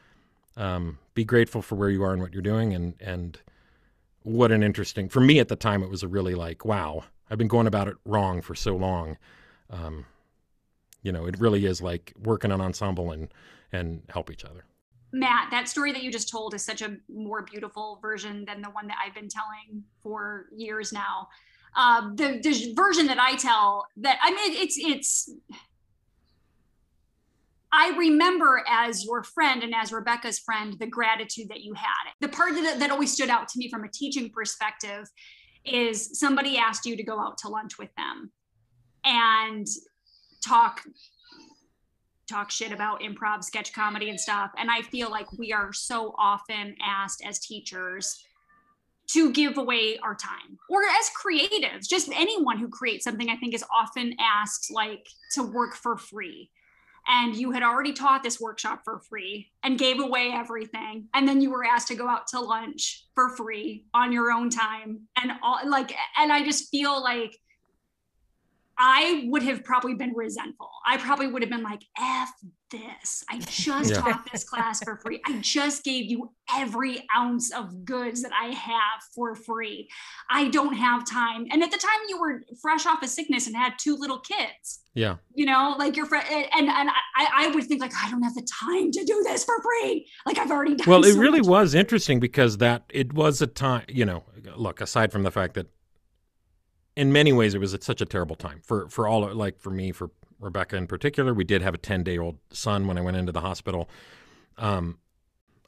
um, 0.56 0.98
be 1.14 1.24
grateful 1.24 1.62
for 1.62 1.74
where 1.74 1.90
you 1.90 2.02
are 2.02 2.12
and 2.12 2.22
what 2.22 2.32
you're 2.32 2.42
doing. 2.42 2.74
And, 2.74 2.94
and 3.00 3.38
what 4.22 4.50
an 4.50 4.62
interesting, 4.62 5.08
for 5.08 5.20
me 5.20 5.38
at 5.38 5.48
the 5.48 5.56
time, 5.56 5.82
it 5.82 5.90
was 5.90 6.02
a 6.02 6.08
really 6.08 6.34
like, 6.34 6.64
wow, 6.64 7.04
I've 7.30 7.38
been 7.38 7.48
going 7.48 7.66
about 7.66 7.88
it 7.88 7.96
wrong 8.04 8.42
for 8.42 8.54
so 8.54 8.74
long. 8.74 9.18
Um, 9.70 10.06
you 11.02 11.12
know, 11.12 11.26
it 11.26 11.38
really 11.38 11.66
is 11.66 11.80
like 11.80 12.12
work 12.20 12.44
in 12.44 12.50
an 12.50 12.60
ensemble 12.60 13.12
and, 13.12 13.28
and 13.72 14.02
help 14.08 14.30
each 14.30 14.44
other. 14.44 14.64
Matt, 15.12 15.50
that 15.50 15.68
story 15.68 15.92
that 15.92 16.02
you 16.02 16.10
just 16.10 16.28
told 16.28 16.54
is 16.54 16.64
such 16.64 16.82
a 16.82 16.96
more 17.08 17.42
beautiful 17.42 17.98
version 18.02 18.44
than 18.44 18.60
the 18.60 18.70
one 18.70 18.86
that 18.88 18.96
I've 19.04 19.14
been 19.14 19.28
telling 19.28 19.84
for 20.02 20.46
years 20.54 20.92
now. 20.92 21.28
Um, 21.76 22.16
the, 22.16 22.40
the 22.42 22.72
version 22.74 23.06
that 23.06 23.18
I 23.18 23.36
tell 23.36 23.86
that 23.98 24.18
I 24.22 24.30
mean 24.30 24.62
it's 24.62 24.78
it's 24.78 25.30
I 27.78 27.94
remember 27.98 28.64
as 28.66 29.04
your 29.04 29.22
friend 29.22 29.62
and 29.62 29.74
as 29.74 29.92
Rebecca's 29.92 30.38
friend 30.38 30.74
the 30.80 30.86
gratitude 30.86 31.50
that 31.50 31.60
you 31.60 31.74
had. 31.74 32.10
The 32.22 32.28
part 32.28 32.54
that, 32.54 32.78
that 32.80 32.90
always 32.90 33.12
stood 33.12 33.28
out 33.28 33.48
to 33.48 33.58
me 33.58 33.68
from 33.68 33.84
a 33.84 33.88
teaching 33.88 34.30
perspective 34.30 35.06
is 35.66 36.18
somebody 36.18 36.56
asked 36.56 36.86
you 36.86 36.96
to 36.96 37.02
go 37.02 37.20
out 37.20 37.36
to 37.38 37.48
lunch 37.48 37.78
with 37.78 37.90
them 37.96 38.32
and 39.04 39.66
talk 40.42 40.82
talk 42.28 42.50
shit 42.50 42.72
about 42.72 43.00
improv 43.00 43.44
sketch 43.44 43.72
comedy 43.72 44.10
and 44.10 44.18
stuff 44.18 44.50
and 44.58 44.68
i 44.70 44.82
feel 44.82 45.10
like 45.10 45.30
we 45.38 45.52
are 45.52 45.72
so 45.72 46.12
often 46.18 46.74
asked 46.84 47.22
as 47.24 47.38
teachers 47.38 48.24
to 49.08 49.32
give 49.32 49.58
away 49.58 49.96
our 49.98 50.14
time 50.14 50.58
or 50.68 50.80
as 50.82 51.08
creatives 51.20 51.88
just 51.88 52.10
anyone 52.12 52.58
who 52.58 52.68
creates 52.68 53.04
something 53.04 53.28
i 53.30 53.36
think 53.36 53.54
is 53.54 53.64
often 53.72 54.12
asked 54.20 54.72
like 54.72 55.06
to 55.32 55.42
work 55.44 55.74
for 55.74 55.96
free 55.96 56.50
and 57.08 57.36
you 57.36 57.52
had 57.52 57.62
already 57.62 57.92
taught 57.92 58.22
this 58.22 58.40
workshop 58.40 58.82
for 58.84 59.00
free 59.08 59.50
and 59.62 59.78
gave 59.78 60.00
away 60.00 60.32
everything. 60.32 61.08
And 61.14 61.26
then 61.28 61.40
you 61.40 61.50
were 61.50 61.64
asked 61.64 61.88
to 61.88 61.94
go 61.94 62.08
out 62.08 62.26
to 62.28 62.40
lunch 62.40 63.06
for 63.14 63.36
free 63.36 63.84
on 63.94 64.12
your 64.12 64.30
own 64.30 64.50
time. 64.50 65.02
And 65.16 65.32
all 65.42 65.58
like 65.66 65.94
and 66.18 66.32
i 66.32 66.44
just 66.44 66.70
feel 66.70 67.02
like 67.02 67.36
I 68.78 69.24
would 69.28 69.42
have 69.42 69.64
probably 69.64 69.94
been 69.94 70.12
resentful. 70.14 70.68
I 70.86 70.96
probably 70.98 71.28
would 71.28 71.42
have 71.42 71.50
been 71.50 71.62
like, 71.62 71.82
F 71.98 72.30
this. 72.70 73.22
I 73.30 73.38
just 73.38 73.90
Yeah. 73.92 74.00
taught 74.00 74.28
this 74.32 74.42
class 74.42 74.82
for 74.82 74.96
free. 74.98 75.20
I 75.24 75.38
just 75.40 75.84
gave 75.84 76.06
you 76.10 76.32
every 76.52 77.06
ounce 77.16 77.52
of 77.52 77.84
goods 77.84 78.22
that 78.22 78.32
I 78.32 78.48
have 78.48 79.02
for 79.14 79.36
free. 79.36 79.88
I 80.28 80.48
don't 80.48 80.74
have 80.74 81.08
time. 81.08 81.46
And 81.50 81.62
at 81.62 81.70
the 81.70 81.78
time, 81.78 82.00
you 82.08 82.20
were 82.20 82.42
fresh 82.60 82.84
off 82.84 83.02
of 83.04 83.08
sickness 83.08 83.46
and 83.46 83.54
had 83.56 83.74
two 83.78 83.96
little 83.96 84.18
kids. 84.18 84.80
Yeah. 84.94 85.16
You 85.34 85.46
know, 85.46 85.76
like 85.78 85.96
your 85.96 86.06
friend, 86.06 86.26
and 86.28 86.68
and 86.68 86.90
I, 87.16 87.28
I 87.34 87.48
would 87.54 87.64
think 87.64 87.80
like 87.80 87.92
I 88.02 88.10
don't 88.10 88.22
have 88.22 88.34
the 88.34 88.46
time 88.64 88.90
to 88.90 89.04
do 89.04 89.22
this 89.24 89.44
for 89.44 89.54
free. 89.62 90.08
Like 90.26 90.38
I've 90.38 90.50
already 90.50 90.74
done. 90.74 90.88
Well, 90.88 91.04
it 91.04 91.12
so 91.12 91.20
really 91.20 91.40
much. 91.40 91.48
was 91.48 91.74
interesting 91.74 92.18
because 92.18 92.58
that 92.58 92.82
it 92.90 93.12
was 93.12 93.40
a 93.40 93.46
time, 93.46 93.84
you 93.88 94.04
know, 94.04 94.24
look, 94.56 94.80
aside 94.80 95.12
from 95.12 95.22
the 95.22 95.30
fact 95.30 95.54
that 95.54 95.66
in 96.96 97.12
many 97.12 97.32
ways 97.32 97.54
it 97.54 97.58
was 97.58 97.74
at 97.74 97.82
such 97.82 98.00
a 98.00 98.06
terrible 98.06 98.36
time 98.36 98.60
for 98.64 98.88
for 98.88 99.06
all 99.06 99.32
like 99.34 99.60
for 99.60 99.70
me 99.70 99.92
for 99.92 100.10
Rebecca 100.38 100.76
in 100.76 100.86
particular, 100.86 101.32
we 101.32 101.44
did 101.44 101.62
have 101.62 101.74
a 101.74 101.78
10-day-old 101.78 102.36
son 102.50 102.86
when 102.86 102.98
I 102.98 103.00
went 103.00 103.16
into 103.16 103.32
the 103.32 103.40
hospital. 103.40 103.88
Um 104.58 104.98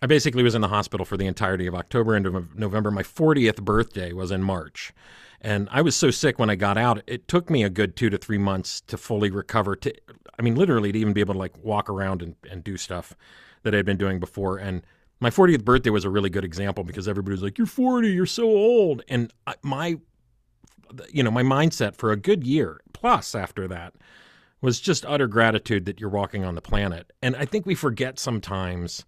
I 0.00 0.06
basically 0.06 0.42
was 0.42 0.54
in 0.54 0.60
the 0.60 0.68
hospital 0.68 1.04
for 1.04 1.16
the 1.16 1.26
entirety 1.26 1.66
of 1.66 1.74
October 1.74 2.14
and 2.14 2.24
November. 2.54 2.90
My 2.90 3.02
40th 3.02 3.62
birthday 3.62 4.12
was 4.12 4.30
in 4.30 4.42
March. 4.44 4.92
And 5.40 5.68
I 5.70 5.82
was 5.82 5.96
so 5.96 6.10
sick 6.10 6.38
when 6.38 6.50
I 6.50 6.54
got 6.54 6.78
out, 6.78 7.02
it 7.06 7.28
took 7.28 7.50
me 7.50 7.62
a 7.62 7.70
good 7.70 7.96
two 7.96 8.10
to 8.10 8.18
three 8.18 8.38
months 8.38 8.80
to 8.82 8.96
fully 8.96 9.30
recover. 9.30 9.76
To, 9.76 9.92
I 10.38 10.42
mean, 10.42 10.54
literally, 10.54 10.92
to 10.92 10.98
even 10.98 11.12
be 11.12 11.20
able 11.20 11.34
to 11.34 11.38
like 11.38 11.56
walk 11.64 11.88
around 11.88 12.22
and, 12.22 12.36
and 12.50 12.62
do 12.62 12.76
stuff 12.76 13.14
that 13.62 13.74
I'd 13.74 13.86
been 13.86 13.96
doing 13.96 14.20
before. 14.20 14.58
And 14.58 14.82
my 15.20 15.30
40th 15.30 15.64
birthday 15.64 15.90
was 15.90 16.04
a 16.04 16.10
really 16.10 16.30
good 16.30 16.44
example 16.44 16.84
because 16.84 17.08
everybody 17.08 17.32
was 17.32 17.42
like, 17.42 17.58
"You're 17.58 17.66
40, 17.66 18.08
you're 18.08 18.26
so 18.26 18.44
old," 18.44 19.02
and 19.08 19.32
I, 19.46 19.54
my, 19.62 19.98
you 21.12 21.22
know, 21.22 21.30
my 21.30 21.42
mindset 21.42 21.96
for 21.96 22.10
a 22.10 22.16
good 22.16 22.44
year 22.44 22.80
plus 22.92 23.34
after 23.34 23.68
that 23.68 23.94
was 24.60 24.80
just 24.80 25.06
utter 25.06 25.26
gratitude 25.26 25.84
that 25.86 26.00
you're 26.00 26.10
walking 26.10 26.44
on 26.44 26.54
the 26.54 26.60
planet. 26.60 27.12
And 27.22 27.36
I 27.36 27.44
think 27.44 27.64
we 27.64 27.74
forget 27.74 28.18
sometimes 28.18 29.04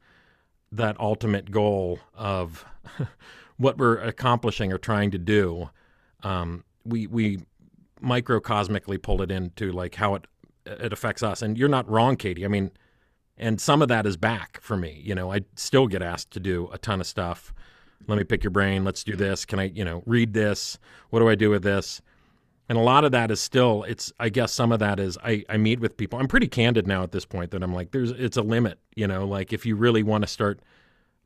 that 0.73 0.99
ultimate 1.01 1.51
goal 1.51 1.99
of 2.15 2.65
what 3.57 3.77
we're 3.77 3.99
accomplishing 3.99 4.73
or 4.73 4.79
trying 4.79 5.11
to 5.11 5.19
do. 5.19 5.71
Um, 6.23 6.65
we 6.85 7.07
we 7.07 7.41
microcosmically 8.03 9.01
pull 9.03 9.21
it 9.23 9.31
into 9.31 9.73
like 9.73 9.97
how 9.97 10.15
it 10.15 10.27
it 10.67 10.93
affects 10.93 11.23
us. 11.23 11.43
And 11.43 11.59
you're 11.59 11.69
not 11.69 11.89
wrong, 11.89 12.17
Katie. 12.17 12.45
I 12.45 12.49
mean, 12.49 12.71
and 13.37 13.61
some 13.61 13.83
of 13.83 13.89
that 13.89 14.07
is 14.07 14.17
back 14.17 14.61
for 14.61 14.77
me. 14.77 15.01
You 15.05 15.15
know, 15.15 15.33
I 15.33 15.41
still 15.57 15.87
get 15.87 16.03
asked 16.03 16.31
to 16.33 16.41
do 16.41 16.69
a 16.73 16.79
ton 16.79 17.01
of 17.01 17.07
stuff. 17.07 17.53
Let 18.07 18.19
me 18.19 18.25
pick 18.25 18.43
your 18.43 18.51
brain. 18.51 18.85
Let's 18.85 19.05
do 19.05 19.17
this. 19.17 19.45
Can 19.45 19.59
I, 19.59 19.65
you 19.65 19.85
know, 19.85 20.03
read 20.07 20.33
this? 20.33 20.79
What 21.11 21.21
do 21.21 21.29
I 21.29 21.35
do 21.35 21.51
with 21.51 21.63
this? 21.63 22.01
And 22.69 22.79
a 22.79 22.83
lot 22.83 23.05
of 23.05 23.11
that 23.13 23.33
is 23.33 23.41
still, 23.41 23.83
it's, 23.83 24.13
I 24.21 24.29
guess 24.29 24.53
some 24.53 24.71
of 24.71 24.79
that 24.79 25.01
is 25.01 25.19
I, 25.25 25.45
I 25.49 25.57
meet 25.57 25.81
with 25.81 25.97
people. 25.97 26.21
I'm 26.21 26.29
pretty 26.29 26.47
candid 26.47 26.87
now 26.87 27.03
at 27.03 27.11
this 27.11 27.25
point 27.25 27.51
that 27.51 27.65
I'm 27.65 27.75
like, 27.75 27.91
there's, 27.91 28.13
it's 28.13 28.37
a 28.37 28.43
limit, 28.43 28.79
you 28.95 29.09
know, 29.09 29.27
like 29.27 29.53
if 29.53 29.67
you 29.67 29.75
really 29.75 30.05
want 30.05 30.23
to 30.23 30.29
start 30.29 30.61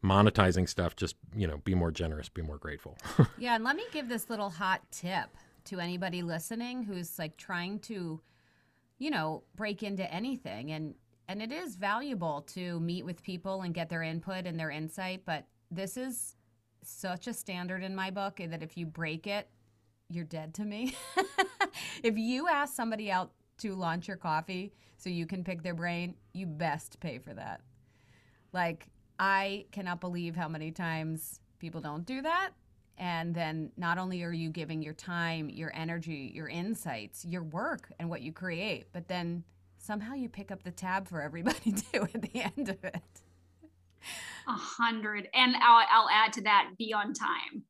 monetizing 0.03 0.67
stuff, 0.67 0.97
just, 0.97 1.17
you 1.37 1.47
know, 1.47 1.59
be 1.59 1.75
more 1.75 1.91
generous, 1.91 2.31
be 2.31 2.41
more 2.41 2.59
grateful. 2.59 2.97
Yeah, 3.39 3.57
and 3.57 3.65
let 3.65 3.77
me 3.77 3.85
give 3.93 4.09
this 4.09 4.31
little 4.31 4.49
hot 4.49 4.81
tip 4.91 5.37
to 5.65 5.81
anybody 5.81 6.23
listening 6.23 6.83
who's 6.83 7.19
like 7.19 7.37
trying 7.37 7.79
to, 7.81 8.21
you 8.99 9.11
know, 9.11 9.43
break 9.55 9.83
into 9.83 10.11
anything 10.13 10.73
and 10.73 10.95
and 11.27 11.43
it 11.43 11.53
is 11.53 11.77
valuable 11.77 12.43
to 12.55 12.79
meet 12.81 13.05
with 13.05 13.23
people 13.23 13.63
and 13.63 13.75
get 13.75 13.89
their 13.89 14.03
input 14.03 14.47
and 14.47 14.61
their 14.61 14.71
insight, 14.71 15.23
but 15.25 15.47
this 15.71 15.97
is 15.97 16.37
such 16.87 17.27
a 17.27 17.33
standard 17.33 17.83
in 17.83 17.95
my 17.95 18.11
book 18.11 18.41
that 18.45 18.63
if 18.63 18.77
you 18.77 18.87
break 18.87 19.27
it, 19.27 19.49
you're 20.09 20.25
dead 20.25 20.55
to 20.55 20.65
me. 20.65 20.97
if 22.03 22.17
you 22.17 22.49
ask 22.49 22.75
somebody 22.75 23.11
out 23.11 23.33
to 23.59 23.75
launch 23.75 24.09
your 24.09 24.17
coffee 24.17 24.73
so 24.97 25.11
you 25.11 25.27
can 25.27 25.45
pick 25.45 25.63
their 25.63 25.75
brain, 25.75 26.15
you 26.33 26.47
best 26.47 27.01
pay 27.01 27.19
for 27.19 27.35
that. 27.35 27.61
Like, 28.53 28.87
I 29.19 29.67
cannot 29.73 30.01
believe 30.01 30.37
how 30.37 30.49
many 30.49 30.71
times 30.71 31.41
people 31.59 31.81
don't 31.81 32.05
do 32.05 32.23
that. 32.23 32.51
And 32.97 33.35
then 33.35 33.73
not 33.77 33.99
only 33.99 34.23
are 34.23 34.33
you 34.33 34.51
giving 34.51 34.81
your 34.81 34.95
time, 34.95 35.49
your 35.49 35.73
energy, 35.75 36.31
your 36.35 36.49
insights, 36.49 37.25
your 37.25 37.43
work, 37.43 37.93
and 37.99 38.09
what 38.09 38.23
you 38.23 38.33
create, 38.33 38.87
but 38.93 39.09
then 39.09 39.43
somehow 39.79 40.15
you 40.15 40.29
pick 40.29 40.51
up 40.51 40.63
the 40.63 40.71
tab 40.71 41.09
for 41.09 41.21
everybody 41.21 41.73
too 41.93 42.07
at 42.15 42.23
the 42.23 42.43
end 42.43 42.69
of 42.69 42.83
it. 42.85 43.24
A 44.49 44.53
hundred. 44.53 45.29
And 45.35 45.57
I'll, 45.57 45.87
I'll 45.91 46.09
add 46.11 46.33
to 46.35 46.43
that 46.43 46.71
be 46.79 46.93
on 46.93 47.13
time. 47.15 47.63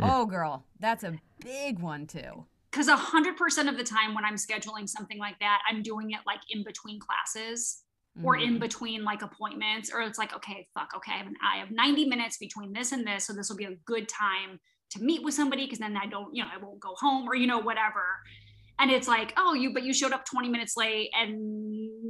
Oh, 0.00 0.26
girl, 0.26 0.64
that's 0.80 1.04
a 1.04 1.18
big 1.44 1.78
one 1.78 2.06
too. 2.06 2.46
Because 2.70 2.88
a 2.88 2.96
hundred 2.96 3.36
percent 3.36 3.68
of 3.68 3.76
the 3.76 3.84
time 3.84 4.14
when 4.14 4.24
I'm 4.24 4.36
scheduling 4.36 4.88
something 4.88 5.18
like 5.18 5.38
that, 5.40 5.60
I'm 5.68 5.82
doing 5.82 6.10
it 6.12 6.20
like 6.26 6.40
in 6.50 6.64
between 6.64 6.98
classes 7.00 7.82
or 8.24 8.36
in 8.36 8.56
Mhm. 8.56 8.60
between 8.60 9.04
like 9.04 9.22
appointments, 9.22 9.90
or 9.92 10.02
it's 10.02 10.18
like, 10.18 10.34
okay, 10.34 10.68
fuck, 10.74 10.90
okay, 10.96 11.12
I 11.12 11.16
have, 11.16 11.26
an, 11.26 11.34
I 11.42 11.56
have 11.58 11.70
90 11.70 12.06
minutes 12.08 12.36
between 12.36 12.72
this 12.72 12.92
and 12.92 13.06
this. 13.06 13.26
So 13.26 13.32
this 13.32 13.48
will 13.48 13.56
be 13.56 13.64
a 13.64 13.74
good 13.86 14.06
time 14.08 14.60
to 14.90 15.02
meet 15.02 15.22
with 15.24 15.32
somebody 15.32 15.64
because 15.64 15.78
then 15.78 15.96
I 15.96 16.04
don't, 16.06 16.34
you 16.34 16.42
know, 16.42 16.50
I 16.54 16.58
won't 16.62 16.78
go 16.78 16.94
home 16.98 17.26
or, 17.26 17.34
you 17.34 17.46
know, 17.46 17.58
whatever. 17.60 18.04
And 18.78 18.90
it's 18.90 19.06
like, 19.06 19.32
oh, 19.36 19.54
you, 19.54 19.72
but 19.72 19.84
you 19.84 19.92
showed 19.94 20.12
up 20.12 20.24
20 20.24 20.48
minutes 20.48 20.76
late 20.76 21.10
and 21.18 21.38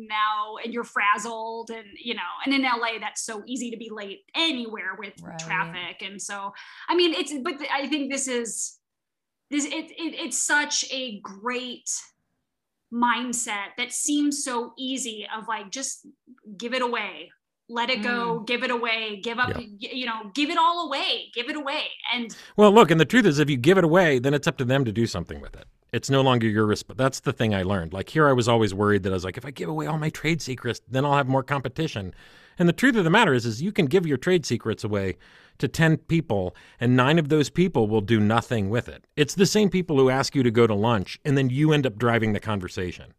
now, 0.09 0.57
and 0.65 0.73
you're 0.73 0.85
frazzled 0.85 1.71
and, 1.71 1.85
you 2.03 2.15
know, 2.15 2.21
and 2.45 2.55
in 2.55 2.63
LA, 2.63 2.99
that's 3.01 3.25
so 3.25 3.43
easy 3.47 3.71
to 3.71 3.77
be 3.77 3.91
late 3.91 4.21
anywhere 4.35 4.95
with 4.99 5.13
Right. 5.23 5.39
traffic. 5.39 6.01
And 6.03 6.21
so, 6.21 6.53
I 6.89 6.95
mean, 6.95 7.13
it's, 7.15 7.33
but 7.43 7.55
I 7.73 7.89
think 7.89 8.11
this 8.11 8.27
is, 8.29 8.79
this, 9.51 9.67
it, 9.67 9.91
it, 9.91 10.15
it's 10.15 10.39
such 10.43 10.87
a 10.91 11.21
great 11.21 11.91
mindset 12.93 13.75
that 13.79 13.93
seems 13.93 14.45
so 14.45 14.73
easy 14.79 15.27
of 15.37 15.49
like, 15.49 15.71
just 15.71 16.07
give 16.57 16.75
it 16.75 16.83
away. 16.83 17.31
Let 17.69 17.91
it 17.91 18.03
go, 18.03 18.41
mm. 18.41 18.47
give 18.47 18.65
it 18.65 18.71
away, 18.71 19.21
give 19.23 19.39
up, 19.39 19.51
Yeah. 19.79 19.91
you 19.93 20.05
know, 20.05 20.31
give 20.35 20.51
it 20.51 20.59
all 20.59 20.87
away, 20.87 21.31
give 21.35 21.49
it 21.49 21.57
away. 21.57 21.85
And 22.13 22.35
Well, 22.57 22.71
look, 22.73 22.91
and 22.91 23.01
the 23.01 23.05
truth 23.07 23.25
is, 23.25 23.39
if 23.39 23.49
you 23.49 23.57
give 23.57 23.79
it 23.79 23.85
away, 23.85 24.19
then 24.19 24.35
it's 24.35 24.47
up 24.47 24.59
to 24.59 24.65
them 24.65 24.85
to 24.85 24.93
do 24.93 25.07
something 25.07 25.41
with 25.41 25.55
it. 25.57 25.67
It's 25.93 26.09
no 26.09 26.23
longer 26.23 26.49
your 26.49 26.67
resp 26.67 26.97
That's 26.97 27.21
the 27.21 27.35
thing 27.35 27.55
I 27.55 27.63
learned. 27.63 27.93
Like 27.93 28.09
here, 28.09 28.27
I 28.27 28.33
was 28.33 28.49
always 28.49 28.73
worried 28.73 29.03
that 29.03 29.13
I 29.13 29.15
was 29.15 29.25
like, 29.25 29.37
if 29.37 29.45
I 29.45 29.51
give 29.51 29.69
away 29.69 29.87
all 29.87 29.99
my 29.99 30.09
trade 30.09 30.41
secrets, 30.41 30.81
then 30.91 31.05
I'll 31.05 31.17
have 31.17 31.29
more 31.29 31.43
competition. 31.43 32.15
And 32.59 32.67
the 32.67 32.73
truth 32.73 32.97
of 32.97 33.05
the 33.05 33.11
matter 33.11 33.35
is, 33.35 33.45
is 33.45 33.61
you 33.61 33.73
can 33.73 33.87
give 33.87 34.07
your 34.07 34.17
trade 34.17 34.47
secrets 34.47 34.85
away 34.85 35.17
to 35.59 35.69
ten 35.69 35.99
people, 35.99 36.57
and 36.81 36.97
nine 36.97 37.19
of 37.19 37.29
those 37.29 37.51
people 37.51 37.89
will 37.89 38.01
do 38.01 38.21
nothing 38.21 38.71
with 38.71 38.89
it. 38.89 39.07
It's 39.17 39.35
the 39.35 39.47
same 39.47 39.69
people 39.69 39.99
who 39.99 40.09
ask 40.09 40.35
you 40.35 40.43
to 40.43 40.51
go 40.51 40.67
to 40.67 40.75
lunch, 40.75 41.21
and 41.25 41.37
then 41.37 41.51
you 41.51 41.73
end 41.73 41.87
up 41.87 41.99
driving 41.99 42.33
the 42.33 42.41
conversation. 42.41 43.13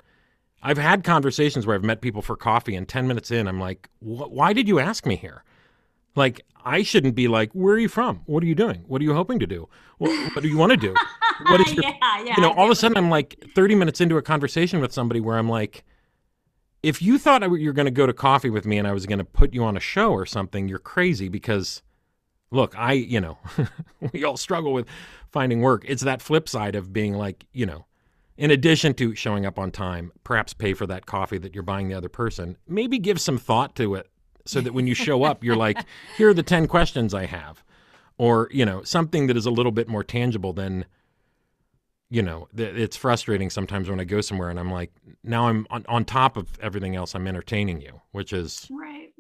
I've 0.64 0.78
had 0.78 1.04
conversations 1.04 1.68
where 1.68 1.76
I've 1.76 1.84
met 1.84 2.02
people 2.02 2.22
for 2.22 2.36
coffee, 2.36 2.76
and 2.76 2.88
ten 2.88 3.08
minutes 3.08 3.30
in, 3.30 3.48
I'm 3.48 3.60
like, 3.60 3.90
why 4.00 4.54
did 4.54 4.68
you 4.68 4.80
ask 4.80 5.06
me 5.06 5.16
here? 5.16 5.44
Like, 6.16 6.46
I 6.66 6.84
shouldn't 6.84 7.16
be 7.16 7.28
like, 7.28 7.52
where 7.54 7.76
are 7.76 7.80
you 7.80 7.90
from? 7.90 8.22
What 8.26 8.44
are 8.44 8.46
you 8.46 8.56
doing? 8.56 8.84
What 8.88 9.02
are 9.02 9.04
you 9.04 9.14
hoping 9.14 9.40
to 9.40 9.48
do? 9.48 9.68
What, 9.98 10.36
what 10.36 10.42
do 10.42 10.48
you 10.48 10.58
want 10.58 10.72
to 10.72 10.78
do? 10.78 10.94
What 11.48 11.62
is 11.62 11.74
your, 11.74 11.84
yeah, 11.84 12.24
yeah. 12.24 12.34
you 12.36 12.42
know, 12.42 12.54
all 12.54 12.66
of 12.66 12.72
a 12.72 12.76
sudden 12.76 12.98
I'm 12.98 13.10
like 13.10 13.44
30 13.56 13.76
minutes 13.76 14.00
into 14.02 14.18
a 14.18 14.22
conversation 14.22 14.80
with 14.80 14.94
somebody 14.94 15.20
where 15.20 15.38
I'm 15.38 15.50
like, 15.50 15.84
if 16.82 17.02
you 17.02 17.18
thought 17.18 17.44
I 17.44 17.48
you 17.48 17.68
were 17.68 17.74
going 17.74 17.86
to 17.86 17.92
go 17.92 18.06
to 18.06 18.14
coffee 18.14 18.50
with 18.50 18.66
me 18.66 18.78
and 18.78 18.88
I 18.88 18.92
was 18.92 19.06
going 19.06 19.20
to 19.20 19.26
put 19.26 19.54
you 19.54 19.64
on 19.64 19.78
a 19.78 19.80
show 19.80 20.12
or 20.12 20.26
something, 20.26 20.68
you're 20.68 20.80
crazy 20.80 21.30
because 21.30 21.82
look, 22.52 22.78
I, 22.78 22.94
you 22.94 23.20
know, 23.20 23.38
we 24.14 24.24
all 24.24 24.38
struggle 24.38 24.74
with 24.74 24.88
finding 25.32 25.62
work. 25.62 25.84
It's 25.88 26.04
that 26.04 26.22
flip 26.22 26.48
side 26.48 26.76
of 26.76 26.94
being 26.94 27.16
like, 27.16 27.46
you 27.52 27.66
know, 27.66 27.86
in 28.38 28.52
addition 28.52 28.94
to 28.96 29.16
showing 29.16 29.46
up 29.46 29.60
on 29.60 29.72
time, 29.72 30.12
perhaps 30.24 30.54
pay 30.54 30.74
for 30.74 30.88
that 30.88 31.06
coffee 31.06 31.38
that 31.38 31.54
you're 31.54 31.64
buying 31.64 31.88
the 31.88 31.96
other 31.96 32.10
person, 32.10 32.58
maybe 32.68 33.00
give 33.00 33.20
some 33.20 33.38
thought 33.38 33.76
to 33.76 33.96
it 33.96 34.08
so 34.46 34.62
that 34.62 34.74
when 34.74 34.88
you 34.88 34.94
show 35.08 35.24
up, 35.24 35.44
you're 35.44 35.56
like, 35.56 35.78
here 36.18 36.30
are 36.30 36.34
the 36.34 36.44
10 36.44 36.68
questions 36.68 37.14
I 37.14 37.26
have. 37.26 37.64
Or, 38.18 38.48
you 38.52 38.66
know, 38.66 38.84
something 38.84 39.28
that 39.28 39.38
is 39.38 39.46
a 39.46 39.52
little 39.52 39.72
bit 39.72 39.88
more 39.88 40.04
tangible 40.04 40.54
than, 40.54 40.86
you 42.10 42.22
know, 42.22 42.48
th- 42.56 42.76
it's 42.76 42.96
frustrating 42.96 43.50
sometimes 43.50 43.90
when 43.90 44.00
I 44.00 44.04
go 44.04 44.22
somewhere 44.22 44.50
and 44.50 44.60
I'm 44.60 44.72
like, 44.72 44.92
now 45.24 45.48
I'm 45.48 45.66
on, 45.72 45.84
on 45.88 46.06
top 46.06 46.38
of 46.38 46.48
everything 46.62 46.96
else, 46.96 47.16
I'm 47.16 47.28
entertaining 47.28 47.82
you, 47.82 48.02
which 48.12 48.32
is, 48.32 48.68
Right. 48.70 49.14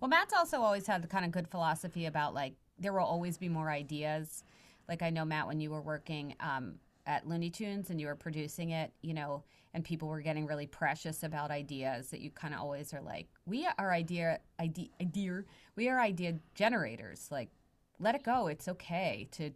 Well, 0.00 0.08
Matt's 0.08 0.32
also 0.32 0.62
always 0.62 0.86
had 0.86 1.02
the 1.02 1.08
kind 1.08 1.24
of 1.24 1.30
good 1.30 1.46
philosophy 1.48 2.06
about 2.06 2.34
like 2.34 2.54
there 2.78 2.92
will 2.92 3.00
always 3.04 3.36
be 3.36 3.48
more 3.48 3.70
ideas. 3.70 4.42
Like 4.88 5.02
I 5.02 5.10
know 5.10 5.24
Matt 5.24 5.46
when 5.46 5.60
you 5.60 5.70
were 5.70 5.82
working 5.82 6.34
um, 6.40 6.76
at 7.06 7.28
Looney 7.28 7.50
Tunes 7.50 7.90
and 7.90 8.00
you 8.00 8.06
were 8.06 8.16
producing 8.16 8.70
it, 8.70 8.92
you 9.02 9.12
know, 9.14 9.44
and 9.72 9.84
people 9.84 10.08
were 10.08 10.20
getting 10.20 10.46
really 10.46 10.66
precious 10.66 11.22
about 11.22 11.50
ideas 11.50 12.10
that 12.10 12.20
you 12.20 12.30
kind 12.30 12.54
of 12.54 12.60
always 12.60 12.92
are 12.92 13.00
like, 13.00 13.28
we 13.46 13.68
are 13.78 13.92
idea 13.92 14.40
idea 14.60 14.88
idea 15.00 15.44
we 15.76 15.88
are 15.88 16.00
idea 16.00 16.34
generators. 16.54 17.28
Like, 17.30 17.50
let 17.98 18.14
it 18.14 18.22
go. 18.22 18.48
It's 18.48 18.68
okay 18.68 19.28
to, 19.32 19.50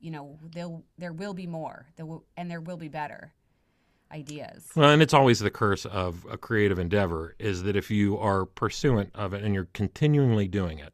you 0.00 0.10
know, 0.10 0.38
there 0.42 0.68
there 0.98 1.12
will 1.12 1.34
be 1.34 1.46
more. 1.46 1.86
There 1.96 2.06
will 2.06 2.24
and 2.36 2.50
there 2.50 2.60
will 2.60 2.76
be 2.76 2.88
better 2.88 3.32
ideas. 4.12 4.68
Well, 4.76 4.90
and 4.90 5.02
it's 5.02 5.14
always 5.14 5.40
the 5.40 5.50
curse 5.50 5.84
of 5.84 6.26
a 6.30 6.38
creative 6.38 6.78
endeavor 6.78 7.34
is 7.38 7.64
that 7.64 7.76
if 7.76 7.90
you 7.90 8.18
are 8.18 8.44
pursuant 8.44 9.10
of 9.14 9.34
it 9.34 9.42
and 9.42 9.54
you're 9.54 9.68
continually 9.72 10.48
doing 10.48 10.78
it, 10.78 10.92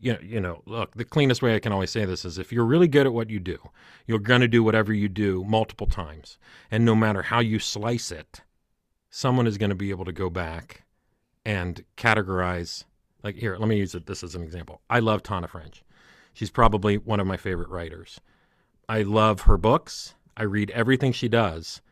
you 0.00 0.14
know, 0.14 0.18
you 0.22 0.40
know, 0.40 0.62
look, 0.66 0.94
the 0.94 1.04
cleanest 1.04 1.42
way 1.42 1.54
I 1.54 1.60
can 1.60 1.72
always 1.72 1.90
say 1.90 2.04
this 2.04 2.24
is 2.24 2.38
if 2.38 2.52
you're 2.52 2.64
really 2.64 2.88
good 2.88 3.06
at 3.06 3.12
what 3.12 3.30
you 3.30 3.38
do, 3.38 3.58
you're 4.06 4.18
going 4.18 4.40
to 4.40 4.48
do 4.48 4.62
whatever 4.62 4.92
you 4.92 5.08
do 5.08 5.44
multiple 5.44 5.86
times. 5.86 6.38
And 6.70 6.84
no 6.84 6.94
matter 6.94 7.22
how 7.22 7.40
you 7.40 7.58
slice 7.58 8.10
it, 8.10 8.40
someone 9.10 9.46
is 9.46 9.58
going 9.58 9.70
to 9.70 9.76
be 9.76 9.90
able 9.90 10.06
to 10.06 10.12
go 10.12 10.30
back 10.30 10.84
and 11.44 11.84
categorize. 11.96 12.84
Like, 13.22 13.36
here, 13.36 13.56
let 13.56 13.68
me 13.68 13.76
use 13.76 13.94
it, 13.94 14.06
this 14.06 14.24
as 14.24 14.34
an 14.34 14.42
example. 14.42 14.80
I 14.88 15.00
love 15.00 15.22
Tana 15.22 15.48
French. 15.48 15.84
She's 16.32 16.50
probably 16.50 16.96
one 16.96 17.20
of 17.20 17.26
my 17.26 17.36
favorite 17.36 17.68
writers. 17.68 18.20
I 18.88 19.02
love 19.02 19.42
her 19.42 19.58
books. 19.58 20.14
I 20.36 20.44
read 20.44 20.70
everything 20.70 21.12
she 21.12 21.28
does 21.28 21.82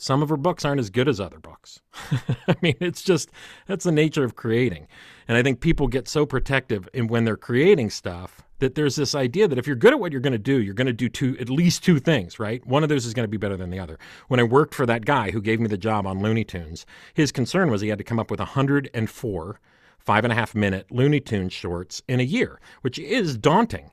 some 0.00 0.22
of 0.22 0.28
her 0.28 0.36
books 0.36 0.64
aren't 0.64 0.80
as 0.80 0.90
good 0.90 1.08
as 1.08 1.20
other 1.20 1.38
books. 1.38 1.80
I 2.48 2.56
mean, 2.62 2.76
it's 2.80 3.02
just 3.02 3.30
that's 3.66 3.84
the 3.84 3.92
nature 3.92 4.24
of 4.24 4.36
creating. 4.36 4.88
And 5.28 5.36
I 5.36 5.42
think 5.42 5.60
people 5.60 5.88
get 5.88 6.08
so 6.08 6.26
protective 6.26 6.88
in 6.92 7.06
when 7.06 7.24
they're 7.24 7.36
creating 7.36 7.90
stuff 7.90 8.42
that 8.58 8.74
there's 8.74 8.96
this 8.96 9.14
idea 9.14 9.48
that 9.48 9.58
if 9.58 9.66
you're 9.66 9.76
good 9.76 9.92
at 9.92 10.00
what 10.00 10.12
you're 10.12 10.20
going 10.20 10.32
to 10.32 10.38
do, 10.38 10.60
you're 10.60 10.74
going 10.74 10.86
to 10.86 10.92
do 10.92 11.08
two 11.08 11.36
at 11.38 11.48
least 11.48 11.82
two 11.82 11.98
things, 11.98 12.38
right? 12.38 12.64
One 12.66 12.82
of 12.82 12.88
those 12.88 13.06
is 13.06 13.14
going 13.14 13.24
to 13.24 13.28
be 13.28 13.36
better 13.36 13.56
than 13.56 13.70
the 13.70 13.78
other. 13.78 13.98
When 14.28 14.40
I 14.40 14.44
worked 14.44 14.74
for 14.74 14.86
that 14.86 15.04
guy 15.04 15.30
who 15.30 15.40
gave 15.40 15.60
me 15.60 15.68
the 15.68 15.78
job 15.78 16.06
on 16.06 16.20
Looney 16.20 16.44
Tunes, 16.44 16.86
his 17.14 17.32
concern 17.32 17.70
was 17.70 17.80
he 17.80 17.88
had 17.88 17.98
to 17.98 18.04
come 18.04 18.18
up 18.18 18.30
with 18.30 18.40
104 18.40 19.60
five 20.00 20.24
and 20.24 20.32
a 20.32 20.36
half 20.36 20.54
minute 20.54 20.90
Looney 20.90 21.20
Tunes 21.20 21.52
shorts 21.52 22.02
in 22.08 22.20
a 22.20 22.24
year, 22.24 22.60
which 22.80 22.98
is 22.98 23.36
daunting. 23.36 23.90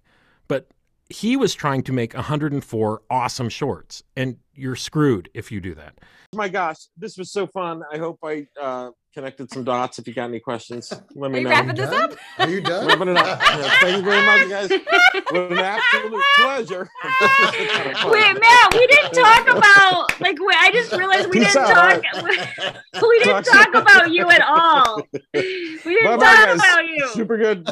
But 0.48 0.68
he 1.10 1.38
was 1.38 1.54
trying 1.54 1.84
to 1.84 1.94
make 1.94 2.14
104 2.14 3.02
awesome 3.10 3.50
shorts. 3.50 4.04
And 4.16 4.38
you're 4.58 4.76
screwed 4.76 5.30
if 5.34 5.52
you 5.52 5.62
do 5.62 5.76
that. 5.76 5.94
My 6.36 6.50
gosh, 6.50 6.78
this 6.98 7.18
was 7.18 7.32
so 7.32 7.48
fun. 7.48 7.84
I 7.92 7.98
hope 7.98 8.20
I 8.24 8.48
uh, 8.62 8.90
connected 9.14 9.50
some 9.52 9.64
dots. 9.64 9.98
If 9.98 10.08
you 10.08 10.14
got 10.14 10.26
any 10.26 10.42
questions, 10.42 10.92
let 11.16 11.32
me 11.32 11.38
Are 11.38 11.42
you 11.42 11.44
know. 11.46 11.50
wrapping 11.52 11.76
this 11.76 11.90
up? 11.90 12.14
Are 12.40 12.50
you 12.50 12.60
done? 12.60 12.88
Wrapping 12.88 13.08
it 13.10 13.18
up. 13.18 13.40
Yeah, 13.58 13.70
thank 13.82 13.98
you 13.98 14.04
very 14.04 14.26
much, 14.26 14.50
guys. 14.50 14.70
What 15.32 15.52
an 15.54 15.58
absolute 15.60 16.24
pleasure. 16.40 16.90
Wait, 18.12 18.40
Matt, 18.40 18.74
we 18.74 18.88
didn't 18.88 19.14
talk 19.14 19.48
about 19.48 20.20
like. 20.22 20.38
Wait, 20.40 20.58
I 20.60 20.70
just 20.72 20.92
realized 20.92 21.30
we 21.30 21.40
Peace 21.40 21.54
didn't 21.54 21.70
out. 21.70 22.04
talk. 22.04 22.76
We 23.02 23.20
didn't 23.20 23.44
Talk 23.44 23.72
talk 23.72 23.76
about 23.76 24.12
you 24.12 24.28
at 24.30 24.42
all. 24.42 25.02
We 25.34 25.42
didn't 25.86 26.20
Bye-bye, 26.20 26.26
talk 26.26 26.48
guys. 26.48 26.56
about 26.56 26.86
you. 26.88 27.08
Super 27.10 27.38
good. 27.38 27.66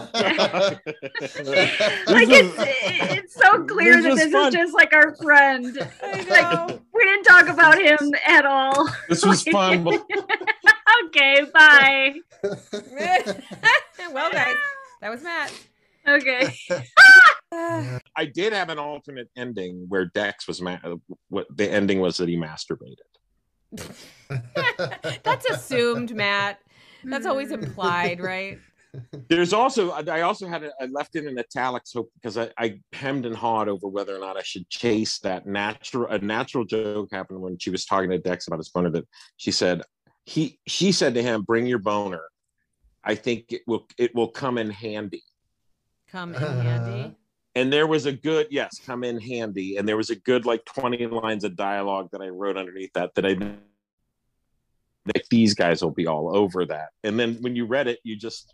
like 2.08 2.28
This 2.28 2.54
it's 2.58 3.14
it's 3.18 3.34
so 3.36 3.64
clear 3.66 4.02
this 4.02 4.06
that 4.06 4.16
this 4.26 4.32
fun. 4.32 4.48
is 4.50 4.54
just 4.54 4.74
like 4.74 4.94
our 4.94 5.16
friend. 5.16 5.78
I 6.04 6.22
Like 6.30 6.70
know. 6.70 6.75
We 6.94 7.04
didn't 7.04 7.24
talk 7.24 7.48
about 7.48 7.80
him 7.80 8.14
at 8.28 8.46
all. 8.46 8.90
this 9.10 9.26
was 9.26 9.44
fun. 9.52 9.88
okay, 11.06 11.46
bye. 11.54 12.16
well, 14.12 14.32
guys, 14.32 14.56
that 15.02 15.10
was 15.10 15.24
Matt. 15.24 15.54
Okay. 16.08 16.56
I 17.52 18.26
did 18.32 18.54
have 18.54 18.70
an 18.70 18.78
alternate 18.78 19.30
ending 19.36 19.86
where 19.88 20.06
Dex 20.06 20.48
was 20.48 20.62
ma- 20.62 20.78
what 21.30 21.48
the 21.56 21.72
ending 21.72 22.00
was 22.00 22.18
that 22.18 22.30
he 22.30 22.38
masturbated. 22.38 22.98
That's 25.24 25.50
assumed, 25.50 26.16
Matt. 26.16 26.60
That's 27.04 27.26
always 27.26 27.52
implied, 27.52 28.20
right? 28.20 28.60
There's 29.30 29.54
also 29.54 29.92
I 29.92 30.22
also 30.22 30.48
had 30.48 30.64
a, 30.64 30.72
I 30.80 30.86
left 30.86 31.16
it 31.16 31.26
in 31.26 31.38
italics 31.38 31.94
hope 31.94 32.10
because 32.16 32.38
I, 32.38 32.50
I 32.58 32.80
hemmed 32.94 33.26
and 33.26 33.36
hawed 33.36 33.68
over 33.68 33.88
whether 33.88 34.16
or 34.16 34.20
not 34.20 34.38
I 34.38 34.44
should 34.44 34.70
chase 34.70 35.20
that 35.20 35.46
natural 35.46 36.08
a 36.08 36.20
natural 36.20 36.66
joke 36.66 37.10
happened 37.12 37.42
when 37.42 37.58
she 37.58 37.70
was 37.70 37.86
talking 37.86 38.10
to 38.10 38.18
Dex 38.18 38.48
about 38.48 38.60
his 38.60 38.70
boner 38.70 38.90
that 38.92 39.08
she 39.38 39.52
said 39.52 39.82
he 40.26 40.60
she 40.68 40.92
said 40.92 41.14
to 41.16 41.22
him 41.22 41.44
bring 41.44 41.66
your 41.66 41.80
boner. 41.80 42.24
I 43.04 43.16
think 43.16 43.52
it 43.52 43.62
will 43.68 43.88
it 43.98 44.14
will 44.16 44.30
come 44.30 44.58
in 44.58 44.70
handy. 44.70 45.24
Come 46.10 46.34
in 46.36 46.42
handy. 46.42 47.02
Uh-huh. 47.02 47.10
and 47.56 47.72
there 47.72 47.88
was 47.88 48.06
a 48.06 48.12
good 48.12 48.48
yes 48.50 48.80
come 48.86 49.04
in 49.04 49.20
handy. 49.20 49.78
And 49.78 49.88
there 49.88 49.98
was 49.98 50.10
a 50.10 50.16
good 50.16 50.46
like 50.46 50.66
20 50.66 51.06
lines 51.08 51.44
of 51.44 51.56
dialogue 51.56 52.10
that 52.12 52.22
i 52.22 52.30
wrote 52.30 52.58
underneath 52.58 52.94
that 52.94 53.14
that 53.16 53.26
i 53.26 53.34
that 55.06 55.30
these 55.30 55.54
guys 55.54 55.84
will 55.84 55.92
be 55.92 56.08
all 56.08 56.36
over 56.36 56.66
that. 56.66 56.90
And 57.04 57.20
then 57.20 57.36
when 57.42 57.56
you 57.56 57.66
read 57.66 57.88
it 57.88 58.00
you 58.04 58.16
just 58.16 58.54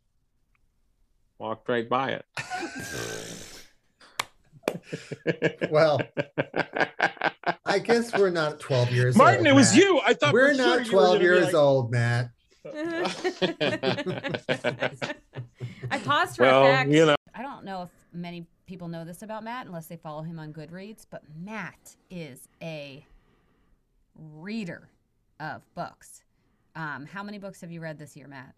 walked 1.42 1.68
right 1.68 1.90
by 1.90 2.12
it 2.12 2.26
well, 5.72 6.00
I 7.66 7.80
guess 7.80 8.16
we're 8.18 8.30
not 8.30 8.60
12 8.60 8.92
years 8.92 9.16
martin 9.18 9.40
old. 9.40 9.44
Martin, 9.46 9.48
it 9.48 9.56
was 9.56 9.76
Matt. 9.76 9.84
you 9.84 10.00
i 10.06 10.14
thought 10.14 10.34
We're 10.34 10.50
for 10.50 10.56
sure 10.64 10.78
not 10.80 10.86
12 10.86 11.22
years 11.22 11.46
like- 11.46 11.54
old, 11.56 11.92
Matt. 11.92 12.30
I 15.92 15.98
paused 16.04 16.36
for 16.38 16.44
well 16.44 16.64
effect. 16.66 16.92
you 16.92 17.06
know 17.08 17.16
I 17.34 17.42
don't 17.42 17.66
know 17.66 17.82
if 17.84 17.90
many 18.14 18.46
people 18.68 18.88
know 18.88 19.04
this 19.04 19.24
about 19.24 19.44
Matt 19.44 19.66
unless 19.66 19.88
they 19.88 19.98
follow 19.98 20.22
him 20.22 20.38
on 20.40 20.54
Goodreads, 20.54 21.06
but 21.10 21.24
Matt 21.44 21.96
is 22.12 22.48
a 22.62 23.04
reader 24.16 24.90
of 25.40 25.62
books. 25.74 26.24
Um, 26.76 27.06
how 27.08 27.24
many 27.24 27.40
books 27.40 27.62
have 27.62 27.72
you 27.72 27.82
read 27.82 27.98
this 27.98 28.16
year, 28.16 28.28
Matt? 28.28 28.54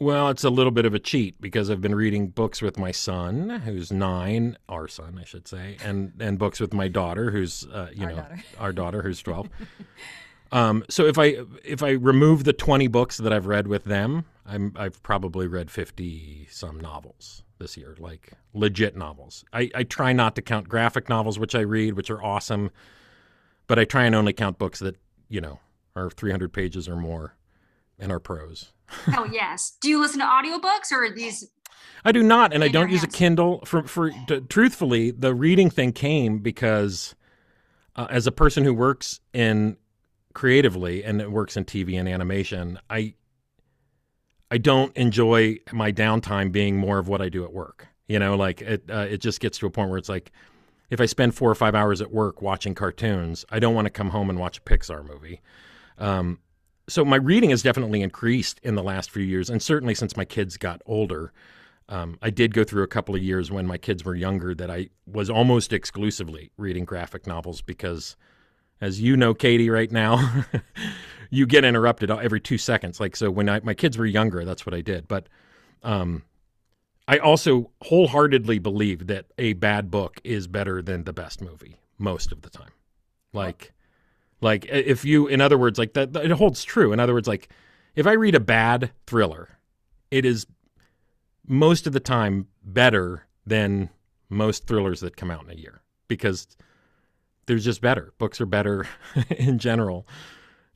Well, 0.00 0.28
it's 0.28 0.44
a 0.44 0.50
little 0.50 0.70
bit 0.70 0.84
of 0.86 0.94
a 0.94 1.00
cheat 1.00 1.40
because 1.40 1.70
I've 1.70 1.80
been 1.80 1.94
reading 1.94 2.28
books 2.28 2.62
with 2.62 2.78
my 2.78 2.92
son, 2.92 3.50
who's 3.64 3.90
nine, 3.92 4.56
our 4.68 4.86
son, 4.86 5.18
I 5.20 5.24
should 5.24 5.48
say, 5.48 5.76
and 5.84 6.12
and 6.20 6.38
books 6.38 6.60
with 6.60 6.72
my 6.72 6.86
daughter, 6.86 7.32
who's 7.32 7.66
uh, 7.66 7.88
you 7.92 8.04
Our 8.04 8.10
know 8.10 8.16
daughter. 8.16 8.44
our 8.60 8.72
daughter, 8.72 9.02
who's 9.02 9.20
twelve. 9.20 9.48
um, 10.52 10.84
so 10.88 11.04
if 11.06 11.18
I 11.18 11.38
if 11.64 11.82
I 11.82 11.90
remove 11.90 12.44
the 12.44 12.52
twenty 12.52 12.86
books 12.86 13.16
that 13.16 13.32
I've 13.32 13.46
read 13.46 13.66
with 13.66 13.84
them, 13.84 14.24
I'm 14.46 14.72
I've 14.76 15.02
probably 15.02 15.48
read 15.48 15.68
fifty 15.68 16.46
some 16.48 16.78
novels 16.78 17.42
this 17.58 17.76
year, 17.76 17.96
like 17.98 18.30
legit 18.54 18.96
novels. 18.96 19.44
I, 19.52 19.68
I 19.74 19.82
try 19.82 20.12
not 20.12 20.36
to 20.36 20.42
count 20.42 20.68
graphic 20.68 21.08
novels, 21.08 21.40
which 21.40 21.56
I 21.56 21.60
read, 21.62 21.94
which 21.94 22.08
are 22.08 22.22
awesome, 22.22 22.70
but 23.66 23.80
I 23.80 23.84
try 23.84 24.04
and 24.04 24.14
only 24.14 24.32
count 24.32 24.58
books 24.58 24.78
that 24.78 24.94
you 25.28 25.40
know 25.40 25.58
are 25.96 26.08
three 26.08 26.30
hundred 26.30 26.52
pages 26.52 26.88
or 26.88 26.94
more 26.94 27.34
and 27.98 28.12
are 28.12 28.20
prose. 28.20 28.70
Oh 29.08 29.24
yes. 29.30 29.76
Do 29.80 29.88
you 29.88 30.00
listen 30.00 30.20
to 30.20 30.26
audiobooks 30.26 30.92
or 30.92 31.04
are 31.04 31.10
these 31.10 31.48
I 32.04 32.12
do 32.12 32.22
not, 32.22 32.52
and 32.52 32.62
I 32.62 32.68
don't 32.68 32.90
use 32.90 33.02
a. 33.02 33.08
Kindle. 33.08 33.62
For 33.64 33.82
for 33.82 34.10
t- 34.10 34.40
truthfully, 34.48 35.10
the 35.10 35.34
reading 35.34 35.68
thing 35.68 35.92
came 35.92 36.38
because 36.38 37.14
uh, 37.96 38.06
as 38.08 38.26
a 38.26 38.32
person 38.32 38.64
who 38.64 38.72
works 38.72 39.20
in 39.32 39.76
creatively 40.32 41.02
and 41.02 41.20
it 41.20 41.30
works 41.30 41.56
in 41.56 41.64
TV 41.64 41.98
and 41.98 42.08
animation, 42.08 42.78
I 42.88 43.14
I 44.50 44.58
don't 44.58 44.96
enjoy 44.96 45.58
my 45.72 45.92
downtime 45.92 46.52
being 46.52 46.76
more 46.76 46.98
of 46.98 47.08
what 47.08 47.20
I 47.20 47.28
do 47.28 47.44
at 47.44 47.52
work. 47.52 47.88
You 48.06 48.18
know, 48.18 48.36
like 48.36 48.62
it 48.62 48.84
uh, 48.88 49.06
it 49.10 49.18
just 49.18 49.40
gets 49.40 49.58
to 49.58 49.66
a 49.66 49.70
point 49.70 49.90
where 49.90 49.98
it's 49.98 50.08
like 50.08 50.32
if 50.90 51.00
I 51.00 51.06
spend 51.06 51.34
four 51.34 51.50
or 51.50 51.54
five 51.54 51.74
hours 51.74 52.00
at 52.00 52.12
work 52.12 52.40
watching 52.40 52.74
cartoons, 52.74 53.44
I 53.50 53.58
don't 53.58 53.74
want 53.74 53.86
to 53.86 53.90
come 53.90 54.10
home 54.10 54.30
and 54.30 54.38
watch 54.38 54.58
a 54.58 54.60
Pixar 54.62 55.06
movie. 55.06 55.40
Um, 55.98 56.38
so 56.88 57.04
my 57.04 57.16
reading 57.16 57.50
has 57.50 57.62
definitely 57.62 58.02
increased 58.02 58.60
in 58.62 58.74
the 58.74 58.82
last 58.82 59.10
few 59.10 59.22
years, 59.22 59.50
and 59.50 59.62
certainly 59.62 59.94
since 59.94 60.16
my 60.16 60.24
kids 60.24 60.56
got 60.56 60.82
older. 60.86 61.32
Um, 61.90 62.18
I 62.20 62.28
did 62.28 62.52
go 62.52 62.64
through 62.64 62.82
a 62.82 62.88
couple 62.88 63.14
of 63.14 63.22
years 63.22 63.50
when 63.50 63.66
my 63.66 63.78
kids 63.78 64.04
were 64.04 64.14
younger 64.14 64.54
that 64.54 64.70
I 64.70 64.90
was 65.06 65.30
almost 65.30 65.72
exclusively 65.72 66.50
reading 66.58 66.84
graphic 66.84 67.26
novels 67.26 67.62
because, 67.62 68.14
as 68.80 69.00
you 69.00 69.16
know, 69.16 69.32
Katie, 69.32 69.70
right 69.70 69.90
now, 69.90 70.44
you 71.30 71.46
get 71.46 71.64
interrupted 71.64 72.10
every 72.10 72.40
two 72.40 72.58
seconds. 72.58 73.00
Like 73.00 73.16
so, 73.16 73.30
when 73.30 73.48
I, 73.48 73.60
my 73.60 73.72
kids 73.72 73.96
were 73.96 74.04
younger, 74.04 74.44
that's 74.44 74.66
what 74.66 74.74
I 74.74 74.82
did. 74.82 75.08
But 75.08 75.28
um, 75.82 76.24
I 77.06 77.16
also 77.18 77.70
wholeheartedly 77.82 78.58
believe 78.58 79.06
that 79.06 79.26
a 79.38 79.54
bad 79.54 79.90
book 79.90 80.20
is 80.24 80.46
better 80.46 80.82
than 80.82 81.04
the 81.04 81.14
best 81.14 81.40
movie 81.40 81.76
most 81.98 82.32
of 82.32 82.42
the 82.42 82.50
time. 82.50 82.72
Like, 83.32 83.72
like 84.40 84.66
if 84.66 85.04
you, 85.04 85.26
in 85.26 85.40
other 85.40 85.58
words, 85.58 85.78
like 85.78 85.94
that, 85.94 86.14
it 86.16 86.30
holds 86.32 86.64
true. 86.64 86.92
In 86.92 87.00
other 87.00 87.14
words, 87.14 87.28
like 87.28 87.48
if 87.94 88.06
I 88.06 88.12
read 88.12 88.34
a 88.34 88.40
bad 88.40 88.92
thriller, 89.06 89.58
it 90.10 90.24
is 90.24 90.46
most 91.46 91.86
of 91.86 91.92
the 91.92 92.00
time 92.00 92.46
better 92.62 93.26
than 93.46 93.90
most 94.28 94.66
thrillers 94.66 95.00
that 95.00 95.16
come 95.16 95.30
out 95.30 95.44
in 95.44 95.50
a 95.50 95.54
year 95.54 95.80
because 96.06 96.46
they're 97.46 97.58
just 97.58 97.80
better. 97.80 98.12
Books 98.18 98.40
are 98.40 98.46
better 98.46 98.86
in 99.30 99.58
general. 99.58 100.06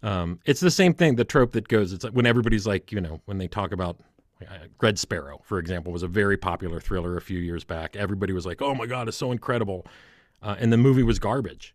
Um, 0.02 0.40
it's 0.44 0.60
the 0.60 0.70
same 0.70 0.94
thing. 0.94 1.14
The 1.16 1.24
trope 1.24 1.52
that 1.52 1.68
goes. 1.68 1.92
It's 1.92 2.02
like 2.04 2.12
when 2.12 2.26
everybody's 2.26 2.66
like, 2.66 2.90
you 2.90 3.00
know, 3.00 3.20
when 3.26 3.38
they 3.38 3.46
talk 3.46 3.72
about 3.72 4.00
uh, 4.42 4.66
Red 4.80 4.98
Sparrow, 4.98 5.40
for 5.44 5.58
example, 5.58 5.92
was 5.92 6.02
a 6.02 6.08
very 6.08 6.36
popular 6.36 6.80
thriller 6.80 7.16
a 7.16 7.20
few 7.20 7.38
years 7.38 7.62
back. 7.62 7.94
Everybody 7.94 8.32
was 8.32 8.44
like, 8.44 8.60
"Oh 8.60 8.74
my 8.74 8.86
god, 8.86 9.06
it's 9.06 9.16
so 9.16 9.30
incredible," 9.30 9.86
uh, 10.42 10.56
and 10.58 10.72
the 10.72 10.76
movie 10.76 11.04
was 11.04 11.20
garbage. 11.20 11.74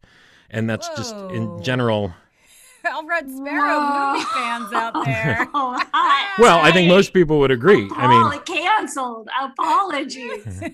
And 0.49 0.69
that's 0.69 0.87
just 0.89 1.15
in 1.15 1.61
general. 1.61 2.13
All 2.91 3.05
Red 3.05 3.29
Sparrow 3.29 3.79
Whoa. 3.79 4.13
movie 4.13 4.25
fans 4.33 4.73
out 4.73 5.05
there. 5.05 5.47
oh, 5.53 5.77
hot 5.91 6.39
Well, 6.39 6.59
I 6.59 6.71
think 6.71 6.87
most 6.87 7.11
people 7.13 7.39
would 7.39 7.51
agree. 7.51 7.89
I 7.93 8.07
mean, 8.07 8.23
Apolo- 8.23 8.45
canceled. 8.45 9.29
Apologies. 9.41 10.63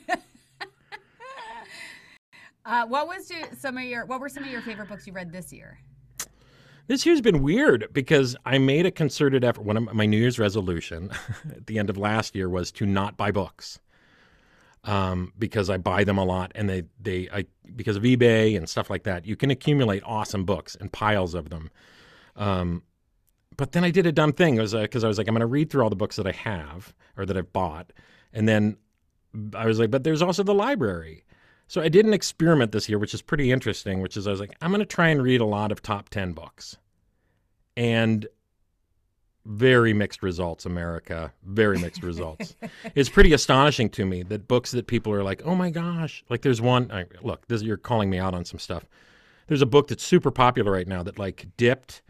Uh, 2.65 2.85
what 2.85 3.07
was 3.07 3.29
your, 3.29 3.41
some 3.59 3.77
of 3.77 3.83
your 3.83 4.05
what 4.05 4.21
were 4.21 4.29
some 4.29 4.41
of 4.43 4.49
your 4.49 4.61
favorite 4.61 4.87
books 4.87 5.05
you 5.05 5.11
read 5.11 5.31
this 5.33 5.51
year? 5.51 5.79
This 6.87 7.05
year's 7.05 7.21
been 7.21 7.43
weird 7.43 7.87
because 7.91 8.35
I 8.45 8.57
made 8.57 8.85
a 8.85 8.91
concerted 8.91 9.43
effort. 9.43 9.63
One 9.63 9.75
of 9.77 9.93
my 9.93 10.05
New 10.05 10.17
Year's 10.17 10.39
resolution 10.39 11.11
at 11.51 11.67
the 11.67 11.79
end 11.79 11.89
of 11.89 11.97
last 11.97 12.35
year 12.35 12.47
was 12.49 12.71
to 12.73 12.85
not 12.85 13.17
buy 13.17 13.31
books, 13.31 13.79
um, 14.83 15.33
because 15.37 15.69
I 15.69 15.77
buy 15.77 16.03
them 16.03 16.17
a 16.17 16.25
lot, 16.25 16.51
and 16.55 16.69
they 16.69 16.83
they 16.99 17.29
I 17.31 17.45
because 17.75 17.95
of 17.95 18.03
eBay 18.03 18.57
and 18.57 18.67
stuff 18.67 18.89
like 18.89 19.03
that. 19.03 19.25
You 19.25 19.35
can 19.35 19.51
accumulate 19.51 20.03
awesome 20.05 20.45
books 20.45 20.75
and 20.79 20.91
piles 20.91 21.33
of 21.33 21.49
them. 21.49 21.71
Um, 22.35 22.83
but 23.55 23.71
then 23.71 23.83
I 23.83 23.91
did 23.91 24.05
a 24.07 24.11
dumb 24.11 24.33
thing. 24.33 24.57
It 24.57 24.61
was 24.61 24.73
because 24.73 25.03
I 25.03 25.07
was 25.07 25.17
like, 25.17 25.27
I'm 25.27 25.33
going 25.33 25.41
to 25.41 25.45
read 25.47 25.69
through 25.69 25.83
all 25.83 25.89
the 25.89 25.95
books 25.95 26.15
that 26.15 26.27
I 26.27 26.31
have 26.31 26.93
or 27.17 27.25
that 27.25 27.37
I've 27.37 27.53
bought, 27.53 27.93
and 28.33 28.47
then 28.47 28.77
I 29.55 29.65
was 29.65 29.79
like, 29.79 29.91
but 29.91 30.03
there's 30.03 30.21
also 30.21 30.43
the 30.43 30.53
library. 30.53 31.23
So 31.67 31.81
I 31.81 31.89
did 31.89 32.05
an 32.05 32.13
experiment 32.13 32.71
this 32.71 32.89
year, 32.89 32.99
which 32.99 33.13
is 33.13 33.21
pretty 33.21 33.51
interesting, 33.51 34.01
which 34.01 34.17
is 34.17 34.27
I 34.27 34.31
was 34.31 34.39
like, 34.39 34.55
I'm 34.61 34.71
going 34.71 34.79
to 34.79 34.85
try 34.85 35.07
and 35.09 35.23
read 35.23 35.41
a 35.41 35.45
lot 35.45 35.71
of 35.71 35.81
top 35.81 36.09
10 36.09 36.33
books. 36.33 36.77
And 37.75 38.27
very 39.45 39.93
mixed 39.93 40.23
results, 40.23 40.65
America. 40.65 41.31
Very 41.45 41.77
mixed 41.77 42.03
results. 42.03 42.55
It's 42.95 43.09
pretty 43.09 43.33
astonishing 43.33 43.89
to 43.91 44.05
me 44.05 44.23
that 44.23 44.47
books 44.47 44.71
that 44.71 44.87
people 44.87 45.11
are 45.13 45.23
like, 45.23 45.41
oh 45.45 45.55
my 45.55 45.69
gosh. 45.69 46.23
Like 46.29 46.41
there's 46.41 46.61
one, 46.61 46.91
I, 46.91 47.05
look, 47.21 47.47
this, 47.47 47.61
you're 47.61 47.77
calling 47.77 48.09
me 48.09 48.19
out 48.19 48.33
on 48.33 48.45
some 48.45 48.59
stuff. 48.59 48.85
There's 49.47 49.61
a 49.61 49.65
book 49.65 49.87
that's 49.87 50.03
super 50.03 50.31
popular 50.31 50.71
right 50.71 50.87
now 50.87 51.03
that 51.03 51.19
like 51.19 51.47
dipped, 51.57 52.01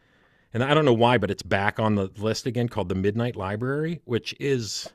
and 0.54 0.64
I 0.64 0.74
don't 0.76 0.86
know 0.86 0.94
why, 0.94 1.18
but 1.18 1.32
it's 1.32 1.42
back 1.42 1.80
on 1.80 1.96
the 1.96 2.12
list 2.18 2.46
again 2.46 2.70
called 2.70 2.90
The 2.90 2.96
Midnight 2.96 3.36
Library, 3.36 4.02
which 4.06 4.36
is, 4.40 4.88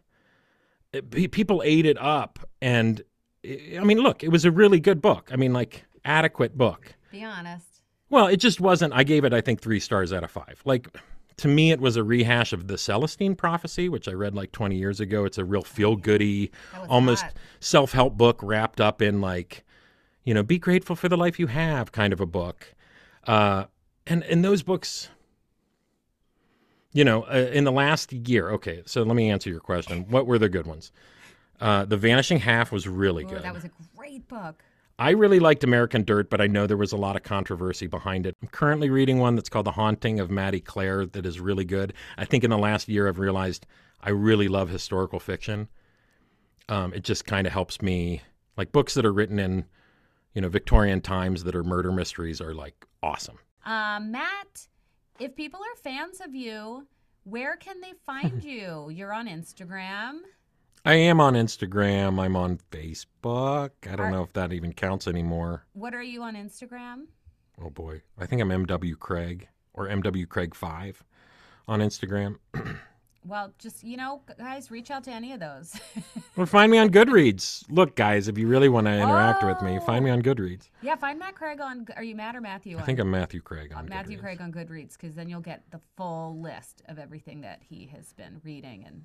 eh, 0.95 1.01
it- 1.17 1.33
people 1.33 1.63
ate 1.65 1.87
it 1.87 1.99
up. 1.99 2.39
And 2.63 3.03
eh, 3.45 3.79
I 3.81 3.83
mean, 3.85 3.99
look, 3.99 4.23
it 4.23 4.29
was 4.29 4.45
a 4.45 4.51
really 4.53 4.79
good 4.79 5.01
book. 5.03 5.31
I 5.33 5.37
mean, 5.37 5.53
like 5.53 5.85
adequate 6.05 6.57
book. 6.57 6.95
Be 7.11 7.25
honest. 7.25 7.83
Well, 8.11 8.27
it 8.29 8.37
just 8.39 8.61
wasn't. 8.61 8.93
I 8.95 9.03
gave 9.03 9.25
it, 9.25 9.35
I 9.35 9.41
think, 9.41 9.61
three 9.61 9.81
stars 9.81 10.13
out 10.13 10.23
of 10.25 10.31
five. 10.31 10.63
Like, 10.65 10.89
to 11.39 11.49
me, 11.49 11.71
it 11.71 11.81
was 11.81 11.97
a 11.97 12.03
rehash 12.03 12.53
of 12.53 12.67
the 12.67 12.77
Celestine 12.77 13.37
Prophecy, 13.37 13.89
which 13.89 14.09
I 14.09 14.13
read 14.13 14.35
like 14.35 14.53
20 14.53 14.77
years 14.77 15.01
ago. 15.01 15.25
It's 15.25 15.39
a 15.39 15.45
real 15.45 15.63
feel 15.63 15.97
goody, 15.97 16.51
almost 16.89 17.25
self 17.61 17.93
help 17.93 18.17
book 18.17 18.41
wrapped 18.43 18.81
up 18.81 19.01
in 19.01 19.21
like, 19.21 19.65
you 20.25 20.35
know, 20.35 20.43
be 20.43 20.59
grateful 20.59 20.97
for 20.97 21.09
the 21.09 21.17
life 21.17 21.39
you 21.39 21.47
have 21.47 21.93
kind 21.93 22.13
of 22.13 22.21
a 22.21 22.27
book. 22.27 22.75
Uh, 23.25 23.65
and 24.07 24.25
and 24.25 24.45
those 24.45 24.63
books, 24.63 25.11
you 26.93 27.05
know, 27.05 27.23
uh, 27.25 27.51
in 27.53 27.65
the 27.65 27.73
last 27.73 28.13
year. 28.13 28.51
Okay, 28.51 28.83
so 28.85 29.03
let 29.03 29.15
me 29.15 29.31
answer 29.31 29.49
your 29.49 29.61
question. 29.61 30.07
What 30.09 30.27
were 30.27 30.39
the 30.39 30.49
good 30.49 30.67
ones? 30.67 30.91
Uh, 31.61 31.85
the 31.85 31.97
Vanishing 31.97 32.39
Half 32.39 32.73
was 32.73 32.89
really 32.89 33.25
Ooh, 33.25 33.29
good. 33.29 33.43
that 33.43 33.55
was 33.55 33.65
a 33.65 33.71
great 33.97 34.27
book. 34.29 34.65
I 34.99 35.11
really 35.11 35.39
liked 35.39 35.63
American 35.63 36.03
Dirt, 36.03 36.29
but 36.29 36.41
I 36.41 36.49
know 36.49 36.67
there 36.67 36.77
was 36.77 36.93
a 36.93 36.97
lot 36.97 37.15
of 37.15 37.23
controversy 37.23 37.87
behind 37.87 38.27
it. 38.27 38.37
I'm 38.43 38.49
currently 38.49 38.91
reading 38.91 39.19
one 39.19 39.37
that's 39.37 39.49
called 39.49 39.67
The 39.67 39.73
Haunting 39.73 40.19
of 40.19 40.29
Maddie 40.29 40.61
Clare 40.61 41.07
that 41.07 41.25
is 41.25 41.39
really 41.39 41.65
good. 41.65 41.95
I 42.17 42.25
think 42.25 42.43
in 42.43 42.51
the 42.51 42.59
last 42.59 42.89
year 42.89 43.07
I've 43.07 43.21
realized 43.21 43.65
I 44.03 44.11
really 44.11 44.49
love 44.49 44.71
historical 44.71 45.21
fiction. 45.21 45.69
Um, 46.69 46.93
it 46.93 47.05
just 47.05 47.27
kind 47.27 47.47
of 47.47 47.53
helps 47.53 47.81
me, 47.81 48.23
like 48.57 48.73
books 48.73 48.95
that 48.95 49.07
are 49.07 49.13
written 49.13 49.39
in, 49.39 49.67
you 50.35 50.41
know, 50.41 50.49
Victorian 50.49 51.01
times 51.01 51.45
that 51.45 51.55
are 51.55 51.63
murder 51.65 51.93
mysteries 51.93 52.41
are 52.41 52.53
like 52.53 52.85
awesome. 53.01 53.39
Um, 53.65 54.11
Matt, 54.11 54.67
if 55.21 55.37
people 55.37 55.61
are 55.61 55.77
fans 55.83 56.21
of 56.21 56.35
you, 56.35 56.89
where 57.23 57.57
can 57.57 57.81
they 57.81 57.93
find 58.05 58.43
you? 58.45 58.91
You're 58.91 59.13
on 59.13 59.29
Instagram. 59.29 60.21
I 60.89 60.95
am 60.95 61.21
on 61.21 61.35
Instagram. 61.35 62.19
I'm 62.19 62.35
on 62.35 62.61
Facebook. 62.71 63.73
I 63.87 63.95
don't 63.95 64.07
Are- 64.07 64.11
know 64.11 64.23
if 64.23 64.33
that 64.33 64.55
even 64.55 64.73
counts 64.73 65.07
anymore. 65.07 65.67
What 65.75 65.95
are 65.95 66.03
you 66.03 66.23
on 66.23 66.35
Instagram? 66.35 67.09
Oh 67.63 67.69
boy, 67.69 68.01
I 68.19 68.25
think 68.25 68.41
I'm 68.41 68.49
MW 68.49 68.99
Craig 68.99 69.49
or 69.75 69.87
MW 69.87 70.27
Craig 70.27 70.55
Five 70.55 71.05
on 71.69 71.81
Instagram. 71.81 72.37
Well, 73.25 73.53
just 73.59 73.85
you 73.85 73.99
know, 73.99 74.23
guys, 74.39 74.71
reach 74.71 74.91
out 74.91 75.05
to 75.05 75.11
any 75.11 75.33
of 75.33 75.41
those. 75.41 75.79
Or 76.39 76.47
find 76.47 76.71
me 76.71 76.79
on 76.79 76.89
Goodreads. 76.91 77.65
Look, 77.69 77.97
guys, 77.97 78.29
if 78.29 78.39
you 78.39 78.47
really 78.47 78.69
want 78.69 78.87
to 78.87 78.93
interact 78.93 79.43
with 79.45 79.61
me, 79.61 79.81
find 79.85 80.05
me 80.05 80.11
on 80.11 80.23
Goodreads. 80.23 80.71
yeah, 80.83 80.95
find 80.95 81.19
Matt 81.19 81.35
Craig 81.35 81.61
on. 81.61 81.85
Are 81.97 82.03
you 82.05 82.15
Matt 82.15 82.37
or 82.37 82.41
Matthew? 82.41 82.79
I 82.79 82.83
think 82.83 83.01
I'm 83.01 83.11
Matthew 83.11 83.43
Craig 83.43 83.73
uh, 83.75 83.79
on 83.79 83.89
Matthew 83.89 84.17
Goodreads. 84.17 84.21
Craig 84.21 84.41
on 84.41 84.53
Goodreads 84.53 84.93
because 84.93 85.15
then 85.17 85.29
you'll 85.29 85.41
get 85.41 85.65
the 85.73 85.81
full 85.97 86.41
list 86.41 86.83
of 86.89 86.99
everything 86.99 87.41
that 87.43 87.61
he 87.69 87.91
has 87.93 88.13
been 88.15 88.41
reading 88.45 88.85
and 88.87 89.03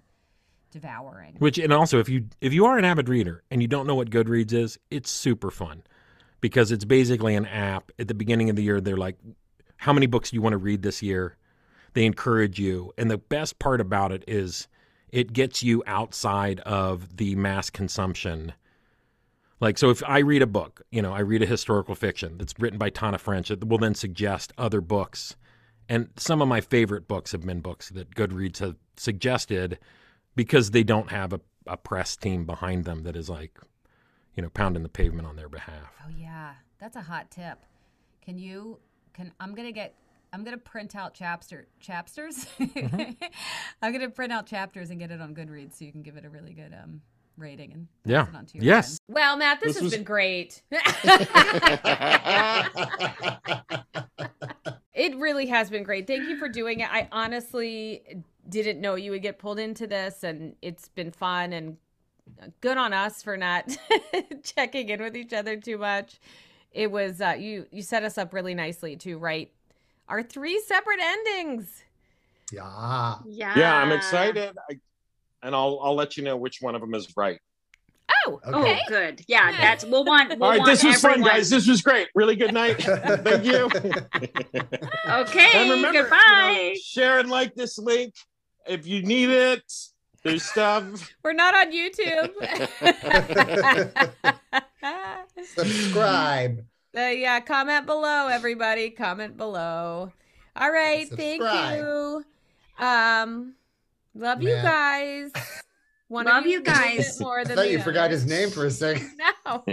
devouring. 0.73 1.35
Which 1.39 1.57
and 1.57 1.71
also 1.71 1.99
if 1.99 2.09
you 2.09 2.25
if 2.41 2.53
you 2.53 2.65
are 2.65 2.77
an 2.77 2.85
avid 2.85 3.07
reader 3.07 3.43
and 3.49 3.61
you 3.61 3.67
don't 3.67 3.87
know 3.87 3.95
what 3.95 4.09
Goodreads 4.09 4.53
is, 4.53 4.77
it's 4.91 5.09
super 5.09 5.49
fun 5.49 5.83
because 6.41 6.71
it's 6.71 6.85
basically 6.85 7.35
an 7.35 7.45
app. 7.45 7.91
At 7.97 8.07
the 8.07 8.13
beginning 8.13 8.49
of 8.49 8.55
the 8.55 8.63
year, 8.63 8.81
they're 8.81 8.97
like, 8.97 9.17
"How 9.77 9.93
many 9.93 10.07
books 10.07 10.31
do 10.31 10.35
you 10.35 10.41
want 10.41 10.53
to 10.53 10.57
read 10.57 10.81
this 10.81 11.01
year?" 11.01 11.37
They 11.93 12.05
encourage 12.05 12.59
you, 12.59 12.91
and 12.97 13.09
the 13.09 13.19
best 13.19 13.59
part 13.59 13.79
about 13.79 14.11
it 14.11 14.23
is 14.27 14.67
it 15.09 15.31
gets 15.31 15.61
you 15.61 15.83
outside 15.85 16.59
of 16.61 17.17
the 17.17 17.35
mass 17.35 17.69
consumption. 17.69 18.53
Like, 19.59 19.77
so 19.77 19.91
if 19.91 20.03
I 20.05 20.19
read 20.19 20.41
a 20.41 20.47
book, 20.47 20.81
you 20.91 21.01
know, 21.01 21.13
I 21.13 21.19
read 21.19 21.43
a 21.43 21.45
historical 21.45 21.95
fiction 21.95 22.37
that's 22.37 22.55
written 22.59 22.79
by 22.79 22.89
Tana 22.89 23.19
French, 23.19 23.51
it 23.51 23.65
will 23.65 23.77
then 23.77 23.93
suggest 23.93 24.51
other 24.57 24.81
books. 24.81 25.35
And 25.87 26.09
some 26.17 26.41
of 26.41 26.47
my 26.47 26.61
favorite 26.61 27.07
books 27.07 27.31
have 27.31 27.45
been 27.45 27.61
books 27.61 27.89
that 27.89 28.15
Goodreads 28.15 28.57
have 28.57 28.75
suggested 28.97 29.77
because 30.35 30.71
they 30.71 30.83
don't 30.83 31.11
have 31.11 31.33
a, 31.33 31.39
a 31.67 31.77
press 31.77 32.15
team 32.15 32.45
behind 32.45 32.85
them 32.85 33.03
that 33.03 33.15
is 33.15 33.29
like, 33.29 33.59
you 34.35 34.43
know, 34.43 34.49
pounding 34.49 34.83
the 34.83 34.89
pavement 34.89 35.27
on 35.27 35.35
their 35.35 35.49
behalf. 35.49 35.91
Oh 36.05 36.09
yeah, 36.17 36.53
that's 36.79 36.95
a 36.95 37.01
hot 37.01 37.29
tip. 37.31 37.59
Can 38.23 38.37
you? 38.37 38.79
Can 39.13 39.31
I'm 39.39 39.53
gonna 39.55 39.71
get? 39.71 39.93
I'm 40.31 40.43
gonna 40.43 40.57
print 40.57 40.95
out 40.95 41.13
chapter 41.13 41.67
chapters. 41.79 42.47
I'm 42.59 43.91
gonna 43.93 44.09
print 44.09 44.33
out 44.33 44.47
chapters 44.47 44.89
and 44.89 44.99
get 44.99 45.11
it 45.11 45.21
on 45.21 45.35
Goodreads 45.35 45.77
so 45.77 45.85
you 45.85 45.91
can 45.91 46.01
give 46.01 46.17
it 46.17 46.25
a 46.25 46.29
really 46.29 46.53
good 46.53 46.73
um 46.73 47.01
rating 47.37 47.71
and 47.73 47.87
pass 48.03 48.11
Yeah. 48.11 48.27
it 48.29 48.35
on 48.35 48.45
to 48.47 48.57
your 48.57 48.63
Yes. 48.65 48.85
friends. 48.87 48.99
Well, 49.09 49.37
Matt, 49.37 49.59
this, 49.59 49.73
This 49.73 49.75
has 49.77 49.83
was- 49.83 49.93
been 49.93 50.03
great. 50.03 50.61
it 54.93 55.15
really 55.17 55.47
has 55.47 55.69
been 55.69 55.83
great. 55.83 56.07
Thank 56.07 56.27
you 56.29 56.37
for 56.37 56.47
doing 56.49 56.79
it. 56.81 56.89
I 56.91 57.07
honestly 57.11 58.03
didn't 58.49 58.81
know 58.81 58.95
you 58.95 59.11
would 59.11 59.21
get 59.21 59.39
pulled 59.39 59.59
into 59.59 59.87
this, 59.87 60.23
and 60.23 60.55
it's 60.61 60.89
been 60.89 61.11
fun 61.11 61.53
and 61.53 61.77
good 62.61 62.77
on 62.77 62.93
us 62.93 63.21
for 63.23 63.37
not 63.37 63.75
checking 64.43 64.89
in 64.89 65.01
with 65.01 65.15
each 65.15 65.33
other 65.33 65.57
too 65.57 65.77
much. 65.77 66.19
It 66.71 66.91
was 66.91 67.21
uh, 67.21 67.35
you. 67.37 67.65
You 67.71 67.81
set 67.81 68.03
us 68.03 68.17
up 68.17 68.33
really 68.33 68.53
nicely 68.55 68.95
to 68.97 69.17
write 69.17 69.51
our 70.07 70.23
three 70.23 70.59
separate 70.65 70.99
endings. 71.01 71.83
Yeah. 72.51 73.15
Yeah. 73.25 73.57
yeah, 73.57 73.75
I'm 73.75 73.91
excited. 73.91 74.55
I, 74.69 74.75
and 75.41 75.55
I'll 75.55 75.79
I'll 75.83 75.95
let 75.95 76.17
you 76.17 76.23
know 76.23 76.37
which 76.37 76.61
one 76.61 76.75
of 76.75 76.81
them 76.81 76.93
is 76.93 77.07
right. 77.15 77.39
Oh, 78.27 78.39
Oh, 78.45 78.75
good. 78.87 79.21
Yeah, 79.27 79.51
that's 79.51 79.85
we'll 79.85 80.05
want. 80.05 80.29
We'll 80.29 80.43
All 80.43 80.49
right, 80.49 80.59
want 80.59 80.69
this 80.69 80.83
was 80.83 80.95
everyone. 81.03 81.23
fun, 81.23 81.35
guys. 81.35 81.49
This 81.49 81.67
was 81.67 81.81
great. 81.81 82.07
Really 82.15 82.35
good 82.35 82.53
night. 82.53 82.81
Thank 82.81 83.45
you. 83.45 83.69
Okay. 85.09 85.49
and 85.53 85.69
remember, 85.69 85.87
you 85.87 85.93
know, 85.93 86.01
goodbye. 86.03 86.75
share 86.81 87.19
and 87.19 87.29
like 87.29 87.53
this 87.55 87.77
link 87.77 88.13
if 88.67 88.87
you 88.87 89.03
need 89.03 89.29
it. 89.29 89.73
There's 90.23 90.43
stuff. 90.43 91.13
We're 91.23 91.33
not 91.33 91.53
on 91.53 91.73
YouTube. 91.73 92.31
Subscribe. 95.55 96.65
Uh, 96.95 97.01
yeah, 97.01 97.39
comment 97.41 97.85
below, 97.85 98.27
everybody. 98.27 98.89
Comment 98.89 99.35
below. 99.35 100.13
All 100.55 100.71
right, 100.71 101.09
thank 101.09 101.41
you. 101.41 102.23
Um, 102.79 103.55
love 104.15 104.41
you 104.41 104.53
guys. 104.53 105.31
One 106.13 106.25
Love 106.25 106.43
of 106.43 106.45
you 106.45 106.59
a 106.59 106.61
little 106.61 106.73
bit 106.75 106.97
guys. 106.97 107.19
More 107.19 107.39
I 107.39 107.43
thought 107.43 107.55
the 107.55 107.71
you 107.71 107.81
forgot 107.81 108.11
his 108.11 108.25
name 108.27 108.51
for 108.51 108.65
a 108.67 108.71
second. 108.71 109.09
No, 109.45 109.63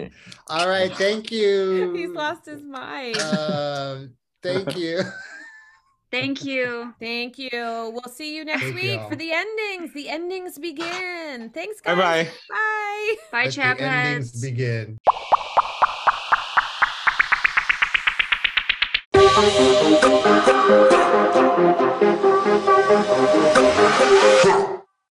All 0.48 0.68
right. 0.68 0.90
Thank 0.96 1.30
you. 1.30 1.94
he's 1.94 2.10
lost 2.10 2.46
his 2.46 2.62
mind. 2.62 3.18
Um, 3.18 4.14
thank 4.42 4.76
you. 4.76 5.02
Thank 6.10 6.44
you. 6.44 6.92
Thank 6.98 7.38
you. 7.38 7.50
We'll 7.52 8.12
see 8.12 8.34
you 8.34 8.44
next 8.44 8.62
Thank 8.62 8.74
week 8.74 9.00
for 9.08 9.14
the 9.14 9.30
endings. 9.32 9.94
The 9.94 10.08
endings 10.08 10.58
begin. 10.58 11.50
Thanks, 11.50 11.80
guys. 11.80 11.96
Bye-bye. 11.96 12.28
Bye. 12.48 13.14
Bye, 13.30 13.50
Let. 13.50 13.78
The 13.78 13.84
endings 13.84 14.42
begin. 14.42 14.98